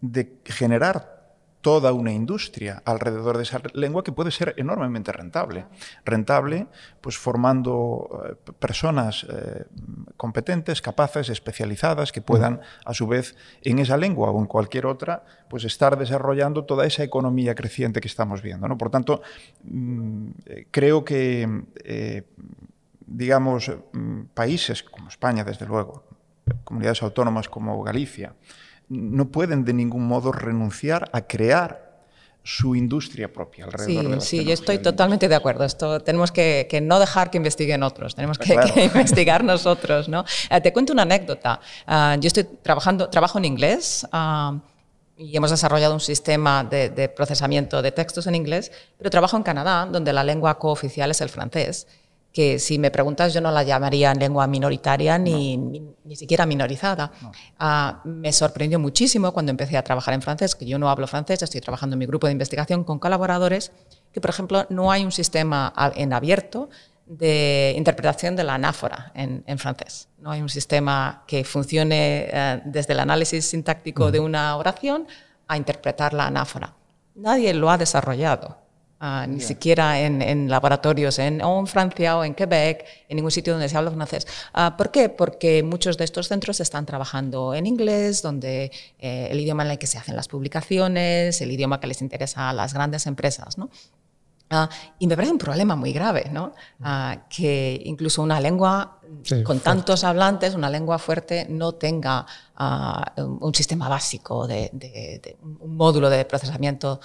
de 0.00 0.38
generar 0.44 1.17
toda 1.60 1.92
una 1.92 2.12
industria 2.12 2.82
alrededor 2.84 3.36
de 3.36 3.42
esa 3.42 3.60
lengua 3.74 4.04
que 4.04 4.12
puede 4.12 4.30
ser 4.30 4.54
enormemente 4.56 5.10
rentable. 5.12 5.66
Rentable, 6.04 6.68
pues 7.00 7.18
formando 7.18 8.24
eh, 8.24 8.52
personas 8.58 9.26
eh, 9.28 9.64
competentes, 10.16 10.80
capaces, 10.80 11.28
especializadas, 11.28 12.12
que 12.12 12.22
puedan, 12.22 12.60
a 12.84 12.94
su 12.94 13.06
vez, 13.06 13.34
en 13.62 13.80
esa 13.80 13.96
lengua 13.96 14.30
o 14.30 14.38
en 14.38 14.46
cualquier 14.46 14.86
otra, 14.86 15.24
pues 15.50 15.64
estar 15.64 15.98
desarrollando 15.98 16.64
toda 16.64 16.86
esa 16.86 17.02
economía 17.02 17.54
creciente 17.54 18.00
que 18.00 18.08
estamos 18.08 18.40
viendo. 18.40 18.68
¿no? 18.68 18.78
Por 18.78 18.90
tanto, 18.90 19.22
mm, 19.64 20.28
creo 20.70 21.04
que, 21.04 21.64
eh, 21.84 22.22
digamos, 23.06 23.72
mm, 23.92 24.20
países 24.34 24.82
como 24.84 25.08
España, 25.08 25.42
desde 25.42 25.66
luego, 25.66 26.04
comunidades 26.64 27.02
autónomas 27.02 27.48
como 27.48 27.82
Galicia, 27.82 28.34
no 28.88 29.28
pueden 29.28 29.64
de 29.64 29.72
ningún 29.72 30.06
modo 30.06 30.32
renunciar 30.32 31.10
a 31.12 31.22
crear 31.22 31.88
su 32.42 32.74
industria 32.74 33.30
propia 33.30 33.66
alrededor 33.66 34.04
sí, 34.04 34.10
de 34.10 34.20
Sí, 34.20 34.44
yo 34.44 34.54
estoy 34.54 34.78
totalmente 34.78 35.28
de 35.28 35.34
acuerdo. 35.34 35.64
Esto 35.64 36.00
tenemos 36.00 36.32
que, 36.32 36.66
no 36.82 36.98
dejar 36.98 37.30
que 37.30 37.36
investiguen 37.36 37.82
otros, 37.82 38.14
tenemos 38.14 38.38
que, 38.38 38.54
investigar 38.94 39.44
nosotros. 39.44 40.08
¿no? 40.08 40.24
Eh, 40.50 40.60
te 40.60 40.72
cuento 40.72 40.94
una 40.94 41.02
anécdota. 41.02 41.60
Ah, 41.86 42.16
yo 42.18 42.26
estoy 42.26 42.44
trabajando, 42.44 43.10
trabajo 43.10 43.38
en 43.38 43.44
inglés. 43.44 44.06
Ah, 44.12 44.58
y 45.18 45.36
hemos 45.36 45.50
desarrollado 45.50 45.92
un 45.92 46.00
sistema 46.00 46.64
de, 46.64 46.90
de, 46.90 47.08
procesamiento 47.08 47.82
de 47.82 47.90
textos 47.90 48.28
en 48.28 48.36
inglés, 48.36 48.70
pero 48.96 49.10
trabajo 49.10 49.36
en 49.36 49.42
Canadá, 49.42 49.84
donde 49.84 50.12
la 50.12 50.22
lengua 50.22 50.58
cooficial 50.58 51.10
es 51.10 51.20
el 51.20 51.28
francés 51.28 51.88
que 52.38 52.60
si 52.60 52.78
me 52.78 52.92
preguntas 52.92 53.34
yo 53.34 53.40
no 53.40 53.50
la 53.50 53.64
llamaría 53.64 54.14
lengua 54.14 54.46
minoritaria 54.46 55.18
ni, 55.18 55.56
ni, 55.56 56.14
siquiera 56.14 56.46
minorizada. 56.46 57.10
Ah, 57.58 58.00
me 58.04 58.32
sorprendió 58.32 58.78
muchísimo 58.78 59.32
cuando 59.32 59.50
empecé 59.50 59.76
a 59.76 59.82
trabajar 59.82 60.14
en 60.14 60.22
francés, 60.22 60.54
que 60.54 60.64
yo 60.64 60.78
no 60.78 60.88
hablo 60.88 61.08
francés, 61.08 61.42
estoy 61.42 61.60
trabajando 61.60 61.94
en 61.94 61.98
mi 61.98 62.06
grupo 62.06 62.28
de 62.28 62.32
investigación 62.34 62.84
con 62.84 63.00
colaboradores, 63.00 63.72
que 64.12 64.20
por 64.20 64.30
ejemplo 64.30 64.66
no 64.70 64.92
hay 64.92 65.04
un 65.04 65.10
sistema 65.10 65.72
en 65.96 66.12
abierto 66.12 66.70
de 67.06 67.74
interpretación 67.76 68.36
de 68.36 68.44
la 68.44 68.54
anáfora 68.54 69.10
en, 69.16 69.42
en 69.48 69.58
francés. 69.58 70.08
No 70.18 70.30
hay 70.30 70.40
un 70.40 70.48
sistema 70.48 71.24
que 71.26 71.42
funcione 71.42 72.28
eh, 72.30 72.62
desde 72.66 72.92
el 72.92 73.00
análisis 73.00 73.46
sintáctico 73.46 74.12
de 74.12 74.20
una 74.20 74.56
oración 74.56 75.08
a 75.48 75.56
interpretar 75.56 76.14
la 76.14 76.28
anáfora. 76.28 76.72
Nadie 77.16 77.52
lo 77.52 77.68
ha 77.68 77.78
desarrollado. 77.78 78.67
Ah, 79.00 79.26
ni 79.28 79.40
siquiera 79.40 80.00
en, 80.00 80.48
laboratorios 80.48 81.20
en, 81.20 81.40
o 81.40 81.60
en 81.60 81.68
Francia 81.68 82.18
o 82.18 82.24
en 82.24 82.34
Quebec, 82.34 82.84
en 83.08 83.14
ningún 83.14 83.30
sitio 83.30 83.52
donde 83.52 83.68
se 83.68 83.76
habla 83.76 83.92
francés. 83.92 84.26
Uh, 84.52 84.76
¿Por 84.76 84.90
qué? 84.90 85.08
Porque 85.08 85.62
muchos 85.62 85.96
de 85.96 86.04
estos 86.04 86.26
centros 86.26 86.58
están 86.58 86.84
trabajando 86.84 87.54
en 87.54 87.66
inglés, 87.66 88.22
donde 88.22 88.72
eh, 88.98 89.28
el 89.30 89.38
idioma 89.38 89.64
en 89.64 89.70
el 89.70 89.78
que 89.78 89.86
se 89.86 89.98
hacen 89.98 90.16
las 90.16 90.26
publicaciones, 90.26 91.40
el 91.40 91.52
idioma 91.52 91.78
que 91.78 91.86
les 91.86 92.02
interesa 92.02 92.50
a 92.50 92.52
las 92.52 92.74
grandes 92.74 93.06
empresas. 93.06 93.56
¿no? 93.56 93.70
Ah, 94.50 94.68
y 94.98 95.06
me 95.06 95.14
parece 95.14 95.32
un 95.32 95.38
problema 95.38 95.76
muy 95.76 95.92
grave, 95.92 96.30
¿no? 96.32 96.54
Ah, 96.82 97.24
que 97.28 97.82
incluso 97.84 98.22
una 98.22 98.40
lengua 98.40 98.98
con 99.44 99.60
tantos 99.60 100.04
hablantes, 100.04 100.54
una 100.54 100.70
lengua 100.70 100.98
fuerte, 100.98 101.46
no 101.50 101.72
tenga 101.72 102.24
ah, 102.56 103.12
un 103.16 103.54
sistema 103.54 103.88
básico, 103.88 104.46
de, 104.46 105.36
un 105.60 105.76
módulo 105.76 106.08
de 106.08 106.24
procesamiento 106.24 107.00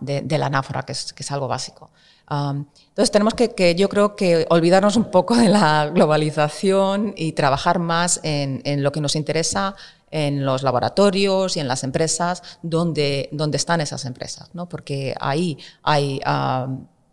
de, 0.00 0.38
la 0.38 0.46
anáfora, 0.46 0.82
que 0.82 0.92
es, 0.92 1.12
que 1.12 1.22
es 1.22 1.32
algo 1.32 1.48
básico. 1.48 1.90
entonces 2.30 3.10
tenemos 3.10 3.34
que, 3.34 3.54
que, 3.54 3.74
yo 3.74 3.88
creo 3.88 4.14
que 4.14 4.46
olvidarnos 4.50 4.96
un 4.96 5.10
poco 5.10 5.36
de 5.36 5.48
la 5.48 5.86
globalización 5.86 7.14
y 7.16 7.32
trabajar 7.32 7.78
más 7.78 8.20
en, 8.22 8.60
en 8.64 8.82
lo 8.82 8.92
que 8.92 9.00
nos 9.00 9.16
interesa 9.16 9.74
en 10.14 10.44
los 10.44 10.62
laboratorios 10.62 11.56
y 11.56 11.60
en 11.60 11.66
las 11.66 11.82
empresas 11.82 12.40
donde, 12.62 13.28
donde 13.32 13.56
están 13.56 13.80
esas 13.80 14.04
empresas, 14.04 14.48
¿no? 14.54 14.68
porque 14.68 15.12
ahí 15.18 15.58
hay 15.82 16.20
ah, 16.24 16.68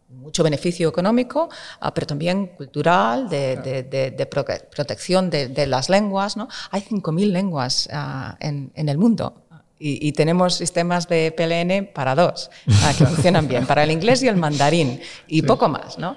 mucho 0.07 0.43
beneficio 0.43 0.87
económico, 0.87 1.49
ah, 1.79 1.91
pero 1.95 2.05
también 2.05 2.45
cultural, 2.55 3.27
de, 3.27 3.55
de, 3.57 4.25
protección 4.27 5.31
de, 5.31 5.65
las 5.65 5.89
lenguas. 5.89 6.37
¿no? 6.37 6.47
Hay 6.69 6.81
5.000 6.81 7.31
lenguas 7.31 7.89
ah, 7.91 8.37
en, 8.39 8.71
en, 8.75 8.87
el 8.87 8.99
mundo. 8.99 9.33
Y, 9.83 10.11
tenemos 10.11 10.53
sistemas 10.53 11.07
de 11.07 11.31
PLN 11.31 11.91
para 11.91 12.13
dos, 12.13 12.51
que 12.99 13.05
funcionan 13.07 13.47
bien, 13.47 13.65
para 13.65 13.83
el 13.83 13.89
inglés 13.89 14.21
y 14.21 14.27
el 14.27 14.35
mandarín, 14.35 15.01
y 15.27 15.41
poco 15.41 15.67
más, 15.69 15.97
¿no? 15.97 16.15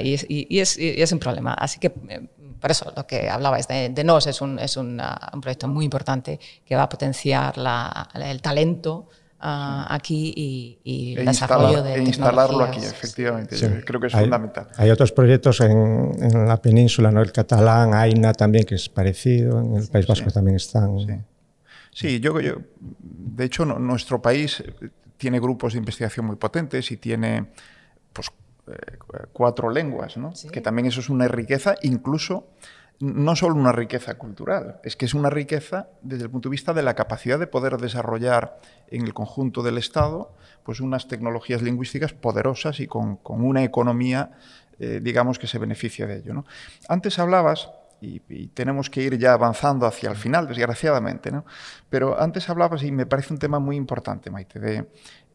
y, 0.00 0.16
y, 0.28 0.60
es, 0.60 0.78
y, 0.78 1.02
es, 1.02 1.12
un 1.12 1.18
problema. 1.18 1.52
Así 1.52 1.78
que 1.78 1.92
eh, 2.08 2.26
por 2.62 2.70
eso 2.70 2.92
lo 2.96 3.06
que 3.08 3.28
hablabais 3.28 3.66
de, 3.66 3.88
de 3.88 4.04
NOS 4.04 4.28
es, 4.28 4.40
un, 4.40 4.56
es 4.60 4.76
un, 4.76 5.02
un, 5.34 5.40
proyecto 5.40 5.66
muy 5.66 5.84
importante 5.84 6.38
que 6.64 6.76
va 6.76 6.84
a 6.84 6.88
potenciar 6.88 7.58
la, 7.58 8.08
el 8.14 8.40
talento 8.40 9.08
uh, 9.40 9.82
aquí 9.88 10.32
y, 10.36 10.78
y 10.84 11.14
el 11.14 11.22
e 11.22 11.24
desarrollo 11.24 11.82
de 11.82 11.96
e 11.96 12.02
instalarlo 12.04 12.62
aquí, 12.62 12.78
efectivamente. 12.78 13.56
Sí. 13.56 13.66
Yo 13.66 13.84
creo 13.84 14.00
que 14.00 14.06
es 14.06 14.14
hay, 14.14 14.22
fundamental. 14.22 14.68
Hay 14.76 14.90
otros 14.90 15.10
proyectos 15.10 15.60
en, 15.60 16.12
en, 16.22 16.46
la 16.46 16.62
península, 16.62 17.10
¿no? 17.10 17.20
el 17.20 17.32
catalán, 17.32 17.94
AINA 17.94 18.32
también, 18.32 18.64
que 18.64 18.76
es 18.76 18.88
parecido, 18.88 19.60
en 19.60 19.74
el 19.78 19.82
sí, 19.82 19.90
País 19.90 20.06
Vasco 20.06 20.30
sí. 20.30 20.34
también 20.34 20.54
están. 20.54 21.00
Sí, 21.00 21.14
sí 21.92 22.20
yo, 22.20 22.38
yo, 22.38 22.58
de 22.78 23.44
hecho, 23.44 23.66
no, 23.66 23.80
nuestro 23.80 24.22
país 24.22 24.62
tiene 25.16 25.40
grupos 25.40 25.72
de 25.72 25.80
investigación 25.80 26.26
muy 26.26 26.36
potentes 26.36 26.92
y 26.92 26.96
tiene 26.96 27.46
pues, 28.12 28.28
eh, 28.28 28.32
cuatro 29.32 29.70
lenguas, 29.70 30.16
¿no? 30.16 30.34
Sí. 30.34 30.48
que 30.48 30.60
también 30.60 30.86
eso 30.86 31.00
es 31.00 31.08
una 31.08 31.28
riqueza, 31.28 31.74
incluso 31.82 32.48
no 33.00 33.34
solo 33.34 33.56
una 33.56 33.72
riqueza 33.72 34.14
cultural, 34.14 34.80
es 34.84 34.94
que 34.94 35.06
es 35.06 35.14
una 35.14 35.28
riqueza 35.28 35.88
desde 36.02 36.24
el 36.24 36.30
punto 36.30 36.48
de 36.48 36.52
vista 36.52 36.72
de 36.72 36.82
la 36.82 36.94
capacidad 36.94 37.38
de 37.38 37.48
poder 37.48 37.78
desarrollar 37.78 38.60
en 38.88 39.02
el 39.02 39.12
conjunto 39.12 39.62
del 39.62 39.76
Estado 39.78 40.32
pues 40.62 40.80
unas 40.80 41.08
tecnologías 41.08 41.62
lingüísticas 41.62 42.12
poderosas 42.12 42.80
y 42.80 42.86
con, 42.86 43.16
con 43.16 43.44
una 43.44 43.64
economía, 43.64 44.30
eh, 44.78 45.00
digamos, 45.02 45.38
que 45.38 45.46
se 45.46 45.58
beneficia 45.58 46.06
de 46.06 46.18
ello. 46.18 46.34
¿no? 46.34 46.44
Antes 46.88 47.18
hablabas 47.18 47.70
y, 48.00 48.22
y, 48.28 48.48
tenemos 48.48 48.90
que 48.90 49.02
ir 49.02 49.18
ya 49.18 49.32
avanzando 49.32 49.86
hacia 49.86 50.10
el 50.10 50.16
final, 50.16 50.46
desgraciadamente. 50.46 51.30
¿no? 51.30 51.44
Pero 51.88 52.20
antes 52.20 52.48
hablabas, 52.48 52.82
y 52.82 52.92
me 52.92 53.06
parece 53.06 53.32
un 53.32 53.38
tema 53.38 53.58
muy 53.58 53.76
importante, 53.76 54.30
Maite, 54.30 54.58
de 54.58 54.86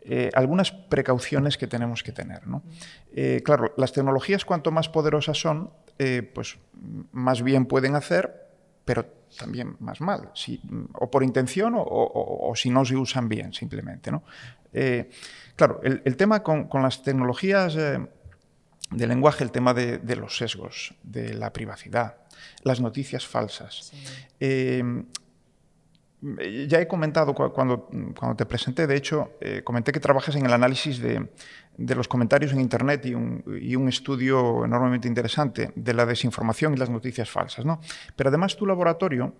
eh, 0.10 0.30
algunas 0.34 0.72
precauciones 0.72 1.58
que 1.58 1.68
tenemos 1.68 2.02
que 2.02 2.14
tener. 2.14 2.48
¿no? 2.48 2.64
Eh, 3.14 3.42
claro, 3.44 3.74
las 3.76 3.92
tecnologías 3.92 4.46
cuanto 4.46 4.72
más 4.72 4.88
poderosas 4.88 5.38
son, 5.38 5.72
eh, 6.00 6.22
pues 6.22 6.58
más 7.12 7.42
bien 7.42 7.66
pueden 7.66 7.96
hacer, 7.96 8.48
pero 8.86 9.06
también 9.38 9.76
más 9.80 10.00
mal, 10.00 10.32
si, 10.34 10.62
o 10.94 11.12
por 11.12 11.24
intención 11.24 11.76
o, 11.76 11.82
o, 11.82 12.50
o, 12.50 12.56
si 12.56 12.70
no 12.70 12.86
se 12.86 12.96
usan 12.96 13.28
bien 13.28 13.52
simplemente. 13.52 14.10
¿no? 14.10 14.24
Claro, 15.58 15.82
el, 15.84 16.02
el, 16.06 16.16
tema 16.16 16.44
con, 16.44 16.70
con 16.70 16.84
las 16.84 17.02
tecnologías 17.02 17.76
eh, 17.76 18.00
de 18.92 19.08
lenguaje, 19.08 19.44
el 19.44 19.52
tema 19.52 19.74
de, 19.74 19.98
de, 19.98 20.16
los 20.16 20.38
sesgos, 20.38 20.94
de 21.04 21.34
la 21.34 21.52
privacidad, 21.52 22.18
las 22.64 22.80
noticias 22.80 23.28
falsas. 23.28 23.92
Sí. 24.40 24.84
Eh, 26.40 26.68
ya 26.68 26.80
he 26.80 26.88
comentado 26.88 27.34
cuando, 27.34 27.88
cuando 28.18 28.36
te 28.36 28.46
presenté, 28.46 28.88
de 28.88 28.96
hecho, 28.96 29.32
eh, 29.40 29.62
comenté 29.64 29.92
que 29.92 30.00
trabajas 30.00 30.36
en 30.36 30.46
el 30.46 30.54
análisis 30.54 31.00
de, 31.00 31.30
de 31.78 31.96
los 31.96 32.08
comentarios 32.08 32.52
en 32.52 32.60
Internet 32.60 33.06
y 33.06 33.14
un, 33.14 33.44
y 33.62 33.76
un, 33.76 33.88
estudio 33.88 34.66
enormemente 34.66 35.08
interesante 35.08 35.72
de 35.76 35.94
la 35.94 36.06
desinformación 36.06 36.74
y 36.74 36.78
las 36.78 36.90
noticias 36.90 37.30
falsas. 37.30 37.66
¿no? 37.66 37.80
Pero 38.16 38.30
además 38.30 38.58
tu 38.58 38.66
laboratorio 38.66 39.36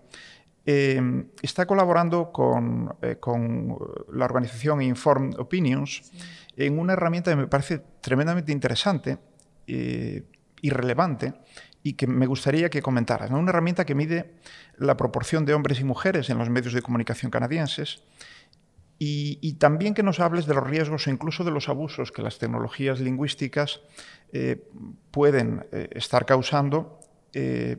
eh, 0.64 1.00
está 1.42 1.66
colaborando 1.66 2.30
con, 2.30 2.94
eh, 3.02 3.16
con, 3.16 3.76
la 4.12 4.24
organización 4.24 4.80
Informed 4.82 5.38
Opinions 5.38 6.02
sí. 6.12 6.18
en 6.56 6.78
una 6.78 6.92
herramienta 6.92 7.30
que 7.30 7.36
me 7.36 7.48
parece 7.48 7.82
tremendamente 8.00 8.52
interesante 8.52 9.18
y 9.66 10.70
relevante 10.70 11.34
y 11.82 11.94
que 11.94 12.06
me 12.06 12.26
gustaría 12.26 12.70
que 12.70 12.82
comentaras. 12.82 13.30
¿no? 13.30 13.38
Una 13.38 13.50
herramienta 13.50 13.84
que 13.84 13.94
mide 13.94 14.34
la 14.76 14.96
proporción 14.96 15.44
de 15.44 15.54
hombres 15.54 15.80
y 15.80 15.84
mujeres 15.84 16.30
en 16.30 16.38
los 16.38 16.50
medios 16.50 16.72
de 16.72 16.82
comunicación 16.82 17.30
canadienses 17.30 18.02
y, 18.98 19.38
y 19.40 19.54
también 19.54 19.94
que 19.94 20.02
nos 20.02 20.18
hables 20.20 20.46
de 20.46 20.54
los 20.54 20.66
riesgos 20.66 21.06
e 21.06 21.10
incluso 21.10 21.44
de 21.44 21.52
los 21.52 21.68
abusos 21.68 22.10
que 22.10 22.22
las 22.22 22.38
tecnologías 22.38 23.00
lingüísticas 23.00 23.80
eh, 24.32 24.68
pueden 25.10 25.66
eh, 25.72 25.88
estar 25.92 26.26
causando 26.26 26.98
eh, 27.32 27.76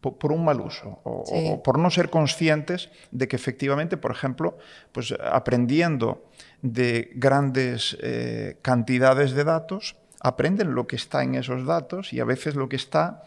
por, 0.00 0.16
por, 0.16 0.32
un 0.32 0.44
mal 0.44 0.60
uso 0.60 1.00
o, 1.04 1.24
sí. 1.26 1.34
o, 1.50 1.62
por 1.62 1.78
no 1.78 1.90
ser 1.90 2.08
conscientes 2.08 2.88
de 3.10 3.28
que 3.28 3.36
efectivamente, 3.36 3.98
por 3.98 4.10
ejemplo, 4.12 4.56
pues 4.92 5.12
aprendiendo 5.12 6.24
de 6.62 7.10
grandes 7.14 7.96
eh, 8.00 8.58
cantidades 8.62 9.32
de 9.32 9.44
datos, 9.44 9.96
aprenden 10.20 10.74
lo 10.74 10.86
que 10.86 10.96
está 10.96 11.22
en 11.22 11.34
esos 11.34 11.66
datos 11.66 12.12
y 12.12 12.20
a 12.20 12.24
veces 12.24 12.54
lo 12.54 12.68
que 12.68 12.76
está 12.76 13.22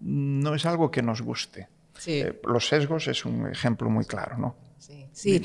no 0.00 0.54
es 0.54 0.64
algo 0.66 0.90
que 0.90 1.02
nos 1.02 1.22
guste. 1.22 1.68
Sí. 1.98 2.20
Eh, 2.20 2.40
los 2.44 2.68
sesgos 2.68 3.08
es 3.08 3.24
un 3.24 3.50
ejemplo 3.50 3.90
muy 3.90 4.04
claro, 4.04 4.38
¿no? 4.38 4.54
Sí, 4.78 5.08
sí. 5.14 5.42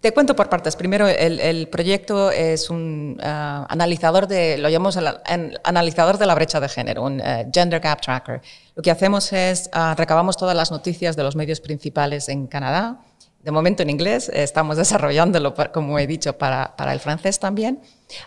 te 0.00 0.12
cuento 0.12 0.34
por 0.34 0.48
partes. 0.48 0.74
Primero, 0.74 1.06
el, 1.06 1.38
el 1.38 1.68
proyecto 1.68 2.32
es 2.32 2.68
un 2.68 3.16
uh, 3.20 3.64
analizador 3.68 4.26
de, 4.26 4.58
lo 4.58 4.68
llamamos 4.68 4.96
el, 4.96 5.06
el, 5.28 5.60
analizador 5.62 6.18
de 6.18 6.26
la 6.26 6.34
brecha 6.34 6.58
de 6.58 6.68
género, 6.68 7.04
un 7.04 7.20
uh, 7.20 7.50
Gender 7.52 7.80
Gap 7.80 8.00
Tracker. 8.00 8.42
Lo 8.74 8.82
que 8.82 8.90
hacemos 8.90 9.32
es, 9.32 9.70
uh, 9.74 9.94
recabamos 9.96 10.36
todas 10.36 10.56
las 10.56 10.72
noticias 10.72 11.14
de 11.14 11.22
los 11.22 11.36
medios 11.36 11.60
principales 11.60 12.28
en 12.28 12.48
Canadá, 12.48 12.98
de 13.42 13.50
momento 13.50 13.82
en 13.82 13.90
inglés, 13.90 14.30
estamos 14.32 14.76
desarrollándolo, 14.82 15.54
como 15.72 15.98
he 15.98 16.06
dicho, 16.06 16.36
para, 16.36 16.74
para 16.76 16.92
el 16.92 17.00
francés 17.00 17.38
también. 17.38 17.80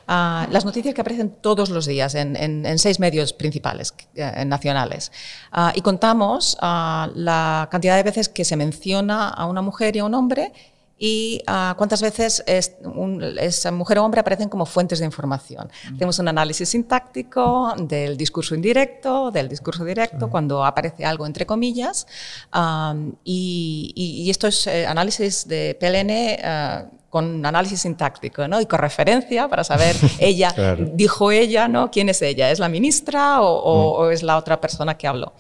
Uh, 0.08 0.52
las 0.52 0.66
noticias 0.66 0.94
que 0.94 1.02
aparecen 1.02 1.36
todos 1.42 1.70
los 1.70 1.86
días 1.86 2.16
en, 2.16 2.36
en, 2.36 2.66
en 2.66 2.80
seis 2.80 3.00
medios 3.00 3.34
principales 3.34 3.94
eh, 4.16 4.46
nacionales. 4.46 5.12
Uh, 5.56 5.70
y 5.74 5.82
contamos 5.82 6.58
uh, 6.62 7.12
la 7.16 7.68
cantidad 7.72 7.96
de 7.96 8.04
veces 8.04 8.30
que 8.30 8.46
se 8.46 8.56
menciona 8.56 9.30
a 9.30 9.46
una 9.46 9.62
mujer 9.62 9.96
y 9.96 10.00
a 10.00 10.06
un 10.06 10.14
hombre 10.14 10.52
y 10.98 11.42
uh, 11.48 11.76
cuántas 11.76 12.02
veces 12.02 12.44
es, 12.48 12.76
un, 12.84 13.22
esa 13.38 13.72
mujer 13.72 14.00
o 14.00 14.06
hombre 14.06 14.22
aparecen 14.22 14.48
como 14.48 14.66
fuentes 14.66 15.00
de 15.00 15.06
información. 15.06 15.70
Mm. 15.92 15.96
Hacemos 15.96 16.20
un 16.20 16.28
análisis 16.30 16.70
sintáctico 16.70 17.74
del 17.78 18.16
discurso 18.16 18.56
indirecto, 18.56 19.30
del 19.32 19.50
discurso 19.50 19.84
directo, 19.84 20.30
cuando 20.30 20.64
aparece 20.64 21.04
algo 21.04 21.26
entre 21.26 21.46
comillas, 21.46 22.08
um, 22.56 23.14
y, 23.26 23.92
y, 23.94 24.24
y, 24.24 24.30
estos 24.30 24.68
eh, 24.68 24.86
análisis 24.88 25.48
de 25.48 25.78
PLN 25.80 26.92
uh, 26.92 27.05
con 27.16 27.46
análisis 27.46 27.80
sintáctico 27.80 28.46
¿no? 28.46 28.60
y 28.60 28.66
con 28.66 28.78
referencia 28.78 29.48
para 29.48 29.64
saber 29.64 29.96
ella, 30.20 30.54
dijo 30.96 31.32
ella, 31.32 31.70
¿no? 31.70 31.90
¿quién 31.90 32.10
es 32.10 32.22
ella? 32.22 32.52
¿Es 32.52 32.60
la 32.60 32.68
ministra 32.68 33.42
o, 33.42 34.04
mm. 34.04 34.12
es 34.12 34.22
la 34.22 34.36
otra 34.36 34.60
persona 34.60 34.98
que 34.98 35.08
habló? 35.08 35.32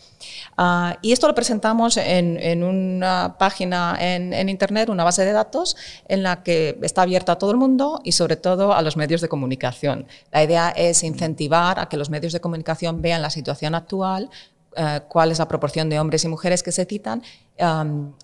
Ah, 0.55 0.97
y 1.01 1.11
esto 1.11 1.28
lo 1.28 1.36
presentamos 1.36 1.97
en, 1.97 2.63
una 2.63 3.36
página 3.38 3.97
en, 3.99 4.32
en, 4.32 4.47
Internet, 4.47 4.88
una 4.88 5.03
base 5.03 5.26
de 5.26 5.34
datos, 5.34 5.76
en 6.07 6.23
la 6.23 6.43
que 6.43 6.80
está 6.82 7.01
abierta 7.01 7.34
a 7.34 7.38
todo 7.38 7.51
el 7.51 7.57
mundo 7.57 7.99
y 8.05 8.13
sobre 8.13 8.38
todo 8.38 8.73
a 8.73 8.82
los 8.82 8.95
medios 8.95 9.19
de 9.19 9.28
comunicación. 9.28 10.07
La 10.32 10.45
idea 10.45 10.69
es 10.69 11.03
incentivar 11.03 11.78
a 11.78 11.89
que 11.89 11.97
los 11.97 12.09
medios 12.09 12.32
de 12.32 12.39
comunicación 12.39 13.01
vean 13.01 13.21
la 13.21 13.30
situación 13.30 13.76
actual, 13.76 14.30
eh, 14.78 15.01
cuál 15.07 15.32
es 15.32 15.39
la 15.39 15.47
proporción 15.47 15.89
de 15.89 15.99
hombres 15.99 16.23
y 16.26 16.30
mujeres 16.30 16.61
que 16.61 16.71
se 16.71 16.86
citan 16.86 17.21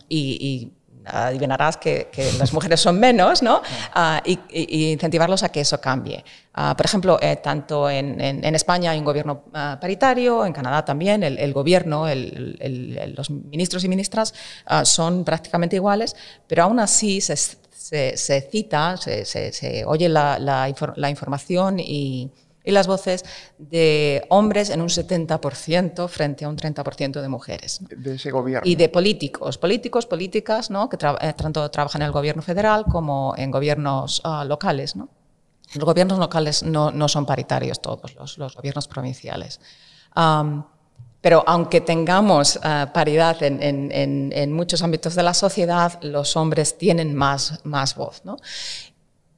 y, 0.09 0.71
adivinarás 1.05 1.77
que, 1.77 2.09
las 2.37 2.53
mujeres 2.53 2.79
son 2.79 2.99
menos, 2.99 3.41
¿no? 3.41 3.61
Ah, 3.93 4.21
y, 4.25 4.91
incentivarlos 4.91 5.43
a 5.43 5.49
que 5.49 5.61
eso 5.61 5.79
cambie. 5.79 6.23
Ah, 6.53 6.75
por 6.75 6.85
ejemplo, 6.85 7.17
eh, 7.21 7.37
tanto 7.37 7.89
en, 7.89 8.43
España 8.55 8.91
hay 8.91 8.99
un 8.99 9.05
gobierno 9.05 9.43
ah, 9.53 9.77
paritario, 9.79 10.45
en 10.45 10.53
Canadá 10.53 10.83
también, 10.83 11.23
el, 11.23 11.53
gobierno, 11.53 12.05
los 12.07 13.29
ministros 13.29 13.83
y 13.83 13.87
ministras 13.87 14.33
son 14.83 15.23
prácticamente 15.23 15.75
iguales, 15.75 16.15
pero 16.47 16.63
aún 16.63 16.79
así 16.79 17.21
se, 17.21 17.35
cita, 18.51 18.97
se, 18.97 19.83
oye 19.85 20.09
la, 20.09 20.39
la 20.39 21.09
información 21.09 21.79
y 21.79 22.31
y 22.63 22.71
las 22.71 22.87
voces 22.87 23.25
de 23.57 24.25
hombres 24.29 24.69
en 24.69 24.81
un 24.81 24.89
70% 24.89 26.07
frente 26.07 26.45
a 26.45 26.49
un 26.49 26.57
30% 26.57 27.21
de 27.21 27.27
mujeres. 27.27 27.79
De 27.89 28.15
ese 28.15 28.31
gobierno. 28.31 28.69
Y 28.69 28.75
de 28.75 28.89
políticos, 28.89 29.57
políticos, 29.57 30.05
políticas, 30.05 30.69
¿no? 30.69 30.89
que 30.89 30.97
eh, 31.21 31.33
tanto 31.33 31.69
trabajan 31.71 32.01
en 32.01 32.07
el 32.07 32.11
gobierno 32.11 32.41
federal 32.41 32.85
como 32.85 33.33
en 33.37 33.51
gobiernos 33.51 34.21
ah, 34.23 34.45
locales. 34.45 34.95
¿no? 34.95 35.09
Los 35.73 35.85
gobiernos 35.85 36.19
locales 36.19 36.63
no, 36.63 36.91
no 36.91 37.07
son 37.07 37.25
paritarios 37.25 37.81
todos, 37.81 38.15
los, 38.15 38.37
los 38.37 38.55
gobiernos 38.55 38.87
provinciales. 38.87 39.59
pero 41.21 41.43
aunque 41.47 41.81
tengamos 41.81 42.59
ah, 42.61 42.91
paridad 42.93 43.41
en, 43.41 43.61
en, 43.61 44.31
en, 44.33 44.51
muchos 44.51 44.83
ámbitos 44.83 45.15
de 45.15 45.23
la 45.23 45.33
sociedad, 45.33 45.99
los 46.03 46.35
hombres 46.35 46.77
tienen 46.77 47.15
más, 47.15 47.59
más 47.63 47.95
voz. 47.95 48.21
¿no? 48.25 48.37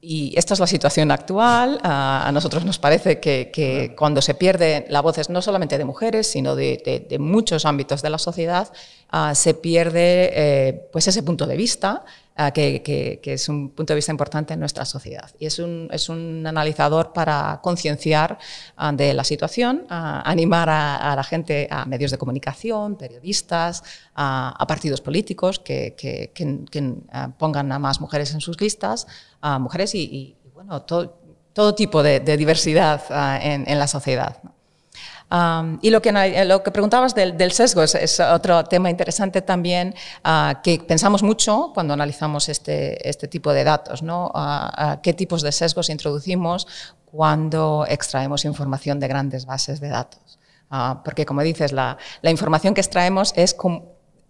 Y 0.06 0.34
esta 0.36 0.52
es 0.52 0.60
la 0.60 0.66
situación 0.66 1.10
actual. 1.10 1.80
A 1.82 2.30
nosotros 2.34 2.66
nos 2.66 2.78
parece 2.78 3.20
que, 3.20 3.94
cuando 3.96 4.20
se 4.20 4.34
pierde 4.34 4.84
la 4.90 5.00
voz 5.00 5.30
no 5.30 5.40
solamente 5.40 5.78
de 5.78 5.84
mujeres, 5.86 6.26
sino 6.26 6.54
de, 6.54 7.16
muchos 7.18 7.64
ámbitos 7.64 8.02
de 8.02 8.10
la 8.10 8.18
sociedad, 8.18 8.70
ah, 9.10 9.34
se 9.34 9.54
pierde 9.54 10.30
eh, 10.34 10.88
pues 10.92 11.08
ese 11.08 11.22
punto 11.22 11.46
de 11.46 11.56
vista 11.56 12.04
que, 12.52 13.20
es 13.24 13.48
un 13.48 13.70
punto 13.70 13.92
de 13.92 13.96
vista 13.96 14.10
importante 14.10 14.54
en 14.54 14.60
nuestra 14.60 14.84
sociedad. 14.84 15.30
Y 15.38 15.46
es 15.46 15.58
un, 15.58 15.88
es 15.92 16.08
un 16.08 16.44
analizador 16.46 17.12
para 17.12 17.60
concienciar 17.62 18.38
ah, 18.76 18.92
de 18.92 19.14
la 19.14 19.24
situación, 19.24 19.86
animar 19.88 20.68
a, 20.68 21.14
la 21.14 21.24
gente, 21.24 21.68
a 21.70 21.84
medios 21.84 22.10
de 22.10 22.18
comunicación, 22.18 22.96
periodistas, 22.96 23.82
a, 24.14 24.64
partidos 24.66 25.00
políticos 25.00 25.58
que, 25.58 25.94
que, 25.96 26.30
pongan 27.38 27.70
a 27.70 27.78
más 27.78 28.00
mujeres 28.00 28.34
en 28.34 28.40
sus 28.40 28.60
listas, 28.60 29.06
a 29.40 29.58
mujeres 29.58 29.94
y, 29.94 30.36
bueno, 30.54 30.82
todo, 30.82 31.18
todo, 31.52 31.74
tipo 31.74 32.02
de, 32.02 32.20
diversidad 32.20 33.02
ah, 33.10 33.38
en, 33.40 33.64
en, 33.68 33.78
la 33.78 33.86
sociedad 33.86 34.53
y 35.80 35.90
lo 35.90 36.00
que, 36.00 36.44
lo 36.46 36.62
que 36.62 36.70
preguntabas 36.70 37.14
del, 37.14 37.52
sesgo 37.52 37.82
es, 37.82 38.20
otro 38.20 38.64
tema 38.64 38.90
interesante 38.90 39.42
también 39.42 39.94
ah, 40.22 40.60
que 40.62 40.78
pensamos 40.78 41.22
mucho 41.22 41.72
cuando 41.74 41.94
analizamos 41.94 42.48
este, 42.48 43.08
este 43.08 43.26
tipo 43.26 43.52
de 43.52 43.64
datos, 43.64 44.02
¿no? 44.02 44.32
¿Qué 45.02 45.12
tipos 45.12 45.42
de 45.42 45.50
sesgos 45.50 45.90
introducimos 45.90 46.66
cuando 47.06 47.84
extraemos 47.88 48.44
información 48.44 49.00
de 49.00 49.08
grandes 49.08 49.46
bases 49.46 49.80
de 49.80 49.88
datos? 49.88 50.38
Ah, 50.70 51.02
porque, 51.04 51.26
como 51.26 51.42
dices, 51.42 51.72
la, 51.72 51.96
la, 52.22 52.30
información 52.30 52.74
que 52.74 52.80
extraemos 52.80 53.32
es, 53.36 53.56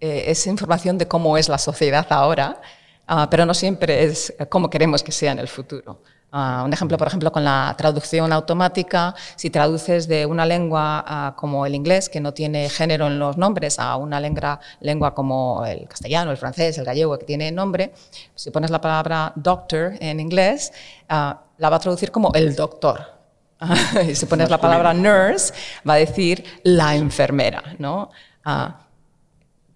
eh, 0.01 0.25
es 0.27 0.47
información 0.47 0.99
de 0.99 1.07
cómo 1.07 1.39
es 1.39 1.49
la 1.49 1.59
sociedad 1.59 2.07
ahora, 2.11 2.61
ah, 3.07 3.29
pero 3.31 3.47
no 3.47 3.55
siempre 3.55 4.05
es 4.05 4.35
cómo 4.49 4.69
queremos 4.69 5.03
que 5.03 5.13
sea 5.13 5.33
en 5.33 5.39
el 5.39 5.49
futuro. 5.49 6.03
Ah, 6.37 6.65
un 6.65 6.73
ejemplo, 6.73 6.99
por 6.99 7.07
ejemplo, 7.07 7.31
con 7.31 7.45
la 7.45 7.77
traducción 7.79 8.33
automática, 8.33 9.15
si 9.37 9.51
traduces 9.51 10.09
de 10.09 10.27
una 10.27 10.45
lengua 10.45 11.05
ah, 11.07 11.35
como 11.37 11.65
el 11.65 11.77
inglés, 11.77 12.09
que 12.09 12.19
no 12.19 12.35
tiene 12.35 12.69
género 12.69 13.07
en 13.07 13.21
los 13.21 13.37
nombres, 13.37 13.79
a 13.79 13.95
una 13.95 14.19
lengua, 14.19 14.59
lengua 14.81 15.15
como 15.15 15.65
el 15.65 15.87
castellano, 15.87 16.33
el 16.33 16.37
francés, 16.37 16.77
el 16.77 16.85
gallego, 16.85 17.17
que 17.21 17.25
tiene 17.25 17.53
nombre, 17.53 17.93
si 18.35 18.51
pones 18.51 18.73
la 18.73 18.81
palabra 18.81 19.33
doctor 19.37 19.93
en 20.01 20.19
inglés, 20.19 20.73
ah, 21.09 21.41
la 21.59 21.71
va 21.71 21.77
a 21.77 21.79
traducir 21.79 22.11
como 22.11 22.33
el 22.35 22.57
doctor. 22.57 23.13
y 24.09 24.17
si 24.17 24.27
pones 24.27 24.51
la 24.51 24.59
palabra 24.59 24.93
nurse, 24.93 25.55
va 25.89 25.95
a 25.95 25.99
decir 25.99 26.45
la 26.65 26.97
enfermera. 26.97 27.63
¿no? 27.79 28.11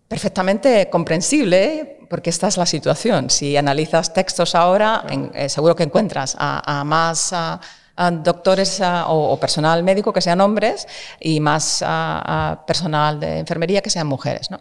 perfectamente 0.09 0.91
comprensible 0.91 1.98
porque 2.09 2.31
esta 2.31 2.49
es 2.49 2.57
la 2.57 2.67
situación. 2.67 3.31
Si 3.31 3.57
analizas 3.57 4.13
textos 4.13 4.55
ahora, 4.55 5.05
eh, 5.35 5.49
seguro 5.49 5.77
que 5.77 5.85
encuentras 5.85 6.37
a, 6.39 6.85
más 6.85 7.35
doctores 8.23 8.81
o, 9.07 9.37
personal 9.41 9.83
médico 9.83 10.13
que 10.13 10.21
sean 10.21 10.41
hombres 10.41 10.87
y 11.21 11.41
más 11.41 11.85
personal 12.67 13.19
de 13.21 13.39
enfermería 13.39 13.83
que 13.83 13.91
sean 13.91 14.07
mujeres. 14.07 14.51
¿no? 14.51 14.61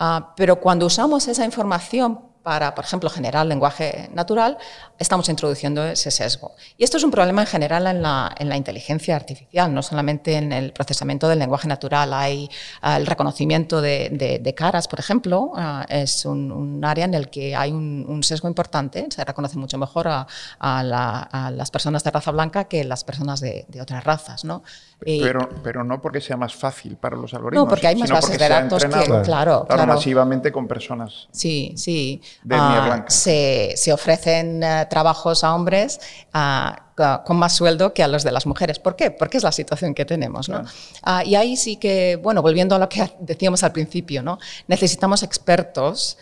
Ah, 0.00 0.32
pero 0.36 0.60
cuando 0.60 0.86
usamos 0.86 1.26
esa 1.26 1.44
información 1.44 2.27
para, 2.48 2.74
por 2.74 2.82
ejemplo, 2.82 3.10
generar 3.10 3.44
lenguaje 3.44 4.08
natural, 4.14 4.56
estamos 4.98 5.28
introduciendo 5.28 5.84
ese 5.84 6.10
sesgo. 6.10 6.52
Y 6.78 6.84
esto 6.84 6.96
es 6.96 7.04
un 7.04 7.10
problema 7.10 7.42
en 7.42 7.46
general 7.46 7.86
en 7.86 8.00
la, 8.00 8.34
en 8.38 8.48
la 8.48 8.56
inteligencia 8.56 9.16
artificial, 9.16 9.74
no 9.74 9.82
solamente 9.82 10.32
en 10.32 10.50
el 10.54 10.72
procesamiento 10.72 11.28
del 11.28 11.40
lenguaje 11.40 11.68
natural. 11.68 12.14
Hay 12.14 12.48
ah, 12.80 12.96
el 12.96 13.04
reconocimiento 13.04 13.82
de, 13.82 14.40
de, 14.42 14.54
caras, 14.54 14.88
por 14.88 14.98
ejemplo, 14.98 15.52
ah, 15.56 15.84
es 15.90 16.24
un, 16.24 16.82
área 16.82 17.04
en 17.04 17.12
el 17.12 17.28
que 17.28 17.54
hay 17.54 17.70
un, 17.70 18.22
sesgo 18.22 18.48
importante. 18.48 19.06
Se 19.10 19.22
reconoce 19.26 19.58
mucho 19.58 19.76
mejor 19.76 20.08
a, 20.08 20.26
a, 20.58 21.50
las 21.50 21.70
personas 21.70 22.02
de 22.02 22.10
raza 22.12 22.30
blanca 22.30 22.64
que 22.64 22.82
las 22.82 23.04
personas 23.04 23.40
de, 23.40 23.66
otras 23.78 24.04
razas. 24.04 24.46
¿no? 24.46 24.62
Pero, 25.00 25.50
pero 25.62 25.84
no 25.84 26.00
porque 26.00 26.22
sea 26.22 26.38
más 26.38 26.54
fácil 26.54 26.96
para 26.96 27.14
los 27.14 27.34
algoritmos. 27.34 27.66
No, 27.66 27.68
porque 27.68 27.88
hay 27.88 27.96
más 27.96 28.10
bases 28.10 28.38
de 28.38 28.48
datos 28.48 28.82
que, 28.82 28.88
claro, 29.22 29.66
claro, 29.68 29.86
masivamente 29.86 30.50
con 30.50 30.66
personas. 30.66 31.28
Sí, 31.30 31.74
sí. 31.76 32.22
Ah, 32.50 33.04
se, 33.08 33.74
se, 33.76 33.92
ofrecen 33.92 34.62
eh, 34.62 34.86
trabajos 34.88 35.42
a 35.42 35.54
hombres 35.54 36.00
ah, 36.32 36.84
con 37.24 37.36
más 37.36 37.54
sueldo 37.54 37.92
que 37.92 38.02
a 38.02 38.08
los 38.08 38.22
de 38.22 38.32
las 38.32 38.46
mujeres. 38.46 38.78
¿Por 38.78 38.96
qué? 38.96 39.10
Porque 39.10 39.36
es 39.36 39.42
la 39.42 39.52
situación 39.52 39.94
que 39.94 40.04
tenemos. 40.04 40.48
¿no? 40.48 40.64
Ah, 41.02 41.24
y 41.24 41.34
ahí 41.34 41.56
sí 41.56 41.76
que, 41.76 42.16
bueno, 42.22 42.42
volviendo 42.42 42.74
a 42.74 42.78
lo 42.78 42.88
que 42.88 43.10
decíamos 43.20 43.62
al 43.64 43.72
principio, 43.72 44.22
¿no? 44.22 44.38
necesitamos 44.66 45.22
expertos 45.22 46.18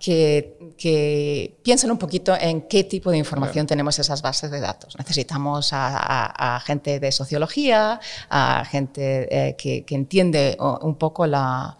que, 0.00 0.56
que, 0.78 1.58
piensen 1.62 1.90
un 1.90 1.98
poquito 1.98 2.34
en 2.40 2.62
qué 2.62 2.84
tipo 2.84 3.10
de 3.10 3.18
información 3.18 3.66
tenemos 3.66 3.98
esas 3.98 4.22
bases 4.22 4.50
de 4.50 4.60
datos. 4.60 4.96
Necesitamos 4.96 5.70
a, 5.72 6.62
gente 6.64 6.98
de 7.00 7.12
sociología, 7.12 8.00
a 8.30 8.64
gente 8.64 9.28
eh, 9.30 9.56
que, 9.56 9.84
que, 9.84 9.94
entiende 9.94 10.56
un 10.58 10.94
poco 10.94 11.26
la, 11.26 11.76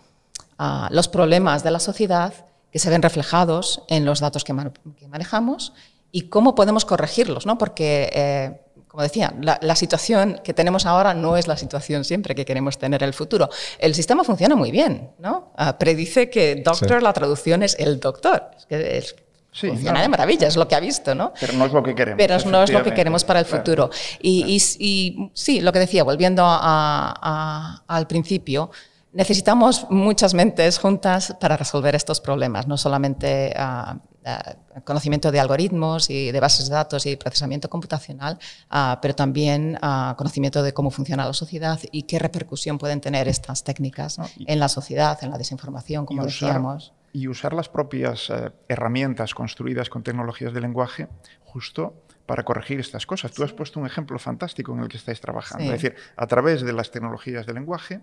los 0.90 1.08
problemas 1.08 1.64
de 1.64 1.70
la 1.70 1.80
sociedad 1.80 2.34
que 2.76 2.80
se 2.80 2.90
ven 2.90 3.00
reflejados 3.00 3.80
en 3.88 4.04
los 4.04 4.20
datos 4.20 4.44
que, 4.44 4.52
manejamos 4.52 5.72
y 6.12 6.28
cómo 6.28 6.54
podemos 6.54 6.84
corregirlos, 6.84 7.46
¿no? 7.46 7.56
Porque, 7.56 8.10
eh, 8.12 8.60
como 8.86 9.02
decía, 9.02 9.32
la, 9.40 9.76
situación 9.76 10.42
que 10.44 10.52
tenemos 10.52 10.84
ahora 10.84 11.14
no 11.14 11.38
es 11.38 11.46
la 11.48 11.56
situación 11.56 12.04
siempre 12.04 12.34
que 12.34 12.44
queremos 12.44 12.76
tener 12.76 13.02
en 13.02 13.06
el 13.06 13.14
futuro. 13.14 13.48
El 13.78 13.94
sistema 13.94 14.24
funciona 14.24 14.56
muy 14.56 14.70
bien, 14.70 15.12
¿no? 15.18 15.54
Ah, 15.56 15.78
predice 15.78 16.28
que 16.28 16.56
doctor, 16.56 17.02
la 17.02 17.14
traducción 17.14 17.62
es 17.62 17.76
el 17.78 17.98
doctor. 17.98 18.50
Es 18.58 18.66
que 18.66 19.14
funciona 19.54 20.02
de 20.02 20.08
maravilla, 20.08 20.46
es 20.46 20.56
lo 20.56 20.68
que 20.68 20.74
ha 20.74 20.80
visto, 20.80 21.14
¿no? 21.14 21.32
Pero 21.40 21.54
no 21.54 21.64
es 21.64 21.72
lo 21.72 21.82
que 21.82 21.94
queremos. 21.94 22.18
Pero 22.18 22.38
no 22.50 22.62
es 22.62 22.70
lo 22.70 22.82
que 22.82 22.92
queremos 22.92 23.24
para 23.24 23.40
el 23.40 23.46
futuro. 23.46 23.88
Y, 24.20 24.60
sí, 24.60 25.60
lo 25.62 25.72
que 25.72 25.78
decía, 25.78 26.04
volviendo 26.04 26.44
al 26.46 28.06
principio, 28.06 28.70
necesitamos 29.16 29.86
muchas 29.90 30.34
mentes 30.34 30.78
juntas 30.78 31.34
para 31.40 31.56
resolver 31.56 31.94
estos 31.94 32.20
problemas, 32.20 32.68
no 32.68 32.76
solamente 32.76 33.54
ah, 33.56 33.98
ah, 34.26 34.54
conocimiento 34.84 35.32
de 35.32 35.40
algoritmos 35.40 36.10
y 36.10 36.30
de 36.30 36.38
bases 36.38 36.68
de 36.68 36.74
datos 36.74 37.06
y 37.06 37.16
procesamiento 37.16 37.70
computacional, 37.70 38.38
ah, 38.70 38.98
pero 39.00 39.14
también 39.14 39.78
conocimiento 40.16 40.62
de 40.62 40.72
cómo 40.74 40.90
funciona 40.90 41.26
la 41.26 41.32
sociedad 41.32 41.80
y 41.90 42.02
qué 42.02 42.18
repercusión 42.18 42.76
pueden 42.76 43.00
tener 43.00 43.26
estas 43.26 43.64
técnicas 43.64 44.18
en 44.38 44.58
la 44.60 44.68
sociedad, 44.68 45.18
en 45.22 45.30
la 45.30 45.38
desinformación, 45.38 46.04
como 46.04 46.24
decíamos. 46.24 46.92
Y 47.12 47.28
usar 47.28 47.54
las 47.54 47.70
propias 47.70 48.28
eh, 48.28 48.52
herramientas 48.68 49.34
construidas 49.34 49.88
con 49.88 50.02
tecnologías 50.02 50.52
de 50.52 50.60
lenguaje 50.60 51.08
justo 51.46 51.94
para 52.26 52.42
corregir 52.44 52.78
estas 52.80 53.06
cosas. 53.06 53.32
Tú 53.32 53.42
has 53.44 53.52
puesto 53.52 53.80
un 53.80 53.86
ejemplo 53.86 54.18
fantástico 54.18 54.74
en 54.74 54.80
el 54.80 54.88
que 54.88 54.98
estáis 54.98 55.20
trabajando. 55.20 55.64
Es 55.64 55.80
decir, 55.80 55.94
a 56.16 56.26
través 56.26 56.62
de 56.62 56.72
las 56.72 56.90
tecnologías 56.90 57.46
de 57.46 57.54
lenguaje, 57.54 58.00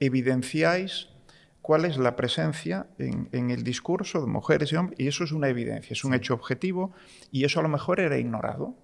evidenciáis 0.00 1.08
cuál 1.62 1.84
es 1.84 1.98
la 1.98 2.16
presencia 2.16 2.86
en, 2.98 3.28
en, 3.32 3.50
el 3.50 3.62
discurso 3.62 4.20
de 4.20 4.26
mujeres 4.26 4.72
y 4.72 4.76
hombres, 4.76 4.98
y 4.98 5.06
eso 5.06 5.24
es 5.24 5.32
una 5.32 5.48
evidencia, 5.48 5.92
es 5.92 6.02
un 6.04 6.14
hecho 6.14 6.32
objetivo, 6.34 6.92
y 7.30 7.44
eso 7.44 7.60
a 7.60 7.62
lo 7.62 7.68
mejor 7.68 8.00
era 8.00 8.16
ignorado. 8.16 8.74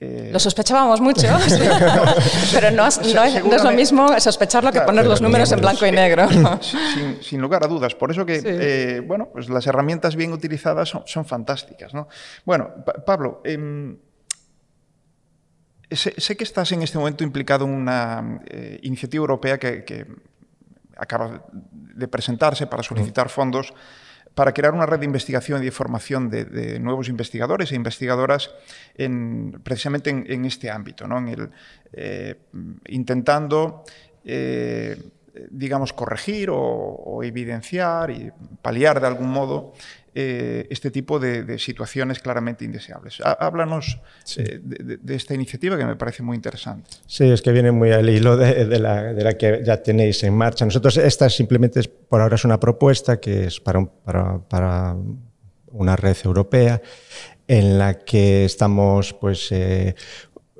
Eh... 0.00 0.30
Lo 0.32 0.38
sospechábamos 0.38 1.00
mucho, 1.00 1.26
pero 2.52 2.70
no, 2.70 2.86
es, 2.86 2.98
no, 3.14 3.24
es, 3.24 3.44
no, 3.44 3.56
es, 3.56 3.64
lo 3.64 3.72
mismo 3.72 4.20
sospecharlo 4.20 4.70
que 4.70 4.80
poner 4.82 5.06
los 5.06 5.20
números 5.20 5.50
en 5.50 5.60
blanco 5.60 5.86
y 5.86 5.92
negro. 5.92 6.28
Sin, 6.60 7.22
sin, 7.22 7.40
lugar 7.40 7.64
a 7.64 7.66
dudas. 7.66 7.94
Por 7.94 8.10
eso 8.10 8.24
que, 8.24 8.40
sí. 8.40 8.46
eh, 8.48 9.02
bueno, 9.04 9.30
pues 9.32 9.48
las 9.48 9.66
herramientas 9.66 10.14
bien 10.14 10.32
utilizadas 10.32 10.88
son, 10.88 11.02
son 11.06 11.24
fantásticas. 11.24 11.94
¿no? 11.94 12.08
Bueno, 12.44 12.68
pa 12.84 12.92
Pablo, 13.04 13.40
eh, 13.44 13.96
sé, 15.90 16.14
sé, 16.18 16.36
que 16.36 16.44
estás 16.44 16.72
en 16.72 16.82
este 16.82 16.98
momento 16.98 17.24
implicado 17.24 17.64
en 17.64 17.72
una 17.72 18.40
eh, 18.46 18.78
iniciativa 18.82 19.22
europea 19.22 19.58
que, 19.58 19.84
que, 19.84 20.06
acaba 21.00 21.46
de 21.52 22.08
presentarse 22.08 22.66
para 22.66 22.82
solicitar 22.82 23.28
fondos 23.28 23.72
para 24.38 24.54
crear 24.54 24.72
una 24.72 24.86
red 24.86 25.00
de 25.00 25.04
investigación 25.04 25.62
y 25.62 25.64
de 25.64 25.72
formación 25.72 26.30
de, 26.30 26.44
de 26.44 26.78
nuevos 26.78 27.08
investigadores 27.08 27.72
e 27.72 27.74
investigadoras 27.74 28.54
en, 28.94 29.60
precisamente 29.64 30.10
en, 30.10 30.24
en, 30.28 30.44
este 30.44 30.70
ámbito, 30.70 31.08
¿no? 31.08 31.18
en 31.18 31.28
el, 31.28 31.50
eh, 31.92 32.36
intentando, 32.86 33.82
eh, 34.24 34.96
digamos, 35.50 35.92
corregir 35.92 36.50
o, 36.50 36.58
o, 36.58 37.22
evidenciar 37.22 38.10
y 38.10 38.30
paliar 38.62 39.00
de 39.00 39.06
algún 39.06 39.30
modo 39.30 39.72
eh, 40.14 40.66
este 40.70 40.90
tipo 40.90 41.18
de, 41.18 41.44
de, 41.44 41.58
situaciones 41.58 42.18
claramente 42.18 42.64
indeseables. 42.64 43.20
Háblanos 43.22 44.00
sí. 44.24 44.42
eh, 44.42 44.60
de, 44.62 44.96
de, 44.96 45.14
esta 45.14 45.34
iniciativa 45.34 45.76
que 45.76 45.84
me 45.84 45.96
parece 45.96 46.22
muy 46.22 46.34
interesante. 46.34 46.90
Sí, 47.06 47.30
es 47.30 47.42
que 47.42 47.52
viene 47.52 47.70
muy 47.70 47.92
al 47.92 48.08
hilo 48.08 48.36
de, 48.36 48.78
la, 48.78 49.12
de, 49.12 49.22
la, 49.22 49.34
que 49.36 49.62
ya 49.64 49.82
tenéis 49.82 50.22
en 50.24 50.34
marcha. 50.34 50.64
Nosotros, 50.64 50.96
esta 50.96 51.28
simplemente 51.28 51.80
es, 51.80 51.88
por 51.88 52.20
ahora 52.20 52.34
es 52.34 52.44
una 52.44 52.58
propuesta 52.58 53.20
que 53.20 53.46
es 53.46 53.60
para, 53.60 53.78
un, 53.78 53.88
para, 54.04 54.38
para 54.40 54.96
una 55.72 55.96
red 55.96 56.16
europea 56.24 56.80
en 57.46 57.78
la 57.78 57.94
que 57.94 58.44
estamos, 58.44 59.14
pues, 59.14 59.52
eh, 59.52 59.94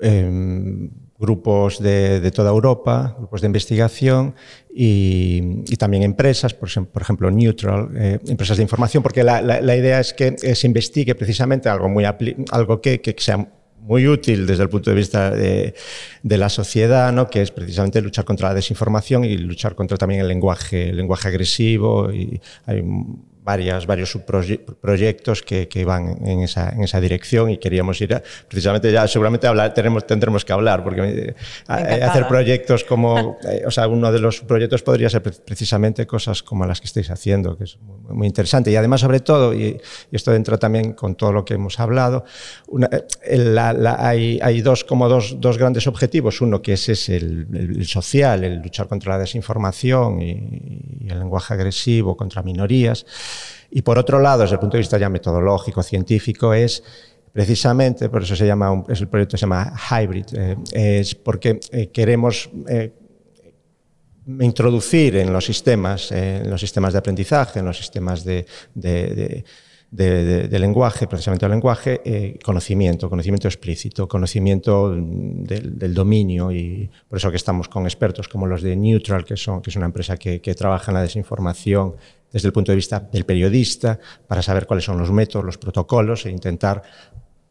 eh, 0.01 0.91
grupos 1.19 1.83
de, 1.83 2.21
de, 2.21 2.31
toda 2.31 2.51
Europa, 2.51 3.17
grupos 3.19 3.41
de 3.41 3.47
investigación 3.47 4.35
y, 4.73 5.63
y 5.67 5.77
también 5.77 6.05
empresas, 6.05 6.55
por, 6.55 6.69
por 6.87 7.03
ejemplo, 7.03 7.31
Neutral, 7.31 7.89
eh, 7.97 8.19
empresas 8.29 8.57
de 8.57 8.63
información, 8.63 9.03
porque 9.03 9.25
la, 9.25 9.43
la, 9.43 9.61
la 9.61 9.77
idea 9.77 9.99
es 9.99 10.13
que 10.13 10.37
eh, 10.41 10.55
se 10.55 10.67
investigue 10.67 11.15
precisamente 11.17 11.69
algo, 11.69 11.89
muy 11.89 12.05
algo 12.05 12.81
que, 12.81 13.01
que 13.01 13.15
sea 13.19 13.49
muy 13.81 14.07
útil 14.07 14.47
desde 14.47 14.63
el 14.63 14.69
punto 14.69 14.91
de 14.91 14.97
vista 14.97 15.31
de, 15.31 15.75
de, 16.23 16.39
la 16.39 16.49
sociedad, 16.51 17.11
¿no? 17.13 17.31
que 17.31 17.43
es 17.43 17.51
precisamente 17.51 18.01
luchar 18.03 18.25
contra 18.25 18.49
la 18.49 18.55
desinformación 18.55 19.25
y 19.25 19.39
luchar 19.39 19.75
contra 19.75 19.97
también 19.97 20.21
el 20.21 20.29
lenguaje, 20.29 20.91
el 20.91 20.97
lenguaje 20.97 21.29
agresivo. 21.29 22.13
Y 22.13 22.41
hay 22.67 22.83
varias, 23.49 23.87
varios 23.87 24.11
subproyectos 24.11 25.43
que, 25.43 25.69
que 25.69 25.83
van 25.87 26.19
en 26.27 26.43
esa, 26.43 26.69
en 26.69 26.85
esa 26.85 27.01
dirección 27.01 27.49
y 27.49 27.57
queríamos 27.57 27.99
ir 28.03 28.15
a, 28.15 28.23
precisamente 28.47 28.93
ya 28.93 29.09
seguramente 29.09 29.47
hablar, 29.47 29.73
tenemos, 29.73 30.07
tendremos 30.07 30.45
que 30.45 30.53
hablar 30.53 30.85
porque 30.85 31.01
eh, 31.03 32.03
hacer 32.03 32.29
proyectos 32.29 32.85
como, 32.85 33.39
eh, 33.49 33.63
o 33.67 33.71
sea, 33.71 33.89
uno 33.89 34.13
de 34.13 34.19
los 34.19 34.43
proyectos 34.43 34.83
podría 34.83 35.09
ser 35.09 35.23
precisamente 35.23 36.07
cosas 36.07 36.43
como 36.43 36.67
las 36.67 36.79
que 36.83 36.89
estáis 36.89 37.11
haciendo, 37.11 37.57
que 37.57 37.65
es 37.65 37.79
muy, 37.81 38.17
muy 38.19 38.27
interesante. 38.27 38.71
Y 38.71 38.77
además, 38.77 39.01
sobre 39.01 39.21
todo, 39.21 39.55
y, 39.55 39.81
y, 40.11 40.17
esto 40.17 40.35
entra 40.35 40.59
también 40.59 40.93
con 40.93 41.15
todo 41.15 41.33
lo 41.33 41.43
que 41.47 41.55
hemos 41.55 41.81
hablado, 41.81 42.25
una, 42.67 42.91
eh, 42.93 43.39
la, 43.39 43.73
la, 43.73 43.97
hay, 43.99 44.39
hay 44.43 44.61
dos, 44.61 44.85
como 44.85 45.09
dos, 45.09 45.41
dos 45.41 45.57
grandes 45.57 45.87
objetivos. 45.87 46.43
Uno 46.43 46.61
que 46.61 46.75
ese 46.75 46.93
es 46.93 47.09
el, 47.09 47.47
el, 47.55 47.87
social, 47.87 48.45
el 48.45 48.61
luchar 48.61 48.89
contra 48.89 49.15
la 49.15 49.21
desinformación 49.21 50.21
y, 50.21 50.33
y 51.01 51.09
el 51.09 51.19
lenguaje 51.19 51.55
agresivo 51.55 52.15
contra 52.15 52.43
minorías. 52.43 53.07
Y 53.71 53.83
por 53.83 53.99
otro 53.99 54.19
lado, 54.21 54.43
desde 54.43 54.55
el 54.55 54.61
punto 54.61 54.77
de 54.77 54.81
vista 54.81 54.99
ya 54.99 55.09
metodológico, 55.09 55.83
científico, 55.83 56.55
es 56.55 56.83
precisamente, 57.33 58.09
por 58.09 58.23
eso 58.23 58.35
se 58.35 58.47
llama, 58.47 58.85
es 58.89 59.01
el 59.01 59.09
proyecto 59.09 59.37
se 59.37 59.43
llama 59.43 59.73
Hybrid, 59.91 60.27
eh, 60.35 60.57
es 60.73 61.15
porque 61.15 61.61
eh, 61.71 61.89
queremos 61.89 62.51
eh, 62.69 62.93
introducir 64.41 65.17
en 65.17 65.33
los 65.33 65.45
sistemas, 65.45 66.11
en 66.13 66.51
los 66.51 66.61
sistemas 66.61 66.93
de 66.93 66.99
aprendizaje, 66.99 67.61
en 67.61 67.67
los 67.67 67.77
sistemas 67.77 68.25
de 68.25 68.47
de, 69.91 70.59
lenguaje, 70.59 71.07
precisamente 71.07 71.47
el 71.47 71.53
lenguaje, 71.53 72.01
eh, 72.05 72.39
conocimiento, 72.45 73.09
conocimiento 73.09 73.49
explícito, 73.49 74.07
conocimiento 74.07 74.91
del, 74.91 75.79
del, 75.79 75.95
dominio 75.95 76.53
y 76.53 76.91
por 77.09 77.19
eso 77.19 77.31
que 77.31 77.37
estamos 77.37 77.69
con 77.69 77.85
expertos 77.85 78.29
como 78.29 78.47
los 78.47 78.61
de 78.63 78.77
Neutral, 78.77 79.25
que, 79.25 79.37
son, 79.37 79.63
que 79.63 79.71
es 79.71 79.77
una 79.77 79.87
empresa 79.87 80.17
que, 80.17 80.41
que 80.41 80.55
trabaja 80.55 80.91
en 80.91 80.97
la 80.97 81.03
desinformación 81.03 81.95
desde 82.31 82.49
el 82.49 82.53
punto 82.53 82.73
de 82.73 82.77
vista 82.77 83.01
del 83.01 83.25
periodista, 83.25 83.99
para 84.27 84.43
saber 84.43 84.67
cuáles 84.67 84.85
son 84.85 84.99
los 84.99 85.11
métodos, 85.11 85.47
los 85.47 85.57
protocolos 85.57 86.27
e 86.27 86.31
intentar 86.31 86.83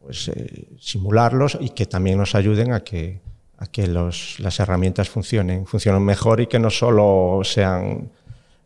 pues, 0.00 0.28
eh, 0.28 0.68
simularlos 0.78 1.58
y 1.60 1.70
que 1.70 1.86
también 1.86 2.18
nos 2.18 2.36
ayuden 2.36 2.72
a 2.72 2.80
que, 2.80 3.20
a 3.56 3.66
que 3.66 3.88
los, 3.88 4.38
las 4.38 4.60
herramientas 4.60 5.08
funcionen, 5.08 5.66
funcionen 5.66 6.04
mejor 6.04 6.40
y 6.40 6.46
que 6.46 6.60
no 6.60 6.70
solo 6.70 7.40
sean 7.42 8.12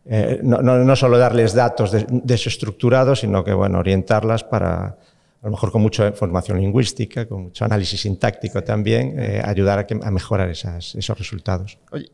eh, 0.05 0.39
no, 0.43 0.61
no, 0.61 0.77
no, 0.77 0.95
solo 0.95 1.17
darles 1.17 1.53
datos 1.53 1.91
desestructurados, 2.09 3.21
sino 3.21 3.43
que 3.43 3.53
bueno, 3.53 3.79
orientarlas 3.79 4.43
para, 4.43 4.85
a 4.85 4.97
lo 5.43 5.51
mejor 5.51 5.71
con 5.71 5.81
mucha 5.81 6.11
formación 6.11 6.59
lingüística, 6.59 7.25
con 7.25 7.43
mucho 7.43 7.65
análisis 7.65 8.01
sintáctico 8.01 8.63
también, 8.63 9.17
eh, 9.17 9.41
ayudar 9.43 9.79
a, 9.79 9.87
que, 9.87 9.99
a 10.01 10.11
mejorar 10.11 10.49
esas, 10.49 10.95
esos 10.95 11.17
resultados. 11.17 11.77
Oye, 11.91 12.11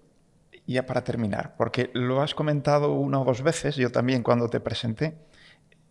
ya 0.67 0.85
para 0.85 1.03
terminar, 1.03 1.55
porque 1.57 1.89
lo 1.93 2.21
has 2.21 2.35
comentado 2.35 2.93
una 2.93 3.19
o 3.19 3.25
dos 3.25 3.41
veces, 3.41 3.75
yo 3.75 3.91
también 3.91 4.21
cuando 4.21 4.49
te 4.49 4.59
presenté, 4.59 5.15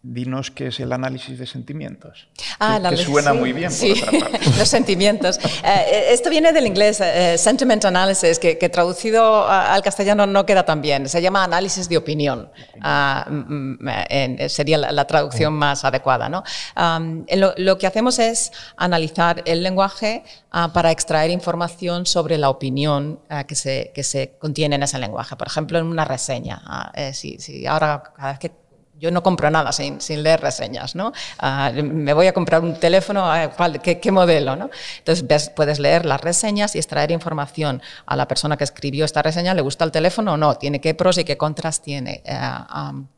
dinos 0.02 0.50
qué 0.50 0.68
es 0.68 0.80
el 0.80 0.92
análisis 0.92 1.38
de 1.38 1.46
sentimientos. 1.46 2.28
Ah, 2.60 2.80
que, 2.82 2.96
que 2.96 3.04
suena 3.04 3.32
sí, 3.32 3.38
muy 3.38 3.52
bien, 3.52 3.70
sí. 3.70 3.94
por 3.94 4.14
otra 4.14 4.30
parte. 4.30 4.50
Los 4.58 4.68
sentimientos. 4.68 5.38
Eh, 5.64 6.08
esto 6.10 6.30
viene 6.30 6.52
del 6.52 6.66
inglés, 6.66 7.00
eh, 7.00 7.36
sentiment 7.36 7.84
analysis, 7.84 8.38
que, 8.38 8.58
que, 8.58 8.68
traducido 8.68 9.48
al 9.48 9.82
castellano 9.82 10.26
no 10.26 10.46
queda 10.46 10.64
tan 10.64 10.80
bien. 10.80 11.08
Se 11.08 11.20
llama 11.20 11.44
análisis 11.44 11.88
de 11.88 11.96
opinión. 11.96 12.50
Uh, 12.76 13.76
en, 14.08 14.48
sería 14.48 14.78
la, 14.78 14.92
la 14.92 15.06
traducción 15.06 15.54
sí. 15.54 15.58
más 15.58 15.84
adecuada. 15.84 16.28
¿no? 16.28 16.44
Um, 16.76 17.24
lo, 17.34 17.54
lo, 17.56 17.78
que 17.78 17.86
hacemos 17.86 18.18
es 18.18 18.52
analizar 18.76 19.42
el 19.46 19.62
lenguaje 19.62 20.22
uh, 20.52 20.70
para 20.72 20.90
extraer 20.92 21.30
información 21.30 22.06
sobre 22.06 22.38
la 22.38 22.50
opinión 22.50 23.20
uh, 23.30 23.44
que, 23.46 23.54
se, 23.54 23.90
que 23.94 24.04
se 24.04 24.36
contiene 24.38 24.76
en 24.76 24.84
ese 24.84 24.98
lenguaje. 24.98 25.34
Por 25.36 25.48
ejemplo, 25.48 25.78
en 25.78 25.86
una 25.86 26.04
reseña. 26.04 26.62
Eh, 26.94 27.12
si, 27.14 27.38
si 27.38 27.66
ahora 27.66 28.02
cada 28.16 28.30
vez 28.30 28.38
que 28.38 28.50
yo 28.98 29.10
no 29.10 29.22
compro 29.22 29.50
nada 29.50 29.72
sin, 29.72 30.00
sin 30.00 30.22
leer 30.22 30.40
reseñas, 30.40 30.94
¿no? 30.94 31.12
Uh, 31.42 31.82
me 31.82 32.12
voy 32.12 32.26
a 32.26 32.32
comprar 32.32 32.62
un 32.62 32.78
teléfono, 32.78 33.30
¿cuál, 33.56 33.80
qué, 33.80 34.00
qué, 34.00 34.12
modelo, 34.12 34.56
no? 34.56 34.70
Entonces 34.98 35.26
ves, 35.26 35.50
puedes 35.50 35.78
leer 35.78 36.04
las 36.04 36.20
reseñas 36.20 36.74
y 36.74 36.78
extraer 36.78 37.10
información 37.10 37.82
a 38.06 38.16
la 38.16 38.28
persona 38.28 38.56
que 38.56 38.64
escribió 38.64 39.04
esta 39.04 39.22
reseña, 39.22 39.54
¿le 39.54 39.62
gusta 39.62 39.84
el 39.84 39.92
teléfono 39.92 40.34
o 40.34 40.36
no? 40.36 40.56
¿Tiene 40.56 40.80
qué 40.80 40.94
pros 40.94 41.18
y 41.18 41.24
qué 41.24 41.36
contras 41.36 41.80
tiene? 41.80 42.22
Uh, 42.26 42.78
um, 42.78 43.08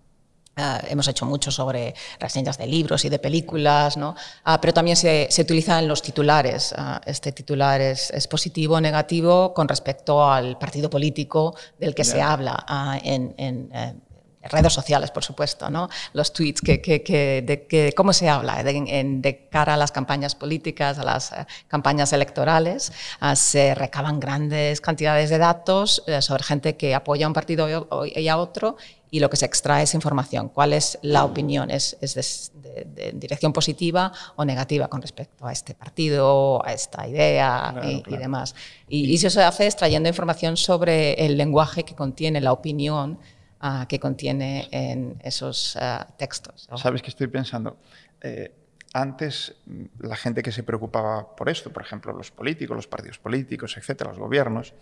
Uh, 0.60 0.84
hemos 0.88 1.06
hecho 1.08 1.24
mucho 1.24 1.50
sobre 1.50 1.94
reseñas 2.18 2.58
de 2.58 2.66
libros 2.66 3.04
y 3.04 3.08
de 3.08 3.18
películas, 3.18 3.96
¿no? 3.96 4.10
Uh, 4.44 4.58
pero 4.60 4.74
también 4.74 4.96
se, 4.96 5.28
se 5.30 5.42
utilizan 5.42 5.86
los 5.88 6.02
titulares. 6.02 6.74
Uh, 6.76 6.98
este 7.06 7.32
titular 7.32 7.80
es, 7.80 8.10
es, 8.10 8.26
positivo 8.26 8.74
o 8.74 8.80
negativo 8.80 9.54
con 9.54 9.68
respecto 9.68 10.28
al 10.30 10.58
partido 10.58 10.90
político 10.90 11.54
del 11.78 11.94
que 11.94 12.02
yeah. 12.02 12.12
se 12.12 12.20
habla 12.20 12.98
en, 13.02 13.32
en 13.38 13.70
eh, 13.72 13.94
redes 14.43 14.72
sociales, 14.72 15.11
por 15.11 15.22
supuesto, 15.22 15.68
¿no? 15.68 15.88
los 16.12 16.32
tweets, 16.32 16.61
que, 16.61 16.80
que, 16.80 17.03
que, 17.03 17.43
de, 17.47 17.66
que 17.66 17.93
cómo 17.95 18.12
se 18.12 18.28
habla 18.28 18.62
de, 18.62 18.70
en, 18.70 19.20
de, 19.20 19.49
cara 19.49 19.74
a 19.74 19.76
las 19.76 19.93
campañas 19.93 20.34
políticas, 20.34 20.99
a 20.99 21.05
las 21.05 21.32
uh, 21.32 21.34
campañas 21.68 22.12
electorales, 22.12 22.93
uh, 23.20 23.36
se 23.36 23.74
recaban 23.74 24.18
grandes 24.18 24.80
cantidades 24.80 25.28
de 25.30 25.38
datos 25.38 26.03
uh, 26.07 26.22
sobre 26.22 26.43
gente 26.45 26.76
que 26.76 26.95
apoya 26.95 27.26
a 27.26 27.28
un 27.28 27.34
partido 27.34 27.68
y 28.07 28.28
a 28.28 28.36
otro 28.38 28.76
y 29.11 29.18
lo 29.20 29.28
que 29.28 29.36
se 29.36 29.45
extrae 29.45 29.82
es 29.82 29.95
información. 29.95 30.49
¿Cuál 30.49 30.72
es 30.72 30.99
la 31.03 31.24
opinión? 31.24 31.70
¿Es, 31.70 31.97
es 32.01 32.53
de, 32.55 32.84
de, 32.84 33.12
dirección 33.12 33.53
positiva 33.53 34.12
o 34.36 34.45
negativa 34.45 34.88
con 34.88 35.03
respecto 35.03 35.47
a 35.47 35.53
este 35.53 35.74
partido, 35.74 36.64
a 36.64 36.72
esta 36.72 37.07
idea 37.09 37.70
claro, 37.72 37.91
y, 37.91 38.03
claro. 38.03 38.16
y, 38.16 38.22
demás? 38.22 38.55
Y, 38.88 39.11
y 39.11 39.14
eso 39.16 39.28
se 39.28 39.43
hace 39.43 39.66
extrayendo 39.66 40.09
información 40.09 40.57
sobre 40.57 41.14
el 41.14 41.36
lenguaje 41.36 41.82
que 41.82 41.95
contiene 41.95 42.41
la 42.41 42.53
opinión 42.53 43.18
uh, 43.62 43.86
que 43.86 43.98
contiene 43.98 44.68
en 44.70 45.20
esos 45.22 45.76
uh, 45.76 46.04
textos. 46.16 46.68
¿no? 46.70 46.78
Sabes 46.78 47.02
que 47.02 47.11
estoy 47.11 47.26
pensando. 47.26 47.78
Eh, 48.20 48.52
antes, 48.92 49.54
la 50.00 50.16
gente 50.16 50.42
que 50.42 50.50
se 50.50 50.62
preocupaba 50.62 51.36
por 51.36 51.48
esto, 51.48 51.72
por 51.72 51.82
ejemplo, 51.82 52.12
los 52.12 52.30
políticos, 52.30 52.76
los 52.76 52.88
partidos 52.88 53.18
políticos, 53.18 53.76
etcétera, 53.76 54.11
los 54.11 54.18
gobiernos, 54.18 54.74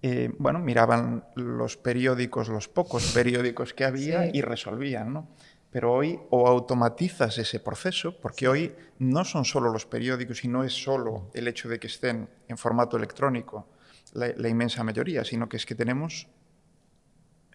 eh, 0.00 0.32
bueno, 0.38 0.58
miraban 0.58 1.24
los 1.34 1.76
periódicos, 1.76 2.48
los 2.48 2.68
pocos 2.68 3.12
periódicos 3.12 3.74
que 3.74 3.84
había 3.84 4.24
sí. 4.24 4.30
y 4.34 4.40
resolvían, 4.40 5.12
¿no? 5.12 5.28
Pero 5.70 5.92
hoy 5.92 6.20
o 6.30 6.46
automatizas 6.46 7.36
ese 7.36 7.58
proceso, 7.58 8.18
porque 8.20 8.46
hoy 8.46 8.74
no 8.98 9.24
son 9.24 9.44
solo 9.44 9.72
los 9.72 9.86
periódicos 9.86 10.44
y 10.44 10.48
no 10.48 10.62
es 10.62 10.72
solo 10.72 11.30
el 11.34 11.48
hecho 11.48 11.68
de 11.68 11.80
que 11.80 11.88
estén 11.88 12.28
en 12.48 12.56
formato 12.56 12.96
electrónico 12.96 13.66
la, 14.12 14.28
la 14.36 14.48
inmensa 14.48 14.84
mayoría, 14.84 15.24
sino 15.24 15.48
que 15.48 15.56
es 15.56 15.66
que 15.66 15.74
tenemos 15.74 16.28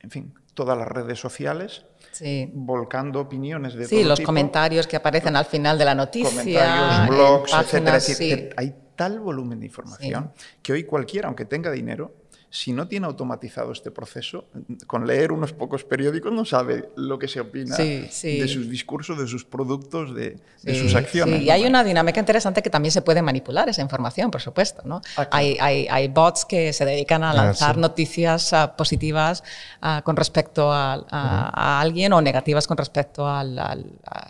en 0.01 0.11
fin, 0.11 0.33
todas 0.53 0.77
las 0.77 0.87
redes 0.87 1.19
sociales, 1.19 1.85
Sí. 2.11 2.49
volcando 2.53 3.19
opiniones 3.21 3.75
de 3.75 3.85
Sí, 3.85 3.97
todo 3.99 4.09
los 4.09 4.19
tipo, 4.19 4.27
comentarios 4.27 4.87
que 4.87 4.95
aparecen 4.97 5.35
al 5.35 5.45
final 5.45 5.77
de 5.77 5.85
la 5.85 5.95
noticia. 5.95 6.29
comentarios, 6.29 6.99
en 7.01 7.07
blogs, 7.07 7.53
etcétera. 7.53 7.63
páginas, 7.63 8.09
Es 8.09 8.17
decir, 8.17 8.37
sí. 8.49 8.49
hay 8.57 8.75
tal 8.95 9.19
volumen 9.19 9.59
de 9.59 9.67
información 9.67 10.31
que 10.61 10.73
hoy 10.73 10.83
cualquiera, 10.83 11.27
aunque 11.27 11.45
tenga 11.45 11.71
dinero, 11.71 12.13
si 12.51 12.73
no 12.73 12.87
tiene 12.87 13.05
automatizado 13.05 13.71
este 13.71 13.91
proceso, 13.91 14.45
con 14.87 15.05
leer 15.05 15.31
unos 15.31 15.53
pocos 15.53 15.83
periódicos 15.83 16.31
no 16.33 16.45
sabe 16.45 16.89
lo 16.95 17.19
que 17.19 17.27
se 17.27 17.39
opina 17.41 17.75
Sí, 17.75 18.07
sí. 18.09 18.39
de 18.39 18.47
sus 18.47 18.67
discursos, 18.69 19.19
de 19.19 19.27
sus 19.27 19.45
productos, 19.45 20.15
de, 20.15 20.37
de 20.63 20.73
Sí, 20.73 20.79
sus 20.79 20.95
acciones. 20.95 21.37
sí, 21.37 21.43
y 21.43 21.47
¿no? 21.47 21.53
hay 21.53 21.65
una 21.67 21.83
dinámica 21.83 22.19
interesante 22.19 22.63
que 22.63 22.71
también 22.71 22.91
se 22.91 23.03
puede 23.03 23.21
manipular 23.21 23.69
esa 23.69 23.81
información, 23.83 24.31
por 24.31 24.41
supuesto. 24.41 24.81
¿no? 24.83 24.99
Ah, 25.15 25.27
hay, 25.31 25.57
hay, 25.61 25.87
hay 25.91 26.07
bots 26.07 26.43
que 26.45 26.73
se 26.73 26.85
dedican 26.85 27.23
a 27.23 27.31
Ah, 27.31 27.33
lanzar 27.35 27.75
sí. 27.75 27.81
noticias 27.81 28.51
ah, 28.53 28.75
positivas 28.75 29.43
ah, 29.81 30.01
con 30.03 30.15
respecto 30.15 30.71
a, 30.73 30.93
a- 30.95 31.51
a 31.53 31.81
alguien 31.81 32.13
o 32.13 32.21
negativas 32.21 32.65
con 32.65 32.77
respecto 32.77 33.27
al, 33.27 33.59
al- 33.59 33.91
a- 34.05 34.27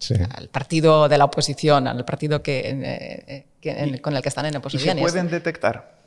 Sí. 0.00 0.14
al 0.36 0.48
partido 0.48 1.08
de 1.08 1.18
la 1.18 1.24
oposición, 1.24 1.88
al 1.88 2.04
partido 2.04 2.40
que, 2.40 2.60
eh, 2.70 3.24
eh, 3.26 3.46
que- 3.60 3.70
en- 3.72 3.98
con 3.98 4.14
el 4.14 4.22
que 4.22 4.28
están 4.28 4.46
en 4.46 4.54
y 4.54 4.56
oposición. 4.58 4.94
se 4.94 5.00
y 5.02 5.04
es- 5.04 5.10
pueden 5.10 5.28
detectar 5.28 5.97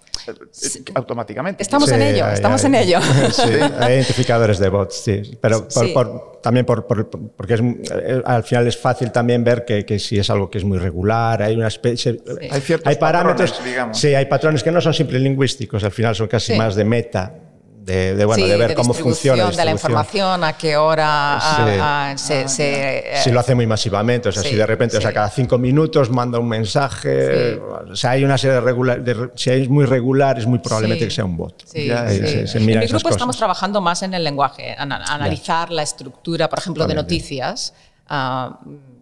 automáticamente. 0.95 1.63
Estamos 1.63 1.89
Sí, 1.89 1.95
en 1.95 2.01
ello, 2.01 2.25
hay- 2.25 2.33
estamos 2.33 2.61
hay- 2.63 2.67
en 2.67 2.75
ello. 2.75 2.99
Sí, 3.31 3.43
hay 3.79 3.93
identificadores 3.95 4.59
de 4.59 4.69
bots, 4.69 4.95
sí. 5.03 5.37
Pero 5.41 5.67
por- 5.67 5.85
Sí. 5.87 5.91
por- 5.93 6.31
también 6.41 6.65
por, 6.65 6.87
por- 6.87 7.09
porque 7.09 7.53
es, 7.53 7.61
eh, 7.61 8.21
al 8.25 8.43
final 8.43 8.67
es 8.67 8.77
fácil 8.77 9.11
también 9.11 9.43
ver 9.43 9.63
que, 9.65 9.85
que 9.85 9.99
si 9.99 10.17
es 10.17 10.29
algo 10.29 10.49
que 10.49 10.57
es 10.57 10.63
muy 10.63 10.77
regular, 10.79 11.41
hay 11.43 11.55
una 11.55 11.67
especie... 11.67 12.19
Hay 12.49 12.61
ciertos 12.61 12.95
parámetros, 12.97 13.51
patrones, 13.51 13.71
digamos. 13.71 13.99
Sí, 13.99 14.15
hay 14.15 14.25
patrones 14.25 14.63
que 14.63 14.71
no 14.71 14.81
son 14.81 14.93
simples 14.93 15.21
lingüísticos, 15.21 15.83
al 15.83 15.91
final 15.91 16.15
son 16.15 16.27
casi 16.27 16.53
Sí. 16.53 16.57
más 16.57 16.75
de 16.75 16.83
meta, 16.83 17.35
de, 17.83 18.15
de, 18.15 18.25
bueno, 18.25 18.43
Sí, 18.43 18.49
de 18.49 18.57
ver 18.57 18.75
cómo 18.75 18.93
distribución 18.93 19.35
funciona 19.37 19.57
de 19.57 19.65
la 19.65 19.71
información, 19.71 20.43
a 20.43 20.53
qué 20.57 20.77
hora 20.77 21.39
Sí. 21.41 21.55
ah, 21.79 22.11
ah, 22.11 22.17
se... 22.17 22.47
se, 22.47 22.99
eh, 22.99 23.21
Si 23.23 23.31
lo 23.31 23.39
hace 23.39 23.55
muy 23.55 23.65
masivamente, 23.65 24.29
o 24.29 24.31
sea, 24.31 24.43
sí, 24.43 24.49
si 24.49 24.55
de 24.55 24.65
repente, 24.67 24.97
o 24.97 25.01
sea, 25.01 25.11
cada 25.11 25.29
cinco 25.29 25.57
minutos 25.57 26.09
manda 26.11 26.37
un 26.37 26.47
mensaje, 26.47 27.55
Sí. 27.55 27.59
o 27.91 27.95
sea, 27.95 28.11
hay 28.11 28.23
una 28.23 28.37
serie 28.37 28.55
de 28.55 28.61
regular, 28.61 29.01
de 29.03 29.31
si 29.35 29.49
es 29.49 29.67
muy 29.67 29.85
regular, 29.85 30.37
es 30.37 30.45
muy 30.45 30.59
probablemente 30.59 31.05
Sí. 31.05 31.09
que 31.09 31.15
sea 31.15 31.25
un 31.25 31.37
bot. 31.37 31.63
Sí, 31.65 31.87
Ya, 31.87 32.07
se- 32.07 32.47
se 32.47 32.57
en 32.59 32.65
mi 32.65 32.73
grupo 32.73 32.95
estamos 33.09 33.17
cosas. 33.17 33.37
trabajando 33.37 33.81
más 33.81 34.03
en 34.03 34.13
el 34.13 34.23
lenguaje, 34.23 34.75
an- 34.77 34.91
analizar 34.91 35.71
la 35.71 35.81
estructura, 35.81 36.49
por 36.49 36.59
ejemplo, 36.59 36.83
de 36.85 36.93
También 36.93 37.07
bien. 37.07 37.17
noticias 37.19 37.73
ah, 38.13 38.59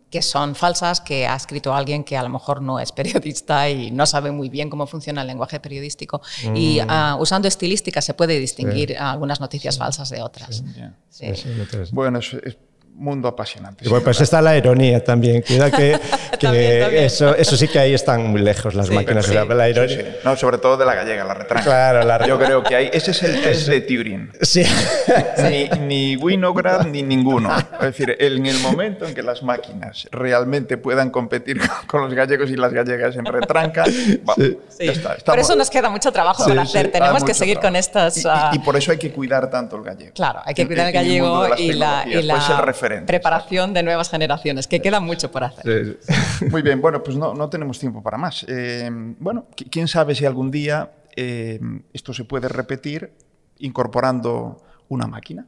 que 0.10 0.22
son 0.22 0.56
falsas, 0.56 1.02
que 1.02 1.28
ha 1.28 1.36
escrito 1.36 1.74
alguien 1.74 2.04
que 2.04 2.18
a 2.18 2.24
lo 2.24 2.30
mejor 2.30 2.62
no 2.62 2.80
es 2.80 2.92
periodista 2.92 3.70
y 3.70 3.92
no 3.92 4.06
sabe 4.06 4.32
muy 4.32 4.50
bien 4.50 4.70
cómo 4.70 4.88
funciona 4.88 5.22
el 5.22 5.28
lenguaje 5.28 5.60
periodístico. 5.60 6.22
Mm. 6.46 6.56
Y 6.56 6.80
ah, 6.88 7.18
usando 7.20 7.48
estilística 7.48 8.02
se 8.02 8.14
puede 8.14 8.40
distinguir 8.40 8.98
algunas 8.98 9.40
noticias 9.40 9.78
falsas 9.78 10.10
de 10.10 10.22
otras. 10.22 10.64
Ya. 10.76 10.94
Sí. 11.10 11.28
Sí, 11.36 11.44
sí, 11.44 11.50
interesante. 11.50 11.90
Bueno, 11.92 12.20
es, 12.20 12.34
es 12.34 12.58
mundo 13.00 13.28
apasionante. 13.28 13.88
Bueno, 13.90 14.04
pues 14.04 14.20
está 14.22 14.42
la 14.42 14.58
ironía 14.58 15.04
también. 15.04 15.42
Cuidado 15.42 15.72
que, 15.72 15.98
que 16.32 16.38
También, 16.48 16.82
también. 16.82 17.04
Eso, 17.06 17.36
eso 17.36 17.56
sí 17.58 17.68
que 17.68 17.80
ahí 17.80 17.94
están 17.94 18.28
muy 18.28 18.42
lejos 18.42 18.76
las 18.76 18.88
Sí, 18.88 18.94
máquinas. 18.94 19.26
sí. 19.26 19.32
o 19.32 19.34
sea, 19.34 19.46
la 19.56 19.66
Sí, 19.66 19.70
ironía. 19.72 19.98
sí. 19.98 20.06
No, 20.24 20.36
sobre 20.36 20.58
todo 20.58 20.78
de 20.78 20.86
la 20.86 20.96
gallega, 20.96 21.24
la 21.24 21.34
retranca. 21.34 21.64
Claro, 21.64 22.04
la 22.04 22.28
Yo 22.28 22.38
creo 22.38 22.62
que 22.64 22.76
hay, 22.76 22.90
ese 22.94 23.12
es 23.12 23.24
el 23.24 23.42
test 23.42 23.68
de 23.68 23.82
Turing. 23.82 24.32
Sí. 24.42 24.64
Ni, 25.50 25.70
ni 25.80 26.16
Winograd 26.18 26.86
ni 26.86 27.02
ninguno. 27.04 27.56
Es 27.58 27.80
decir, 27.80 28.16
en 28.20 28.46
el 28.46 28.60
momento 28.60 29.06
en 29.06 29.14
que 29.16 29.24
las 29.24 29.42
máquinas 29.44 30.08
realmente 30.12 30.78
puedan 30.78 31.10
competir 31.10 31.60
con, 31.88 32.02
los 32.02 32.14
gallegos 32.14 32.50
y 32.50 32.56
las 32.56 32.74
gallegas 32.74 33.16
en 33.16 33.26
retranca, 33.26 33.84
va, 34.28 34.36
Sí. 34.36 34.58
ya 34.86 34.92
está. 34.92 35.16
Por 35.26 35.40
eso 35.40 35.56
nos 35.56 35.70
queda 35.70 35.90
mucho 35.90 36.12
trabajo 36.12 36.44
Sí, 36.44 36.50
por 36.52 36.60
hacer. 36.60 36.88
Ah, 36.88 36.92
Tenemos 36.92 37.18
que 37.24 37.30
mucho 37.32 37.34
seguir 37.40 37.56
trabajo. 37.60 37.74
con 37.74 37.76
estas... 37.78 38.18
Y- 38.18 38.22
y- 38.22 38.24
ah, 38.28 38.52
Y, 38.54 38.60
por 38.60 38.76
eso 38.76 38.92
hay 38.92 38.98
que 38.98 39.12
cuidar 39.12 39.50
tanto 39.50 39.76
el 39.78 39.84
gallego. 39.84 40.14
Claro, 40.14 40.42
hay 40.46 40.54
que 40.54 40.68
cuidar 40.68 40.88
el 40.88 40.94
gallego 40.94 41.48
y 41.58 41.74
la, 41.74 42.04
y 42.06 42.12
tecnologías, 42.12 42.26
la 42.28 42.36
puede 42.36 42.42
ser 42.42 42.62
preparación 43.06 43.74
de 43.74 43.84
nuevas 43.84 44.10
generaciones, 44.10 44.68
que 44.68 44.82
queda 44.82 45.00
mucho 45.00 45.32
por 45.32 45.44
hacer. 45.44 46.00
Muy 46.52 46.62
bien, 46.62 46.82
bueno, 46.82 47.02
pues 47.04 47.16
no, 47.18 47.34
no 47.34 47.50
tenemos 47.50 47.80
tiempo 47.80 48.02
para 48.04 48.18
más. 48.18 48.46
Eh, 48.48 48.90
bueno, 49.20 49.48
qui- 49.56 49.70
quién 49.70 49.88
sabe 49.88 50.16
si 50.16 50.26
algún 50.26 50.52
día 50.52 50.92
eh, 51.16 51.60
esto 51.94 52.14
se 52.14 52.24
puede 52.26 52.48
repetir 52.50 53.12
incorporando 53.58 54.62
una 54.88 55.06
máquina 55.08 55.46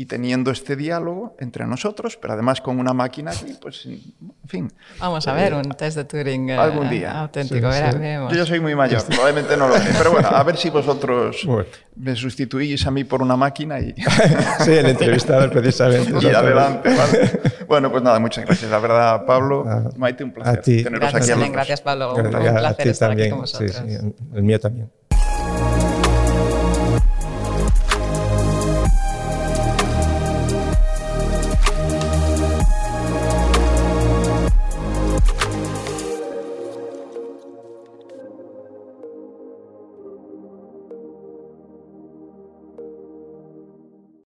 y 0.00 0.06
teniendo 0.06 0.50
este 0.50 0.76
diálogo 0.76 1.36
entre 1.40 1.66
nosotros, 1.66 2.16
pero 2.16 2.32
además 2.32 2.62
con 2.62 2.78
una 2.78 2.94
máquina 2.94 3.32
aquí, 3.32 3.54
pues, 3.60 3.84
en 3.84 4.00
fin. 4.48 4.72
Vamos 4.98 5.28
a 5.28 5.34
ver 5.34 5.52
un 5.52 5.64
test 5.72 5.98
de 5.98 6.04
Turing 6.04 6.48
eh, 6.48 6.56
algún 6.56 6.88
día. 6.88 7.20
auténtico. 7.20 7.70
Sí, 7.70 7.78
verá, 7.78 7.92
sí. 7.92 7.98
veremos. 7.98 8.32
Yo 8.32 8.38
ya 8.38 8.46
soy 8.46 8.60
muy 8.60 8.74
mayor, 8.74 9.04
probablemente 9.04 9.58
no 9.58 9.68
lo 9.68 9.76
sé, 9.76 9.90
pero 9.98 10.12
bueno, 10.12 10.28
a 10.28 10.42
ver 10.42 10.56
si 10.56 10.70
vosotros 10.70 11.42
Bueno. 11.46 11.66
me 11.96 12.16
sustituís 12.16 12.86
a 12.86 12.90
mí 12.90 13.04
por 13.04 13.20
una 13.20 13.36
máquina 13.36 13.78
y, 13.78 13.94
Sí, 14.64 14.72
el 14.72 14.86
entrevistador 14.86 15.50
precisamente. 15.50 16.14
y 16.22 16.34
adelante. 16.34 16.88
¿vale? 16.96 17.40
Bueno, 17.68 17.90
pues 17.90 18.02
nada, 18.02 18.18
muchas 18.20 18.46
gracias. 18.46 18.70
La 18.70 18.78
verdad, 18.78 19.26
Pablo, 19.26 19.64
Ah, 19.68 19.90
Maite, 19.98 20.24
un 20.24 20.32
placer 20.32 20.58
a 20.60 20.62
ti. 20.62 20.82
teneros 20.82 21.12
Gracias, 21.12 21.36
aquí 21.38 21.42
a 21.44 21.48
gracias 21.50 21.80
Pablo. 21.82 22.14
Un, 22.14 22.26
un 22.26 22.34
a 22.36 22.40
placer 22.40 22.84
ti 22.84 22.88
estar 22.88 23.10
aquí 23.10 23.28
también. 23.28 23.36
con 23.36 23.46
Sí, 23.46 23.64
vosotros. 23.66 23.84
sí, 23.86 24.14
el 24.34 24.42
mío 24.42 24.58
también. 24.58 24.90